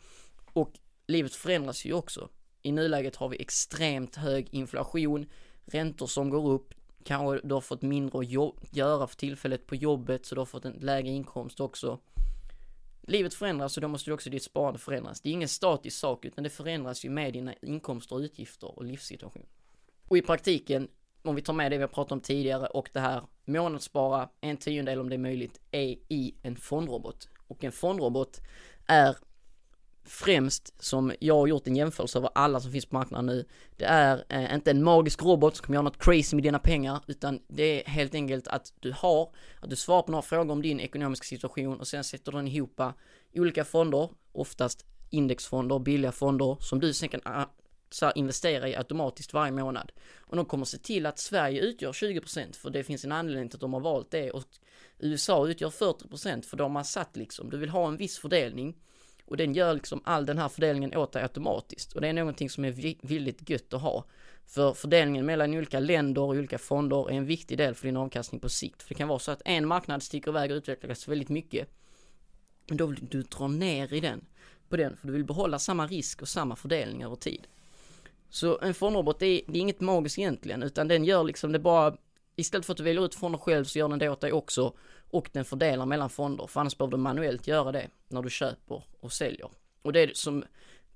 Och 0.53 0.73
livet 1.11 1.35
förändras 1.35 1.85
ju 1.85 1.92
också. 1.92 2.29
I 2.62 2.73
nuläget 2.73 3.16
har 3.16 3.29
vi 3.29 3.42
extremt 3.42 4.16
hög 4.16 4.49
inflation, 4.51 5.27
räntor 5.64 6.07
som 6.07 6.31
går 6.31 6.51
upp, 6.51 6.75
kanske 7.05 7.49
du 7.49 7.55
har 7.55 7.61
fått 7.61 7.83
mindre 7.83 8.18
att 8.18 8.31
göra 8.77 9.07
för 9.07 9.16
tillfället 9.16 9.66
på 9.66 9.75
jobbet 9.75 10.27
så 10.27 10.35
du 10.35 10.40
har 10.40 10.46
fått 10.46 10.64
en 10.64 10.73
lägre 10.73 11.11
inkomst 11.11 11.61
också. 11.61 11.99
Livet 13.03 13.35
förändras 13.35 13.77
och 13.77 13.81
då 13.81 13.88
måste 13.88 14.11
ju 14.11 14.14
också 14.14 14.31
ditt 14.31 14.42
sparande 14.42 14.79
förändras. 14.79 15.20
Det 15.20 15.29
är 15.29 15.33
ingen 15.33 15.49
statisk 15.49 15.99
sak 15.99 16.25
utan 16.25 16.44
det 16.44 16.51
förändras 16.51 17.05
ju 17.05 17.11
med 17.11 17.33
dina 17.33 17.55
inkomster 17.62 18.16
och 18.16 18.20
utgifter 18.20 18.79
och 18.79 18.85
livssituation. 18.85 19.46
Och 20.09 20.18
i 20.18 20.23
praktiken, 20.23 20.88
om 21.23 21.35
vi 21.35 21.42
tar 21.42 21.53
med 21.53 21.70
det 21.70 21.77
vi 21.77 21.83
har 21.83 21.88
pratat 21.88 22.12
om 22.12 22.20
tidigare 22.20 22.66
och 22.66 22.90
det 22.92 23.01
här 23.01 23.23
månadsspara 23.44 24.29
en 24.40 24.57
tiondel 24.57 25.01
om 25.01 25.09
det 25.09 25.16
är 25.16 25.18
möjligt 25.18 25.61
är 25.70 25.96
i 26.09 26.35
en 26.42 26.57
fondrobot. 26.57 27.29
Och 27.46 27.64
en 27.64 27.73
fondrobot 27.73 28.40
är 28.87 29.16
främst 30.05 30.83
som 30.83 31.13
jag 31.21 31.35
har 31.35 31.47
gjort 31.47 31.67
en 31.67 31.77
jämförelse 31.77 32.19
över 32.19 32.31
alla 32.35 32.61
som 32.61 32.73
finns 32.73 32.87
på 32.87 32.95
marknaden 32.95 33.27
nu. 33.27 33.45
Det 33.77 33.85
är 33.85 34.25
eh, 34.29 34.55
inte 34.55 34.71
en 34.71 34.85
magisk 34.85 35.23
robot 35.23 35.57
som 35.57 35.67
kommer 35.67 35.75
göra 35.75 35.83
något 35.83 36.03
crazy 36.05 36.37
med 36.37 36.43
dina 36.43 36.59
pengar 36.59 37.01
utan 37.07 37.41
det 37.49 37.85
är 37.85 37.91
helt 37.91 38.15
enkelt 38.15 38.49
att 38.49 38.73
du 38.81 38.93
har, 38.93 39.35
att 39.61 39.71
du 39.71 39.77
svarar 39.77 40.03
på 40.03 40.11
några 40.11 40.23
frågor 40.23 40.53
om 40.53 40.63
din 40.63 40.81
ekonomiska 40.81 41.25
situation 41.25 41.81
och 41.81 41.89
sen 41.89 42.05
sätter 42.05 42.33
den 42.33 42.49
ihop 42.49 42.81
olika 43.35 43.65
fonder, 43.65 44.11
oftast 44.33 44.85
indexfonder, 45.11 45.79
billiga 45.79 46.13
fonder 46.13 46.57
som 46.61 46.81
du 46.81 46.93
sen 46.93 47.09
kan 47.09 47.21
ah, 47.25 47.47
så 47.91 48.11
investera 48.15 48.69
i 48.69 48.77
automatiskt 48.77 49.35
varje 49.35 49.53
månad. 49.53 49.93
Och 50.19 50.37
de 50.37 50.45
kommer 50.45 50.65
se 50.65 50.79
till 50.79 51.07
att 51.07 51.19
Sverige 51.19 51.61
utgör 51.61 51.93
20% 51.93 52.57
för 52.57 52.71
det 52.71 52.85
finns 52.85 53.05
en 53.05 53.13
anledning 53.13 53.49
till 53.49 53.57
att 53.57 53.61
de 53.61 53.73
har 53.73 53.81
valt 53.81 54.11
det 54.11 54.31
och 54.31 54.45
USA 54.99 55.47
utgör 55.47 55.71
40% 55.71 56.43
för 56.43 56.57
de 56.57 56.77
har 56.77 56.83
satt 56.83 57.17
liksom, 57.17 57.51
du 57.51 57.57
vill 57.59 57.69
ha 57.69 57.89
en 57.89 57.97
viss 57.97 58.19
fördelning 58.19 58.77
och 59.31 59.37
den 59.37 59.55
gör 59.55 59.75
liksom 59.75 60.01
all 60.05 60.27
den 60.27 60.38
här 60.38 60.49
fördelningen 60.49 60.97
åt 60.97 61.12
dig 61.12 61.23
automatiskt. 61.23 61.93
Och 61.93 62.01
det 62.01 62.09
är 62.09 62.12
någonting 62.12 62.51
som 62.51 62.64
är 62.64 63.07
väldigt 63.09 63.51
gött 63.51 63.75
att 63.75 63.83
ha. 63.83 64.05
För 64.47 64.73
fördelningen 64.73 65.27
mellan 65.27 65.55
olika 65.55 65.81
länder 65.81 66.23
och 66.23 66.29
olika 66.29 66.59
fonder 66.59 67.11
är 67.11 67.14
en 67.14 67.27
viktig 67.27 67.59
del 67.59 67.75
för 67.75 67.87
din 67.87 67.97
avkastning 67.97 68.40
på 68.40 68.49
sikt. 68.49 68.83
För 68.83 68.88
det 68.88 68.95
kan 68.95 69.09
vara 69.09 69.19
så 69.19 69.31
att 69.31 69.43
en 69.45 69.66
marknad 69.66 70.03
sticker 70.03 70.31
iväg 70.31 70.51
och 70.51 70.57
utvecklas 70.57 71.09
väldigt 71.09 71.29
mycket. 71.29 71.69
Men 72.66 72.77
då 72.77 72.87
vill 72.87 73.07
du 73.11 73.23
dra 73.23 73.49
ner 73.49 73.93
i 73.93 74.01
den, 74.01 74.25
på 74.69 74.77
den, 74.77 74.97
för 74.97 75.07
du 75.07 75.12
vill 75.12 75.25
behålla 75.25 75.59
samma 75.59 75.87
risk 75.87 76.23
och 76.23 76.29
samma 76.29 76.57
fördelning 76.57 77.05
över 77.05 77.16
tid. 77.16 77.47
Så 78.29 78.59
en 78.61 78.75
fondrobot, 78.75 79.23
är, 79.23 79.40
det 79.47 79.59
är 79.59 79.61
inget 79.61 79.81
magiskt 79.81 80.19
egentligen, 80.19 80.62
utan 80.62 80.88
den 80.88 81.05
gör 81.05 81.25
liksom 81.25 81.53
det 81.53 81.59
bara, 81.59 81.97
istället 82.37 82.66
för 82.66 82.73
att 82.73 82.77
du 82.79 82.83
väljer 82.85 83.05
ut 83.05 83.14
fonder 83.14 83.38
själv 83.38 83.64
så 83.64 83.79
gör 83.79 83.88
den 83.88 83.99
det 83.99 84.09
åt 84.09 84.21
dig 84.21 84.33
också 84.33 84.73
och 85.11 85.31
den 85.33 85.44
fördelar 85.44 85.87
mellan 85.87 86.11
fonder, 86.11 86.46
för 86.46 86.61
annars 86.61 86.79
behöver 86.79 86.96
du 86.96 87.03
manuellt 87.03 87.46
göra 87.46 87.73
det 87.73 87.88
när 88.09 88.23
du 88.23 88.31
köper 88.31 88.83
och 89.01 89.12
säljer. 89.12 89.51
Och 89.83 89.92
det 89.92 90.16
som 90.16 90.44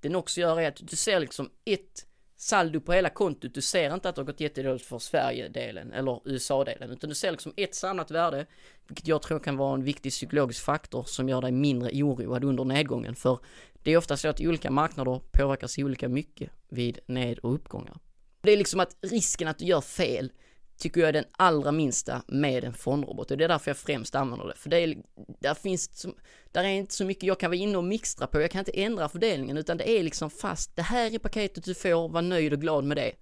den 0.00 0.14
också 0.14 0.40
gör 0.40 0.60
är 0.60 0.68
att 0.68 0.80
du 0.82 0.96
ser 0.96 1.20
liksom 1.20 1.50
ett 1.64 2.06
saldo 2.36 2.80
på 2.80 2.92
hela 2.92 3.10
kontot. 3.10 3.54
Du 3.54 3.60
ser 3.60 3.94
inte 3.94 4.08
att 4.08 4.14
det 4.14 4.20
har 4.20 4.26
gått 4.26 4.40
jättedåligt 4.40 4.86
för 4.86 4.98
Sverige-delen 4.98 5.92
eller 5.92 6.20
USA-delen, 6.24 6.90
utan 6.90 7.08
du 7.08 7.14
ser 7.14 7.30
liksom 7.30 7.52
ett 7.56 7.74
samlat 7.74 8.10
värde, 8.10 8.46
vilket 8.88 9.08
jag 9.08 9.22
tror 9.22 9.38
kan 9.38 9.56
vara 9.56 9.74
en 9.74 9.84
viktig 9.84 10.12
psykologisk 10.12 10.64
faktor 10.64 11.02
som 11.02 11.28
gör 11.28 11.40
dig 11.40 11.52
mindre 11.52 12.02
oroad 12.02 12.44
under 12.44 12.64
nedgången. 12.64 13.14
För 13.14 13.38
det 13.82 13.90
är 13.90 13.96
ofta 13.96 14.16
så 14.16 14.28
att 14.28 14.40
olika 14.40 14.70
marknader 14.70 15.20
påverkas 15.32 15.78
olika 15.78 16.08
mycket 16.08 16.50
vid 16.68 16.98
ned 17.06 17.38
och 17.38 17.54
uppgångar. 17.54 17.98
Det 18.40 18.52
är 18.52 18.56
liksom 18.56 18.80
att 18.80 18.96
risken 19.00 19.48
att 19.48 19.58
du 19.58 19.64
gör 19.64 19.80
fel 19.80 20.32
tycker 20.76 21.00
jag 21.00 21.08
är 21.08 21.12
den 21.12 21.24
allra 21.32 21.72
minsta 21.72 22.22
med 22.26 22.64
en 22.64 22.74
fondrobot 22.74 23.30
och 23.30 23.36
det 23.36 23.44
är 23.44 23.48
därför 23.48 23.70
jag 23.70 23.76
främst 23.76 24.14
använder 24.14 24.46
det. 24.46 24.54
För 24.56 24.70
det 24.70 24.78
är, 24.78 24.96
där 25.40 25.54
finns, 25.54 26.00
som, 26.00 26.14
där 26.52 26.64
är 26.64 26.68
inte 26.68 26.94
så 26.94 27.04
mycket 27.04 27.24
jag 27.24 27.40
kan 27.40 27.50
vara 27.50 27.58
inne 27.58 27.78
och 27.78 27.84
mixtra 27.84 28.26
på, 28.26 28.40
jag 28.40 28.50
kan 28.50 28.58
inte 28.58 28.80
ändra 28.80 29.08
fördelningen 29.08 29.56
utan 29.56 29.76
det 29.76 29.90
är 29.90 30.02
liksom 30.02 30.30
fast, 30.30 30.76
det 30.76 30.82
här 30.82 31.14
är 31.14 31.18
paketet 31.18 31.64
du 31.64 31.74
får, 31.74 32.08
var 32.08 32.22
nöjd 32.22 32.52
och 32.52 32.60
glad 32.60 32.84
med 32.84 32.96
det. 32.96 33.12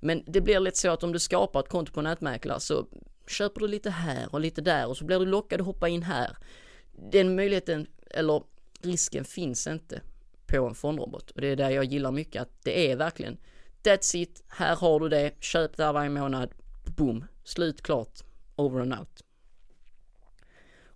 Men 0.00 0.22
det 0.26 0.40
blir 0.40 0.60
lätt 0.60 0.76
så 0.76 0.90
att 0.90 1.02
om 1.02 1.12
du 1.12 1.18
skapar 1.18 1.60
ett 1.60 1.68
konto 1.68 1.92
på 1.92 2.02
nätmäklare 2.02 2.60
så 2.60 2.86
köper 3.26 3.60
du 3.60 3.68
lite 3.68 3.90
här 3.90 4.34
och 4.34 4.40
lite 4.40 4.60
där 4.60 4.88
och 4.88 4.96
så 4.96 5.04
blir 5.04 5.18
du 5.18 5.26
lockad 5.26 5.60
att 5.60 5.66
hoppa 5.66 5.88
in 5.88 6.02
här. 6.02 6.36
Den 7.12 7.36
möjligheten, 7.36 7.86
eller 8.10 8.42
risken 8.82 9.24
finns 9.24 9.66
inte 9.66 10.00
på 10.46 10.66
en 10.66 10.74
fondrobot 10.74 11.30
och 11.30 11.40
det 11.40 11.48
är 11.48 11.56
där 11.56 11.70
jag 11.70 11.84
gillar 11.84 12.12
mycket 12.12 12.42
att 12.42 12.64
det 12.64 12.90
är 12.90 12.96
verkligen 12.96 13.38
That's 13.82 14.16
it, 14.16 14.42
här 14.48 14.76
har 14.76 15.00
du 15.00 15.08
det, 15.08 15.32
köp 15.40 15.76
där 15.76 15.92
varje 15.92 16.10
månad, 16.10 16.50
boom, 16.98 17.24
slut, 17.44 17.82
klart, 17.82 18.20
over 18.56 18.80
and 18.80 18.94
out. 18.94 19.22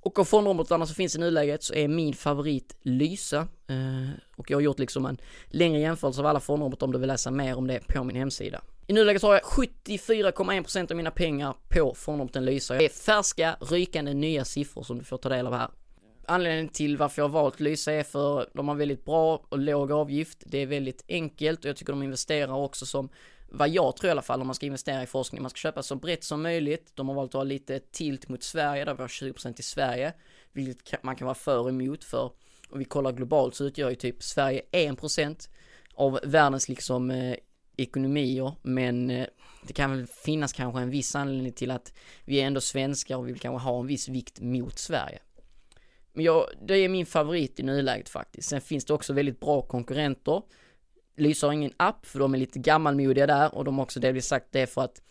Och 0.04 0.18
av 0.18 0.24
fondrobotarna 0.24 0.86
som 0.86 0.94
finns 0.94 1.16
i 1.16 1.18
nuläget 1.18 1.62
så 1.62 1.74
är 1.74 1.88
min 1.88 2.14
favorit 2.14 2.76
Lysa. 2.82 3.48
Eh, 3.66 4.10
och 4.36 4.50
jag 4.50 4.56
har 4.56 4.62
gjort 4.62 4.78
liksom 4.78 5.06
en 5.06 5.18
längre 5.46 5.80
jämförelse 5.80 6.20
av 6.20 6.26
alla 6.26 6.40
fondrobotar 6.40 6.86
om 6.86 6.92
du 6.92 6.98
vill 6.98 7.08
läsa 7.08 7.30
mer 7.30 7.58
om 7.58 7.66
det 7.66 7.80
på 7.88 8.04
min 8.04 8.16
hemsida. 8.16 8.62
I 8.86 8.92
nuläget 8.92 9.22
har 9.22 9.34
jag 9.34 9.42
74,1% 9.42 10.90
av 10.90 10.96
mina 10.96 11.10
pengar 11.10 11.54
på 11.68 11.94
fondroboten 11.94 12.44
Lysa. 12.44 12.74
Det 12.74 12.84
är 12.84 12.88
färska, 12.88 13.56
rykande 13.60 14.14
nya 14.14 14.44
siffror 14.44 14.82
som 14.82 14.98
du 14.98 15.04
får 15.04 15.16
ta 15.16 15.28
del 15.28 15.46
av 15.46 15.54
här. 15.54 15.70
Anledningen 16.26 16.68
till 16.68 16.96
varför 16.96 17.22
jag 17.22 17.28
har 17.28 17.32
valt 17.32 17.60
Lysa 17.60 17.92
är 17.92 18.02
för 18.02 18.48
de 18.54 18.68
har 18.68 18.74
väldigt 18.74 19.04
bra 19.04 19.46
och 19.48 19.58
låg 19.58 19.92
avgift. 19.92 20.42
Det 20.46 20.58
är 20.58 20.66
väldigt 20.66 21.04
enkelt 21.08 21.58
och 21.58 21.68
jag 21.68 21.76
tycker 21.76 21.92
de 21.92 22.02
investerar 22.02 22.54
också 22.54 22.86
som 22.86 23.08
vad 23.54 23.68
jag 23.68 23.96
tror 23.96 24.08
i 24.08 24.10
alla 24.10 24.22
fall 24.22 24.40
om 24.40 24.46
man 24.46 24.54
ska 24.54 24.66
investera 24.66 25.02
i 25.02 25.06
forskning, 25.06 25.42
man 25.42 25.50
ska 25.50 25.56
köpa 25.56 25.82
så 25.82 25.96
brett 25.96 26.24
som 26.24 26.42
möjligt. 26.42 26.92
De 26.94 27.08
har 27.08 27.14
valt 27.14 27.30
att 27.30 27.34
ha 27.34 27.44
lite 27.44 27.78
tilt 27.78 28.28
mot 28.28 28.42
Sverige, 28.42 28.84
där 28.84 28.94
vi 28.94 29.02
har 29.02 29.08
20% 29.08 29.60
i 29.60 29.62
Sverige, 29.62 30.12
vilket 30.52 31.02
man 31.02 31.16
kan 31.16 31.26
vara 31.26 31.34
för 31.34 31.58
och 31.58 31.68
emot 31.68 32.04
för. 32.04 32.32
Om 32.70 32.78
vi 32.78 32.84
kollar 32.84 33.12
globalt 33.12 33.54
så 33.54 33.64
utgör 33.64 33.90
ju 33.90 33.96
typ 33.96 34.22
Sverige 34.22 34.62
1% 34.72 35.48
av 35.94 36.20
världens 36.24 36.68
liksom 36.68 37.10
eh, 37.10 37.36
ekonomier, 37.76 38.52
men 38.62 39.10
eh, 39.10 39.26
det 39.66 39.72
kan 39.72 39.90
väl 39.90 40.06
finnas 40.06 40.52
kanske 40.52 40.80
en 40.80 40.90
viss 40.90 41.14
anledning 41.14 41.52
till 41.52 41.70
att 41.70 41.92
vi 42.24 42.40
är 42.40 42.46
ändå 42.46 42.60
svenskar 42.60 43.16
och 43.16 43.28
vi 43.28 43.32
vill 43.32 43.40
kanske 43.40 43.64
ha 43.64 43.80
en 43.80 43.86
viss 43.86 44.08
vikt 44.08 44.40
mot 44.40 44.78
Sverige. 44.78 45.18
Men 46.12 46.24
jag, 46.24 46.46
det 46.66 46.74
är 46.74 46.88
min 46.88 47.06
favorit 47.06 47.60
i 47.60 47.62
nuläget 47.62 48.08
faktiskt. 48.08 48.48
Sen 48.48 48.60
finns 48.60 48.84
det 48.84 48.94
också 48.94 49.12
väldigt 49.12 49.40
bra 49.40 49.62
konkurrenter 49.62 50.42
Lysa 51.16 51.46
har 51.46 51.53
ingen 51.53 51.72
app 51.77 52.07
för 52.07 52.18
de 52.18 52.35
är 52.35 52.38
lite 52.38 52.59
gammalmodiga 52.59 53.27
där 53.27 53.55
och 53.55 53.64
de 53.64 53.79
har 53.79 53.85
också 53.85 54.01
delvis 54.01 54.27
sagt 54.27 54.46
det 54.51 54.66
för 54.66 54.83
att 54.83 55.03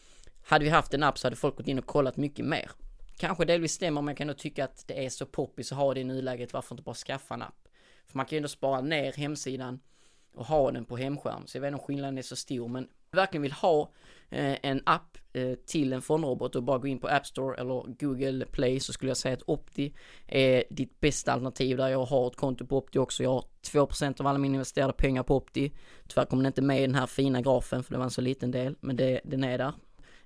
hade 0.43 0.65
vi 0.65 0.71
haft 0.71 0.93
en 0.93 1.03
app 1.03 1.17
så 1.17 1.27
hade 1.27 1.35
folk 1.35 1.57
gått 1.57 1.67
in 1.67 1.77
och 1.77 1.85
kollat 1.85 2.17
mycket 2.17 2.45
mer. 2.45 2.71
Kanske 3.17 3.45
delvis 3.45 3.71
stämmer 3.71 4.01
men 4.01 4.07
jag 4.07 4.17
kan 4.17 4.27
nog 4.27 4.37
tycka 4.37 4.63
att 4.63 4.87
det 4.87 5.05
är 5.05 5.09
så 5.09 5.25
poppis 5.25 5.71
att 5.71 5.77
ha 5.77 5.93
det 5.93 5.99
i 5.99 6.03
nuläget, 6.03 6.53
varför 6.53 6.75
inte 6.75 6.83
bara 6.83 6.95
skaffa 6.95 7.33
en 7.33 7.41
app? 7.41 7.67
För 8.07 8.17
man 8.17 8.25
kan 8.25 8.35
ju 8.35 8.37
ändå 8.37 8.49
spara 8.49 8.81
ner 8.81 9.13
hemsidan 9.13 9.79
och 10.35 10.45
ha 10.45 10.71
den 10.71 10.85
på 10.85 10.97
hemskärm, 10.97 11.47
så 11.47 11.57
jag 11.57 11.61
vet 11.61 11.67
inte 11.67 11.81
om 11.81 11.87
skillnaden 11.87 12.17
är 12.17 12.21
så 12.21 12.35
stor 12.35 12.67
men 12.67 12.87
verkligen 13.11 13.41
vill 13.41 13.51
ha 13.51 13.91
eh, 14.29 14.57
en 14.61 14.81
app 14.85 15.17
eh, 15.33 15.53
till 15.53 15.93
en 15.93 16.01
fondrobot 16.01 16.55
och 16.55 16.63
bara 16.63 16.77
gå 16.77 16.87
in 16.87 16.99
på 16.99 17.07
App 17.07 17.27
Store 17.27 17.57
eller 17.61 17.83
Google 17.99 18.45
Play 18.45 18.79
så 18.79 18.93
skulle 18.93 19.09
jag 19.09 19.17
säga 19.17 19.33
att 19.33 19.43
Opti 19.49 19.93
är 20.27 20.63
ditt 20.69 20.99
bästa 20.99 21.33
alternativ 21.33 21.77
där 21.77 21.87
jag 21.87 22.05
har 22.05 22.27
ett 22.27 22.35
konto 22.35 22.65
på 22.65 22.77
Opti 22.77 22.99
också. 22.99 23.23
Jag 23.23 23.29
har 23.29 23.43
2% 23.71 24.21
av 24.21 24.27
alla 24.27 24.37
mina 24.37 24.53
investerade 24.55 24.93
pengar 24.93 25.23
på 25.23 25.35
Opti. 25.35 25.71
Tyvärr 26.07 26.25
kom 26.25 26.39
den 26.39 26.45
inte 26.45 26.61
med 26.61 26.77
i 26.77 26.81
den 26.81 26.95
här 26.95 27.07
fina 27.07 27.41
grafen 27.41 27.83
för 27.83 27.91
det 27.93 27.97
var 27.97 28.05
en 28.05 28.11
så 28.11 28.21
liten 28.21 28.51
del, 28.51 28.75
men 28.79 28.95
det, 28.95 29.21
den 29.23 29.43
är 29.43 29.57
där. 29.57 29.73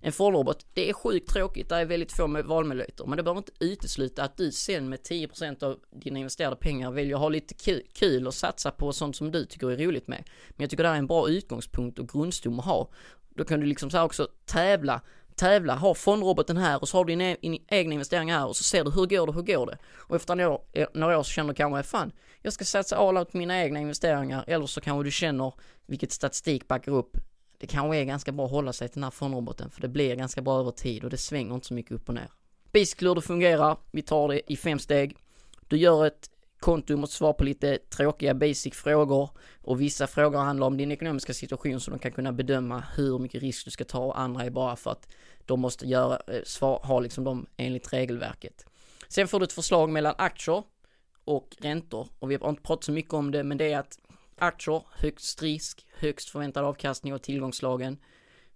En 0.06 0.12
fondrobot, 0.12 0.66
det 0.74 0.90
är 0.90 0.94
sjukt 0.94 1.30
tråkigt, 1.30 1.70
det 1.70 1.76
är 1.76 1.86
väldigt 1.86 2.12
få 2.12 2.42
valmöjligheter, 2.44 3.06
men 3.06 3.18
det 3.18 3.24
behöver 3.24 3.40
inte 3.40 3.52
utesluta 3.60 4.24
att 4.24 4.38
du 4.38 4.52
sen 4.52 4.90
med 4.90 5.00
10% 5.00 5.64
av 5.64 5.80
dina 5.92 6.20
investerade 6.20 6.56
pengar 6.56 6.92
väljer 6.92 7.16
att 7.16 7.22
ha 7.22 7.30
lite 7.30 7.54
kul 7.94 8.28
och 8.28 8.34
satsa 8.34 8.72
på 8.72 8.94
sånt 8.94 9.16
som 9.16 9.32
du 9.32 9.46
tycker 9.46 9.72
är 9.72 9.78
roligt 9.78 10.08
med. 10.08 10.24
Men 10.50 10.64
jag 10.64 10.70
tycker 10.70 10.84
det 10.84 10.90
här 10.90 10.96
är 10.96 11.00
en 11.00 11.08
bra 11.08 11.30
utgångspunkt 11.30 12.00
och 12.00 12.10
grundstom 12.10 12.60
att 12.60 12.66
ha. 12.66 12.90
Då 13.30 13.46
kan 13.46 13.60
du 13.60 13.66
liksom 13.66 13.90
så 13.90 13.98
här 13.98 14.04
också 14.04 14.28
tävla, 14.46 15.02
tävla, 15.36 15.76
ha 15.76 15.94
fondroboten 15.94 16.58
här 16.58 16.82
och 16.82 16.90
så 16.90 16.98
har 16.98 17.06
du 17.06 17.16
din 17.16 17.22
e- 17.22 17.60
egna 17.68 17.94
investering 17.94 18.32
här 18.32 18.48
och 18.48 18.56
så 18.56 18.64
ser 18.64 18.84
du 18.84 18.92
hur 18.92 19.06
går 19.06 19.28
det, 19.28 19.34
hur 19.34 19.42
går 19.42 19.66
det? 19.66 19.78
Och 19.98 20.16
efter 20.16 20.36
några 20.36 20.50
år, 20.50 20.62
eh, 20.74 20.88
några 20.94 21.20
år 21.20 21.24
så 21.24 21.30
känner 21.32 21.50
du 21.50 21.56
kanske, 21.56 21.84
fan, 21.84 22.12
jag 22.42 22.54
ska 22.54 22.66
satsa 22.66 22.98
all 22.98 23.18
out 23.18 23.32
på 23.32 23.38
mina 23.38 23.64
egna 23.64 23.80
investeringar 23.80 24.44
eller 24.48 24.66
så 24.66 24.82
kanske 24.82 25.04
du 25.04 25.12
känner 25.12 25.54
vilket 25.86 26.12
statistik 26.12 26.68
backar 26.68 26.92
upp 26.92 27.18
det 27.58 27.68
kanske 27.68 27.98
är 27.98 28.04
ganska 28.04 28.32
bra 28.32 28.46
att 28.46 28.52
hålla 28.52 28.74
sig 28.74 28.88
till 28.88 28.96
den 28.96 29.04
här 29.04 29.12
fondroboten 29.12 29.70
för 29.70 29.82
det 29.82 29.88
blir 29.88 30.16
ganska 30.16 30.42
bra 30.42 30.60
över 30.60 30.72
tid 30.72 31.04
och 31.04 31.10
det 31.10 31.18
svänger 31.18 31.56
inte 31.56 31.68
så 31.68 31.74
mycket 31.74 31.92
upp 31.92 32.10
och 32.10 32.16
ner. 32.16 32.30
Basically 32.74 33.10
hur 33.10 33.16
det 33.16 33.22
fungerar, 33.22 33.78
vi 33.92 34.02
tar 34.02 34.28
det 34.28 34.54
i 34.54 34.58
fem 34.58 34.80
steg. 34.80 35.18
Du 35.68 35.78
gör 35.78 36.06
ett 36.06 36.30
konto, 36.60 36.94
du 36.94 36.96
måste 36.96 37.16
svara 37.16 37.34
på 37.34 37.44
lite 37.44 37.78
tråkiga 37.78 38.34
basic 38.34 38.74
frågor 38.74 39.30
och 39.62 39.82
vissa 39.82 40.08
frågor 40.08 40.40
handlar 40.40 40.68
om 40.68 40.78
din 40.78 40.92
ekonomiska 40.92 41.34
situation 41.34 41.80
så 41.80 41.92
de 41.92 42.00
kan 42.00 42.12
kunna 42.12 42.32
bedöma 42.32 42.84
hur 42.96 43.20
mycket 43.20 43.42
risk 43.42 43.66
du 43.66 43.72
ska 43.72 43.84
ta 43.84 44.00
och 44.00 44.20
andra 44.20 44.44
är 44.44 44.50
bara 44.50 44.76
för 44.76 44.92
att 44.92 45.08
de 45.46 45.60
måste 45.60 45.86
göra, 45.86 46.20
eh, 46.28 46.44
svar, 46.44 46.80
ha 46.84 47.00
liksom 47.00 47.24
dem 47.24 47.46
enligt 47.58 47.94
regelverket. 47.94 48.66
Sen 49.08 49.28
får 49.28 49.40
du 49.40 49.44
ett 49.44 49.54
förslag 49.54 49.90
mellan 49.90 50.16
aktier 50.18 50.64
och 51.26 51.56
räntor 51.60 52.08
och 52.20 52.32
vi 52.32 52.36
har 52.36 52.50
inte 52.50 52.62
pratat 52.62 52.84
så 52.84 52.92
mycket 52.92 53.14
om 53.14 53.32
det 53.32 53.44
men 53.44 53.58
det 53.58 53.74
är 53.74 53.80
att 53.80 54.00
aktier, 54.38 54.84
högst 54.92 55.42
risk, 55.42 55.86
högst 56.00 56.30
förväntad 56.30 56.66
avkastning 56.66 57.14
av 57.14 57.18
tillgångslagen. 57.18 57.98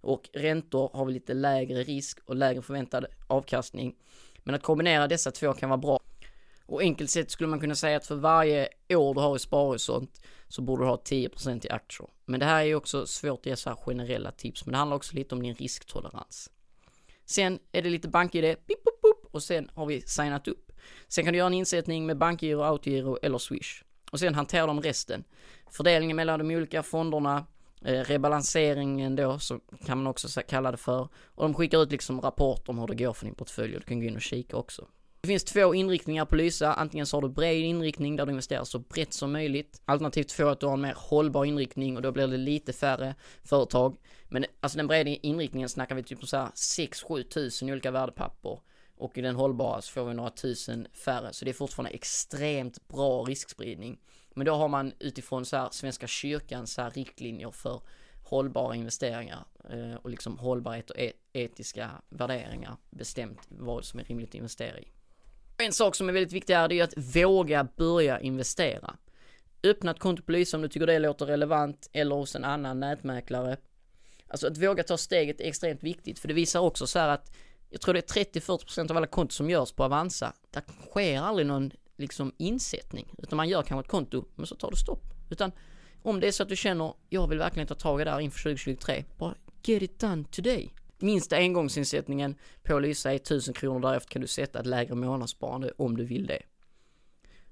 och 0.02 0.28
räntor 0.32 0.90
har 0.94 1.04
vi 1.04 1.12
lite 1.12 1.34
lägre 1.34 1.82
risk 1.82 2.18
och 2.24 2.36
lägre 2.36 2.62
förväntad 2.62 3.06
avkastning. 3.26 3.96
Men 4.44 4.54
att 4.54 4.62
kombinera 4.62 5.08
dessa 5.08 5.30
två 5.30 5.52
kan 5.52 5.68
vara 5.68 5.78
bra. 5.78 6.00
Och 6.66 6.80
enkelt 6.80 7.10
sett 7.10 7.30
skulle 7.30 7.48
man 7.48 7.60
kunna 7.60 7.74
säga 7.74 7.96
att 7.96 8.06
för 8.06 8.14
varje 8.14 8.68
år 8.88 9.14
du 9.14 9.20
har 9.20 9.36
i 9.36 9.38
sparhorisont 9.38 10.20
så 10.48 10.62
borde 10.62 10.82
du 10.82 10.88
ha 10.88 10.96
10% 10.96 11.66
i 11.66 11.70
aktier. 11.70 12.08
Men 12.24 12.40
det 12.40 12.46
här 12.46 12.60
är 12.60 12.64
ju 12.64 12.74
också 12.74 13.06
svårt 13.06 13.40
att 13.40 13.46
ge 13.46 13.56
så 13.56 13.68
här 13.68 13.76
generella 13.76 14.30
tips, 14.32 14.66
men 14.66 14.72
det 14.72 14.78
handlar 14.78 14.96
också 14.96 15.16
lite 15.16 15.34
om 15.34 15.42
din 15.42 15.54
risktolerans. 15.54 16.50
Sen 17.24 17.58
är 17.72 17.82
det 17.82 17.90
lite 17.90 18.08
bank-id, 18.08 18.56
pip, 18.66 18.84
pip, 18.84 19.34
och 19.34 19.42
sen 19.42 19.70
har 19.74 19.86
vi 19.86 20.00
signat 20.00 20.48
upp. 20.48 20.72
Sen 21.08 21.24
kan 21.24 21.32
du 21.32 21.38
göra 21.38 21.46
en 21.46 21.54
insättning 21.54 22.06
med 22.06 22.18
bankgiro, 22.18 22.62
autogiro 22.62 23.18
eller 23.22 23.38
swish. 23.38 23.82
Och 24.10 24.20
sen 24.20 24.34
hanterar 24.34 24.66
de 24.66 24.80
resten. 24.80 25.24
Fördelningen 25.70 26.16
mellan 26.16 26.38
de 26.38 26.56
olika 26.56 26.82
fonderna, 26.82 27.46
eh, 27.84 28.00
rebalanseringen 28.00 29.16
då, 29.16 29.38
så 29.38 29.60
kan 29.86 29.98
man 29.98 30.06
också 30.06 30.42
kalla 30.48 30.70
det 30.70 30.76
för. 30.76 31.08
Och 31.24 31.42
de 31.42 31.54
skickar 31.54 31.82
ut 31.82 31.92
liksom 31.92 32.20
rapporter 32.20 32.70
om 32.70 32.78
hur 32.78 32.86
det 32.86 32.94
går 32.94 33.12
för 33.12 33.24
din 33.24 33.34
portfölj 33.34 33.74
och 33.74 33.80
du 33.80 33.86
kan 33.86 34.00
gå 34.00 34.06
in 34.06 34.16
och 34.16 34.22
kika 34.22 34.56
också. 34.56 34.86
Det 35.22 35.28
finns 35.28 35.44
två 35.44 35.74
inriktningar 35.74 36.24
på 36.24 36.36
Lysa. 36.36 36.74
Antingen 36.74 37.06
så 37.06 37.16
har 37.16 37.22
du 37.22 37.28
bred 37.28 37.56
inriktning 37.56 38.16
där 38.16 38.26
du 38.26 38.30
investerar 38.30 38.64
så 38.64 38.78
brett 38.78 39.12
som 39.12 39.32
möjligt. 39.32 39.82
Alternativt 39.84 40.28
två 40.28 40.48
att 40.48 40.60
du 40.60 40.66
har 40.66 40.72
en 40.72 40.80
mer 40.80 40.94
hållbar 40.96 41.44
inriktning 41.44 41.96
och 41.96 42.02
då 42.02 42.12
blir 42.12 42.26
det 42.26 42.36
lite 42.36 42.72
färre 42.72 43.14
företag. 43.44 43.96
Men 44.28 44.44
alltså 44.60 44.78
den 44.78 44.86
breda 44.86 45.10
inriktningen 45.10 45.68
snackar 45.68 45.94
vi 45.94 46.02
typ 46.02 46.20
om 46.20 46.26
så 46.26 46.36
här 46.36 46.46
6-7 46.46 47.22
tusen 47.22 47.70
olika 47.70 47.90
värdepapper. 47.90 48.58
Och 49.00 49.18
i 49.18 49.20
den 49.20 49.36
hållbara 49.36 49.82
så 49.82 49.92
får 49.92 50.04
vi 50.04 50.14
några 50.14 50.30
tusen 50.30 50.86
färre. 50.92 51.32
Så 51.32 51.44
det 51.44 51.50
är 51.50 51.52
fortfarande 51.52 51.90
extremt 51.90 52.88
bra 52.88 53.22
riskspridning. 53.22 53.98
Men 54.34 54.46
då 54.46 54.54
har 54.54 54.68
man 54.68 54.92
utifrån 54.98 55.44
så 55.44 55.56
här 55.56 55.68
Svenska 55.72 56.06
kyrkans 56.06 56.72
så 56.72 56.82
här 56.82 56.90
riktlinjer 56.90 57.50
för 57.50 57.80
hållbara 58.24 58.74
investeringar 58.74 59.44
eh, 59.70 59.94
och 59.94 60.10
liksom 60.10 60.38
hållbarhet 60.38 60.90
och 60.90 60.98
e- 60.98 61.12
etiska 61.32 61.90
värderingar 62.08 62.76
bestämt 62.90 63.40
vad 63.48 63.84
som 63.84 64.00
är 64.00 64.04
rimligt 64.04 64.28
att 64.28 64.34
investera 64.34 64.78
i. 64.78 64.88
En 65.58 65.72
sak 65.72 65.94
som 65.94 66.08
är 66.08 66.12
väldigt 66.12 66.32
viktig 66.32 66.54
är 66.54 66.68
det 66.68 66.80
är 66.80 66.84
att 66.84 67.16
våga 67.16 67.68
börja 67.76 68.20
investera. 68.20 68.96
Öppna 69.62 69.90
ett 69.90 69.98
konto 69.98 70.22
på 70.22 70.32
Lysa 70.32 70.56
om 70.56 70.62
du 70.62 70.68
tycker 70.68 70.86
det 70.86 70.98
låter 70.98 71.26
relevant 71.26 71.90
eller 71.92 72.16
hos 72.16 72.36
en 72.36 72.44
annan 72.44 72.80
nätmäklare. 72.80 73.56
Alltså 74.28 74.46
att 74.46 74.58
våga 74.58 74.82
ta 74.82 74.96
steget 74.96 75.40
är 75.40 75.44
extremt 75.44 75.82
viktigt 75.82 76.18
för 76.18 76.28
det 76.28 76.34
visar 76.34 76.60
också 76.60 76.86
så 76.86 76.98
här 76.98 77.08
att 77.08 77.36
jag 77.70 77.80
tror 77.80 77.94
det 77.94 78.16
är 78.16 78.24
30-40% 78.24 78.90
av 78.90 78.96
alla 78.96 79.06
konton 79.06 79.30
som 79.30 79.50
görs 79.50 79.72
på 79.72 79.84
Avanza. 79.84 80.32
Där 80.50 80.62
sker 80.90 81.20
aldrig 81.20 81.46
någon 81.46 81.70
liksom 81.98 82.32
insättning 82.38 83.14
utan 83.18 83.36
man 83.36 83.48
gör 83.48 83.62
kanske 83.62 83.84
ett 83.84 83.90
konto 83.90 84.24
men 84.34 84.46
så 84.46 84.54
tar 84.54 84.70
det 84.70 84.76
stopp. 84.76 85.02
Utan 85.30 85.52
om 86.02 86.20
det 86.20 86.28
är 86.28 86.32
så 86.32 86.42
att 86.42 86.48
du 86.48 86.56
känner 86.56 86.94
jag 87.08 87.28
vill 87.28 87.38
verkligen 87.38 87.66
ta 87.66 87.74
tag 87.74 88.00
i 88.00 88.04
det 88.04 88.10
här 88.10 88.20
inför 88.20 88.38
2023. 88.38 89.04
Bara 89.18 89.34
get 89.62 89.82
it 89.82 89.98
done 89.98 90.24
today 90.24 90.72
minsta 91.02 91.36
engångsinsättningen 91.36 92.34
på 92.62 92.78
Lysa 92.78 93.12
är 93.12 93.16
1000 93.16 93.54
kronor. 93.54 93.80
Därefter 93.80 94.10
kan 94.10 94.22
du 94.22 94.28
sätta 94.28 94.60
ett 94.60 94.66
lägre 94.66 94.94
månadssparande 94.94 95.72
om 95.76 95.96
du 95.96 96.04
vill 96.04 96.26
det. 96.26 96.42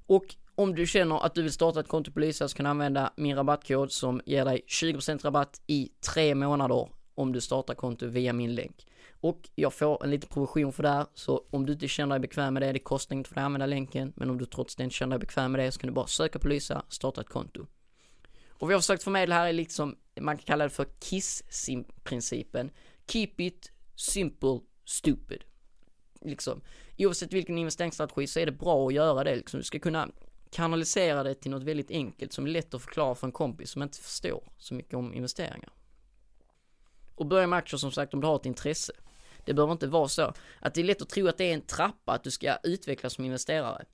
Och 0.06 0.36
om 0.54 0.74
du 0.74 0.86
känner 0.86 1.24
att 1.26 1.34
du 1.34 1.42
vill 1.42 1.52
starta 1.52 1.80
ett 1.80 1.88
konto 1.88 2.12
på 2.12 2.20
Lysa 2.20 2.48
så 2.48 2.56
kan 2.56 2.64
du 2.64 2.70
använda 2.70 3.12
min 3.16 3.36
rabattkod 3.36 3.92
som 3.92 4.20
ger 4.26 4.44
dig 4.44 4.64
20% 4.68 5.22
rabatt 5.22 5.60
i 5.66 5.90
tre 6.12 6.34
månader 6.34 6.88
om 7.14 7.32
du 7.32 7.40
startar 7.40 7.74
konto 7.74 8.06
via 8.06 8.32
min 8.32 8.54
länk. 8.54 8.86
Och 9.20 9.48
jag 9.54 9.74
får 9.74 10.04
en 10.04 10.10
liten 10.10 10.28
provision 10.28 10.72
för 10.72 10.82
det 10.82 10.88
här, 10.88 11.06
så 11.14 11.44
om 11.50 11.66
du 11.66 11.72
inte 11.72 11.88
känner 11.88 12.14
dig 12.14 12.20
bekväm 12.20 12.54
med 12.54 12.62
det, 12.62 12.72
det 12.72 12.78
kostar 12.78 13.16
inte 13.16 13.28
för 13.28 13.34
dig 13.34 13.42
att 13.42 13.46
använda 13.46 13.66
länken, 13.66 14.12
men 14.16 14.30
om 14.30 14.38
du 14.38 14.46
trots 14.46 14.76
det 14.76 14.84
inte 14.84 14.96
känner 14.96 15.18
dig 15.18 15.26
bekväm 15.26 15.52
med 15.52 15.60
det 15.60 15.72
så 15.72 15.80
kan 15.80 15.88
du 15.88 15.94
bara 15.94 16.06
söka 16.06 16.38
på 16.38 16.48
Lysa, 16.48 16.82
starta 16.88 17.20
ett 17.20 17.28
konto. 17.28 17.66
Och 18.50 18.70
vi 18.70 18.74
har 18.74 18.80
försökt 18.80 19.02
förmedla 19.02 19.34
här 19.34 19.46
är 19.46 19.52
liksom, 19.52 19.96
man 20.20 20.36
kan 20.36 20.44
kalla 20.44 20.64
det 20.64 20.70
för 20.70 20.86
KISS-principen. 21.00 22.70
Keep 23.06 23.32
it 23.36 23.72
simple 23.94 24.60
stupid. 24.84 25.44
Liksom. 26.20 26.60
Oavsett 26.98 27.32
vilken 27.32 27.58
investeringsstrategi 27.58 28.26
så 28.26 28.40
är 28.40 28.46
det 28.46 28.52
bra 28.52 28.86
att 28.86 28.94
göra 28.94 29.24
det 29.24 29.36
liksom. 29.36 29.60
Du 29.60 29.64
ska 29.64 29.78
kunna 29.78 30.08
kanalisera 30.50 31.22
det 31.22 31.34
till 31.34 31.50
något 31.50 31.62
väldigt 31.62 31.90
enkelt 31.90 32.32
som 32.32 32.44
är 32.46 32.50
lätt 32.50 32.74
att 32.74 32.82
förklara 32.82 33.14
för 33.14 33.26
en 33.26 33.32
kompis 33.32 33.70
som 33.70 33.82
inte 33.82 33.98
förstår 33.98 34.44
så 34.58 34.74
mycket 34.74 34.94
om 34.94 35.14
investeringar. 35.14 35.72
Och 37.14 37.26
börja 37.26 37.46
med 37.46 37.56
aktier 37.56 37.78
som 37.78 37.92
sagt 37.92 38.14
om 38.14 38.20
du 38.20 38.26
har 38.26 38.36
ett 38.36 38.46
intresse. 38.46 38.92
Det 39.48 39.54
behöver 39.54 39.72
inte 39.72 39.86
vara 39.86 40.08
så 40.08 40.32
att 40.60 40.74
det 40.74 40.80
är 40.80 40.84
lätt 40.84 41.02
att 41.02 41.08
tro 41.08 41.28
att 41.28 41.38
det 41.38 41.44
är 41.44 41.54
en 41.54 41.60
trappa 41.60 42.12
att 42.12 42.24
du 42.24 42.30
ska 42.30 42.56
utvecklas 42.62 43.14
som 43.14 43.24
investerare. 43.24 43.84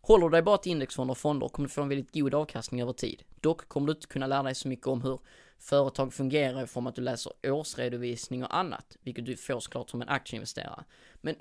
Håller 0.00 0.26
du 0.26 0.30
dig 0.30 0.42
bara 0.42 0.58
till 0.58 0.72
indexfonder 0.72 1.12
och 1.12 1.18
fonder 1.18 1.48
kommer 1.48 1.68
du 1.68 1.74
få 1.74 1.82
en 1.82 1.88
väldigt 1.88 2.14
god 2.14 2.34
avkastning 2.34 2.82
över 2.82 2.92
tid. 2.92 3.22
Dock 3.40 3.68
kommer 3.68 3.86
du 3.86 3.92
inte 3.92 4.06
kunna 4.06 4.26
lära 4.26 4.42
dig 4.42 4.54
så 4.54 4.68
mycket 4.68 4.86
om 4.86 5.02
hur 5.02 5.20
företag 5.58 6.14
fungerar 6.14 6.62
i 6.62 6.66
form 6.66 6.86
av 6.86 6.90
att 6.90 6.96
du 6.96 7.02
läser 7.02 7.32
årsredovisning 7.42 8.44
och 8.44 8.56
annat, 8.56 8.96
vilket 9.02 9.26
du 9.26 9.36
får 9.36 9.60
såklart 9.60 9.90
som 9.90 10.02
en 10.02 10.08
aktieinvesterare. 10.08 10.84
Men 11.14 11.34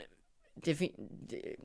det, 0.55 0.73
det, 0.73 1.55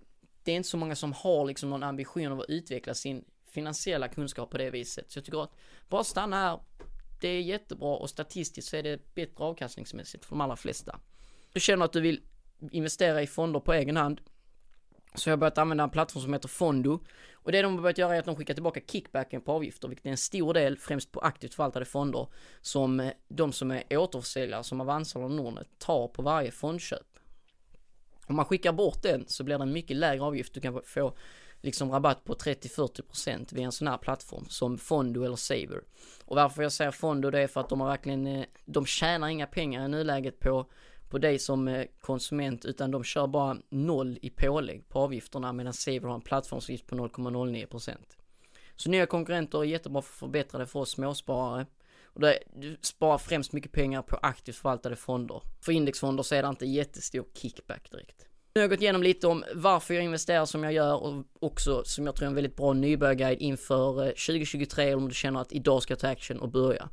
det 0.42 0.52
är 0.52 0.56
inte 0.56 0.68
så 0.68 0.76
många 0.76 0.96
som 0.96 1.12
har 1.12 1.46
liksom 1.46 1.70
någon 1.70 1.82
ambition 1.82 2.32
av 2.32 2.40
att 2.40 2.48
utveckla 2.48 2.94
sin 2.94 3.24
finansiella 3.50 4.08
kunskap 4.08 4.50
på 4.50 4.58
det 4.58 4.70
viset. 4.70 5.10
Så 5.10 5.18
jag 5.18 5.24
tycker 5.24 5.42
att 5.42 5.54
bara 5.88 6.04
stanna 6.04 6.36
här, 6.36 6.60
det 7.20 7.28
är 7.28 7.40
jättebra 7.40 7.96
och 7.96 8.10
statistiskt 8.10 8.68
så 8.68 8.76
är 8.76 8.82
det 8.82 9.14
bättre 9.14 9.44
avkastningsmässigt 9.44 10.24
för 10.24 10.30
de 10.30 10.40
allra 10.40 10.56
flesta. 10.56 11.00
Du 11.52 11.60
känner 11.60 11.84
att 11.84 11.92
du 11.92 12.00
vill 12.00 12.20
investera 12.70 13.22
i 13.22 13.26
fonder 13.26 13.60
på 13.60 13.72
egen 13.72 13.96
hand, 13.96 14.20
så 15.14 15.28
jag 15.28 15.32
har 15.32 15.38
börjat 15.38 15.58
använda 15.58 15.84
en 15.84 15.90
plattform 15.90 16.22
som 16.22 16.32
heter 16.32 16.48
Fondo. 16.48 17.00
Och 17.32 17.52
det 17.52 17.62
de 17.62 17.74
har 17.74 17.82
börjat 17.82 17.98
göra 17.98 18.14
är 18.14 18.18
att 18.18 18.24
de 18.24 18.36
skickar 18.36 18.54
tillbaka 18.54 18.80
kickbacken 18.86 19.40
på 19.40 19.52
avgifter, 19.52 19.88
vilket 19.88 20.06
är 20.06 20.10
en 20.10 20.16
stor 20.16 20.54
del, 20.54 20.78
främst 20.78 21.12
på 21.12 21.20
aktivt 21.20 21.54
förvaltade 21.54 21.84
fonder, 21.84 22.26
som 22.60 23.00
eh, 23.00 23.12
de 23.28 23.52
som 23.52 23.70
är 23.70 23.96
återförsäljare, 23.96 24.64
som 24.64 24.80
Avanza 24.80 25.18
eller 25.18 25.28
Nordnet, 25.28 25.68
tar 25.78 26.08
på 26.08 26.22
varje 26.22 26.50
fondköp. 26.50 27.18
Om 28.26 28.36
man 28.36 28.44
skickar 28.44 28.72
bort 28.72 29.02
den 29.02 29.24
så 29.26 29.44
blir 29.44 29.58
det 29.58 29.64
en 29.64 29.72
mycket 29.72 29.96
lägre 29.96 30.22
avgift. 30.22 30.54
Du 30.54 30.60
kan 30.60 30.80
få 30.84 31.14
liksom 31.60 31.90
rabatt 31.90 32.24
på 32.24 32.34
30-40% 32.34 33.54
via 33.54 33.64
en 33.64 33.72
sån 33.72 33.88
här 33.88 33.98
plattform 33.98 34.44
som 34.48 34.78
Fondo 34.78 35.24
eller 35.24 35.36
Saver. 35.36 35.82
Och 36.24 36.36
varför 36.36 36.62
jag 36.62 36.72
säger 36.72 36.90
Fondo 36.90 37.30
det 37.30 37.40
är 37.40 37.46
för 37.46 37.60
att 37.60 37.68
de 37.68 37.80
har 37.80 37.88
verkligen, 37.88 38.26
eh, 38.26 38.44
de 38.64 38.86
tjänar 38.86 39.28
inga 39.28 39.46
pengar 39.46 39.84
i 39.84 39.88
nuläget 39.88 40.40
på 40.40 40.66
på 41.08 41.18
dig 41.18 41.38
som 41.38 41.68
eh, 41.68 41.86
konsument 42.00 42.64
utan 42.64 42.90
de 42.90 43.04
kör 43.04 43.26
bara 43.26 43.56
noll 43.68 44.18
i 44.22 44.30
pålägg 44.30 44.88
på 44.88 44.98
avgifterna 44.98 45.52
medan 45.52 45.72
Saver 45.72 46.08
har 46.08 46.14
en 46.14 46.20
plattformsavgift 46.20 46.86
på 46.86 46.96
0,09%. 46.96 47.96
Så 48.76 48.90
nya 48.90 49.06
konkurrenter 49.06 49.58
är 49.58 49.64
jättebra 49.64 50.02
för 50.02 50.12
att 50.12 50.18
förbättra 50.18 50.58
det 50.58 50.66
för 50.66 50.80
oss 50.80 50.90
småsparare. 50.90 51.66
Och 52.04 52.20
det, 52.20 52.38
du 52.54 52.76
sparar 52.80 53.18
främst 53.18 53.52
mycket 53.52 53.72
pengar 53.72 54.02
på 54.02 54.18
aktivt 54.22 54.56
förvaltade 54.56 54.96
fonder. 54.96 55.42
För 55.60 55.72
indexfonder 55.72 56.22
så 56.22 56.34
är 56.34 56.42
det 56.42 56.48
inte 56.48 56.66
jättestor 56.66 57.24
kickback 57.34 57.90
direkt. 57.90 58.26
Nu 58.54 58.60
har 58.60 58.62
jag 58.62 58.70
gått 58.70 58.82
igenom 58.82 59.02
lite 59.02 59.26
om 59.26 59.44
varför 59.54 59.94
jag 59.94 60.04
investerar 60.04 60.44
som 60.44 60.64
jag 60.64 60.72
gör 60.72 61.02
och 61.02 61.24
också 61.40 61.82
som 61.84 62.06
jag 62.06 62.14
tror 62.14 62.26
är 62.26 62.28
en 62.28 62.34
väldigt 62.34 62.56
bra 62.56 62.72
nybörjarguide 62.72 63.40
inför 63.40 64.02
eh, 64.02 64.08
2023 64.08 64.94
om 64.94 65.08
du 65.08 65.14
känner 65.14 65.40
att 65.40 65.52
idag 65.52 65.82
ska 65.82 65.92
jag 65.92 65.98
ta 65.98 66.08
action 66.08 66.38
och 66.38 66.48
börja. 66.48 66.88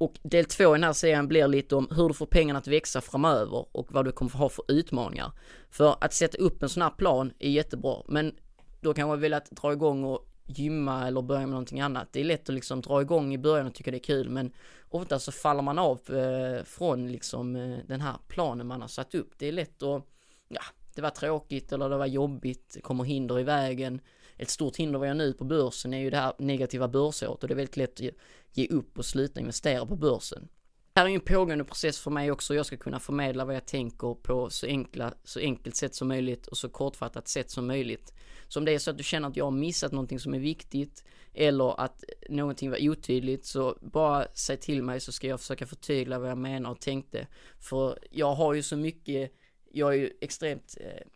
Och 0.00 0.18
del 0.22 0.44
två 0.44 0.64
i 0.64 0.78
den 0.78 0.84
här 0.84 0.92
serien 0.92 1.28
blir 1.28 1.48
lite 1.48 1.76
om 1.76 1.88
hur 1.96 2.08
du 2.08 2.14
får 2.14 2.26
pengarna 2.26 2.58
att 2.58 2.66
växa 2.66 3.00
framöver 3.00 3.66
och 3.72 3.92
vad 3.92 4.04
du 4.04 4.12
kommer 4.12 4.30
ha 4.30 4.48
för 4.48 4.64
utmaningar. 4.68 5.32
För 5.70 5.96
att 6.00 6.14
sätta 6.14 6.38
upp 6.38 6.62
en 6.62 6.68
sån 6.68 6.82
här 6.82 6.90
plan 6.90 7.32
är 7.38 7.50
jättebra, 7.50 8.02
men 8.08 8.34
då 8.80 8.94
kan 8.94 9.08
man 9.08 9.20
vilja 9.20 9.36
att 9.36 9.50
dra 9.50 9.72
igång 9.72 10.04
och 10.04 10.26
gymma 10.46 11.06
eller 11.06 11.22
börja 11.22 11.40
med 11.40 11.50
någonting 11.50 11.80
annat. 11.80 12.08
Det 12.12 12.20
är 12.20 12.24
lätt 12.24 12.48
att 12.48 12.54
liksom 12.54 12.80
dra 12.80 13.00
igång 13.02 13.34
i 13.34 13.38
början 13.38 13.66
och 13.66 13.74
tycka 13.74 13.90
det 13.90 13.96
är 13.96 14.02
kul, 14.02 14.30
men 14.30 14.52
ofta 14.88 15.18
så 15.18 15.32
faller 15.32 15.62
man 15.62 15.78
av 15.78 16.00
eh, 16.10 16.64
från 16.64 17.12
liksom 17.12 17.56
eh, 17.56 17.78
den 17.86 18.00
här 18.00 18.16
planen 18.28 18.66
man 18.66 18.80
har 18.80 18.88
satt 18.88 19.14
upp. 19.14 19.32
Det 19.38 19.46
är 19.46 19.52
lätt 19.52 19.82
att, 19.82 20.06
ja, 20.48 20.62
det 20.94 21.02
var 21.02 21.10
tråkigt 21.10 21.72
eller 21.72 21.88
det 21.88 21.96
var 21.96 22.06
jobbigt, 22.06 22.72
det 22.74 22.80
kommer 22.80 23.04
hinder 23.04 23.40
i 23.40 23.42
vägen. 23.42 24.00
Ett 24.40 24.50
stort 24.50 24.76
hinder 24.76 24.98
vad 24.98 25.08
jag 25.08 25.16
nu 25.16 25.32
på 25.32 25.44
börsen 25.44 25.94
är 25.94 25.98
ju 25.98 26.10
det 26.10 26.16
här 26.16 26.32
negativa 26.38 26.88
börsåret 26.88 27.42
och 27.42 27.48
det 27.48 27.54
är 27.54 27.56
väldigt 27.56 27.76
lätt 27.76 28.00
att 28.00 28.14
ge 28.52 28.66
upp 28.68 28.98
och 28.98 29.04
sluta 29.04 29.40
investera 29.40 29.86
på 29.86 29.96
börsen. 29.96 30.48
Det 30.92 31.00
här 31.00 31.06
är 31.06 31.10
ju 31.10 31.14
en 31.14 31.20
pågående 31.20 31.64
process 31.64 32.00
för 32.00 32.10
mig 32.10 32.30
också. 32.30 32.54
Jag 32.54 32.66
ska 32.66 32.76
kunna 32.76 33.00
förmedla 33.00 33.44
vad 33.44 33.54
jag 33.54 33.66
tänker 33.66 34.14
på 34.14 34.50
så, 34.50 34.66
enkla, 34.66 35.14
så 35.24 35.40
enkelt 35.40 35.76
sätt 35.76 35.94
som 35.94 36.08
möjligt 36.08 36.46
och 36.46 36.56
så 36.56 36.68
kortfattat 36.68 37.28
sätt 37.28 37.50
som 37.50 37.66
möjligt. 37.66 38.14
Så 38.48 38.58
om 38.58 38.64
det 38.64 38.74
är 38.74 38.78
så 38.78 38.90
att 38.90 38.98
du 38.98 39.04
känner 39.04 39.28
att 39.28 39.36
jag 39.36 39.44
har 39.44 39.50
missat 39.50 39.92
någonting 39.92 40.20
som 40.20 40.34
är 40.34 40.38
viktigt 40.38 41.04
eller 41.34 41.80
att 41.80 42.04
någonting 42.28 42.70
var 42.70 42.88
otydligt 42.88 43.46
så 43.46 43.78
bara 43.80 44.26
säg 44.34 44.56
till 44.56 44.82
mig 44.82 45.00
så 45.00 45.12
ska 45.12 45.26
jag 45.26 45.40
försöka 45.40 45.66
förtydliga 45.66 46.18
vad 46.18 46.30
jag 46.30 46.38
menar 46.38 46.70
och 46.70 46.80
tänkte. 46.80 47.26
För 47.58 47.98
jag 48.10 48.34
har 48.34 48.54
ju 48.54 48.62
så 48.62 48.76
mycket, 48.76 49.32
jag 49.70 49.94
är 49.94 49.98
ju 49.98 50.10
extremt 50.20 50.76
eh, 50.80 51.06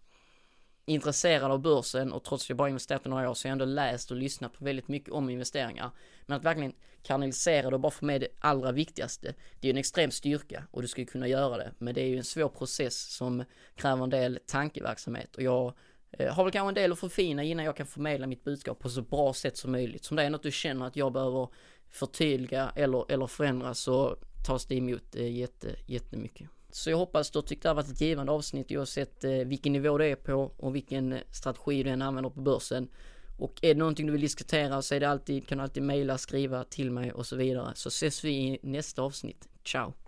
intresserad 0.87 1.51
av 1.51 1.63
börsen 1.63 2.13
och 2.13 2.25
trots 2.25 2.45
att 2.45 2.49
jag 2.49 2.57
bara 2.57 2.69
investerat 2.69 3.07
i 3.07 3.09
några 3.09 3.31
år 3.31 3.35
så 3.35 3.47
har 3.47 3.51
jag 3.51 3.53
ändå 3.53 3.65
läst 3.65 4.11
och 4.11 4.17
lyssnat 4.17 4.53
på 4.53 4.65
väldigt 4.65 4.89
mycket 4.89 5.11
om 5.11 5.31
investeringar. 5.31 5.91
Men 6.27 6.37
att 6.37 6.45
verkligen 6.45 6.73
kanalisera 7.03 7.71
det 7.71 7.77
och 7.77 7.81
bara 7.81 7.91
få 7.91 8.05
med 8.05 8.21
det 8.21 8.29
allra 8.39 8.73
viktigaste, 8.73 9.35
det 9.61 9.69
är 9.69 9.69
ju 9.69 9.71
en 9.71 9.79
extrem 9.79 10.11
styrka 10.11 10.65
och 10.71 10.83
du 10.83 10.89
ska 10.89 11.01
ju 11.01 11.07
kunna 11.07 11.29
göra 11.29 11.57
det. 11.57 11.73
Men 11.79 11.95
det 11.95 12.01
är 12.01 12.07
ju 12.07 12.17
en 12.17 12.25
svår 12.25 12.49
process 12.49 13.17
som 13.17 13.45
kräver 13.75 14.05
en 14.05 14.11
del 14.11 14.39
tankeverksamhet 14.47 15.37
och 15.37 15.43
jag 15.43 15.75
eh, 16.11 16.35
har 16.35 16.45
väl 16.45 16.53
kanske 16.53 16.69
en 16.69 16.75
del 16.75 16.93
att 16.93 16.99
förfina 16.99 17.43
innan 17.43 17.65
jag 17.65 17.77
kan 17.77 17.87
förmedla 17.87 18.27
mitt 18.27 18.45
budskap 18.45 18.79
på 18.79 18.89
så 18.89 19.03
bra 19.03 19.33
sätt 19.33 19.57
som 19.57 19.73
möjligt. 19.73 20.05
Som 20.05 20.17
det 20.17 20.23
är 20.23 20.31
något 20.31 20.43
du 20.43 20.51
känner 20.51 20.87
att 20.87 20.97
jag 20.97 21.13
behöver 21.13 21.49
förtydliga 21.91 22.73
eller, 22.77 23.13
eller 23.13 23.27
förändra 23.27 23.75
så 23.75 24.17
tas 24.47 24.67
det 24.67 24.75
emot 24.75 25.17
eh, 25.17 25.33
jätte, 25.33 25.77
jättemycket. 25.87 26.49
Så 26.75 26.91
jag 26.91 26.97
hoppas 26.97 27.31
du 27.31 27.43
tyckte 27.43 27.69
det 27.69 27.71
har 27.71 27.75
varit 27.75 27.91
ett 27.91 28.01
givande 28.01 28.33
avsnitt 28.33 28.73
oavsett 28.73 29.25
eh, 29.25 29.31
vilken 29.31 29.73
nivå 29.73 29.99
det 29.99 30.07
är 30.07 30.17
på 30.17 30.53
och 30.57 30.75
vilken 30.75 31.13
eh, 31.13 31.21
strategi 31.31 31.83
du 31.83 31.91
än 31.91 32.03
använder 32.03 32.31
på 32.31 32.41
börsen. 32.41 32.89
Och 33.39 33.59
är 33.63 33.75
det 33.75 33.79
någonting 33.79 34.07
du 34.07 34.13
vill 34.13 34.21
diskutera 34.21 34.83
så 34.83 34.95
är 34.95 35.01
det 35.01 35.09
alltid, 35.09 35.49
kan 35.49 35.59
du 35.59 35.65
alltid 35.65 35.83
mejla, 35.83 36.19
skriva 36.19 36.65
till 36.65 36.91
mig 36.91 37.13
och 37.13 37.27
så 37.27 37.37
vidare. 37.37 37.73
Så 37.75 37.89
ses 37.89 38.25
vi 38.25 38.31
i 38.31 38.59
nästa 38.63 39.03
avsnitt. 39.03 39.49
Ciao! 39.65 40.04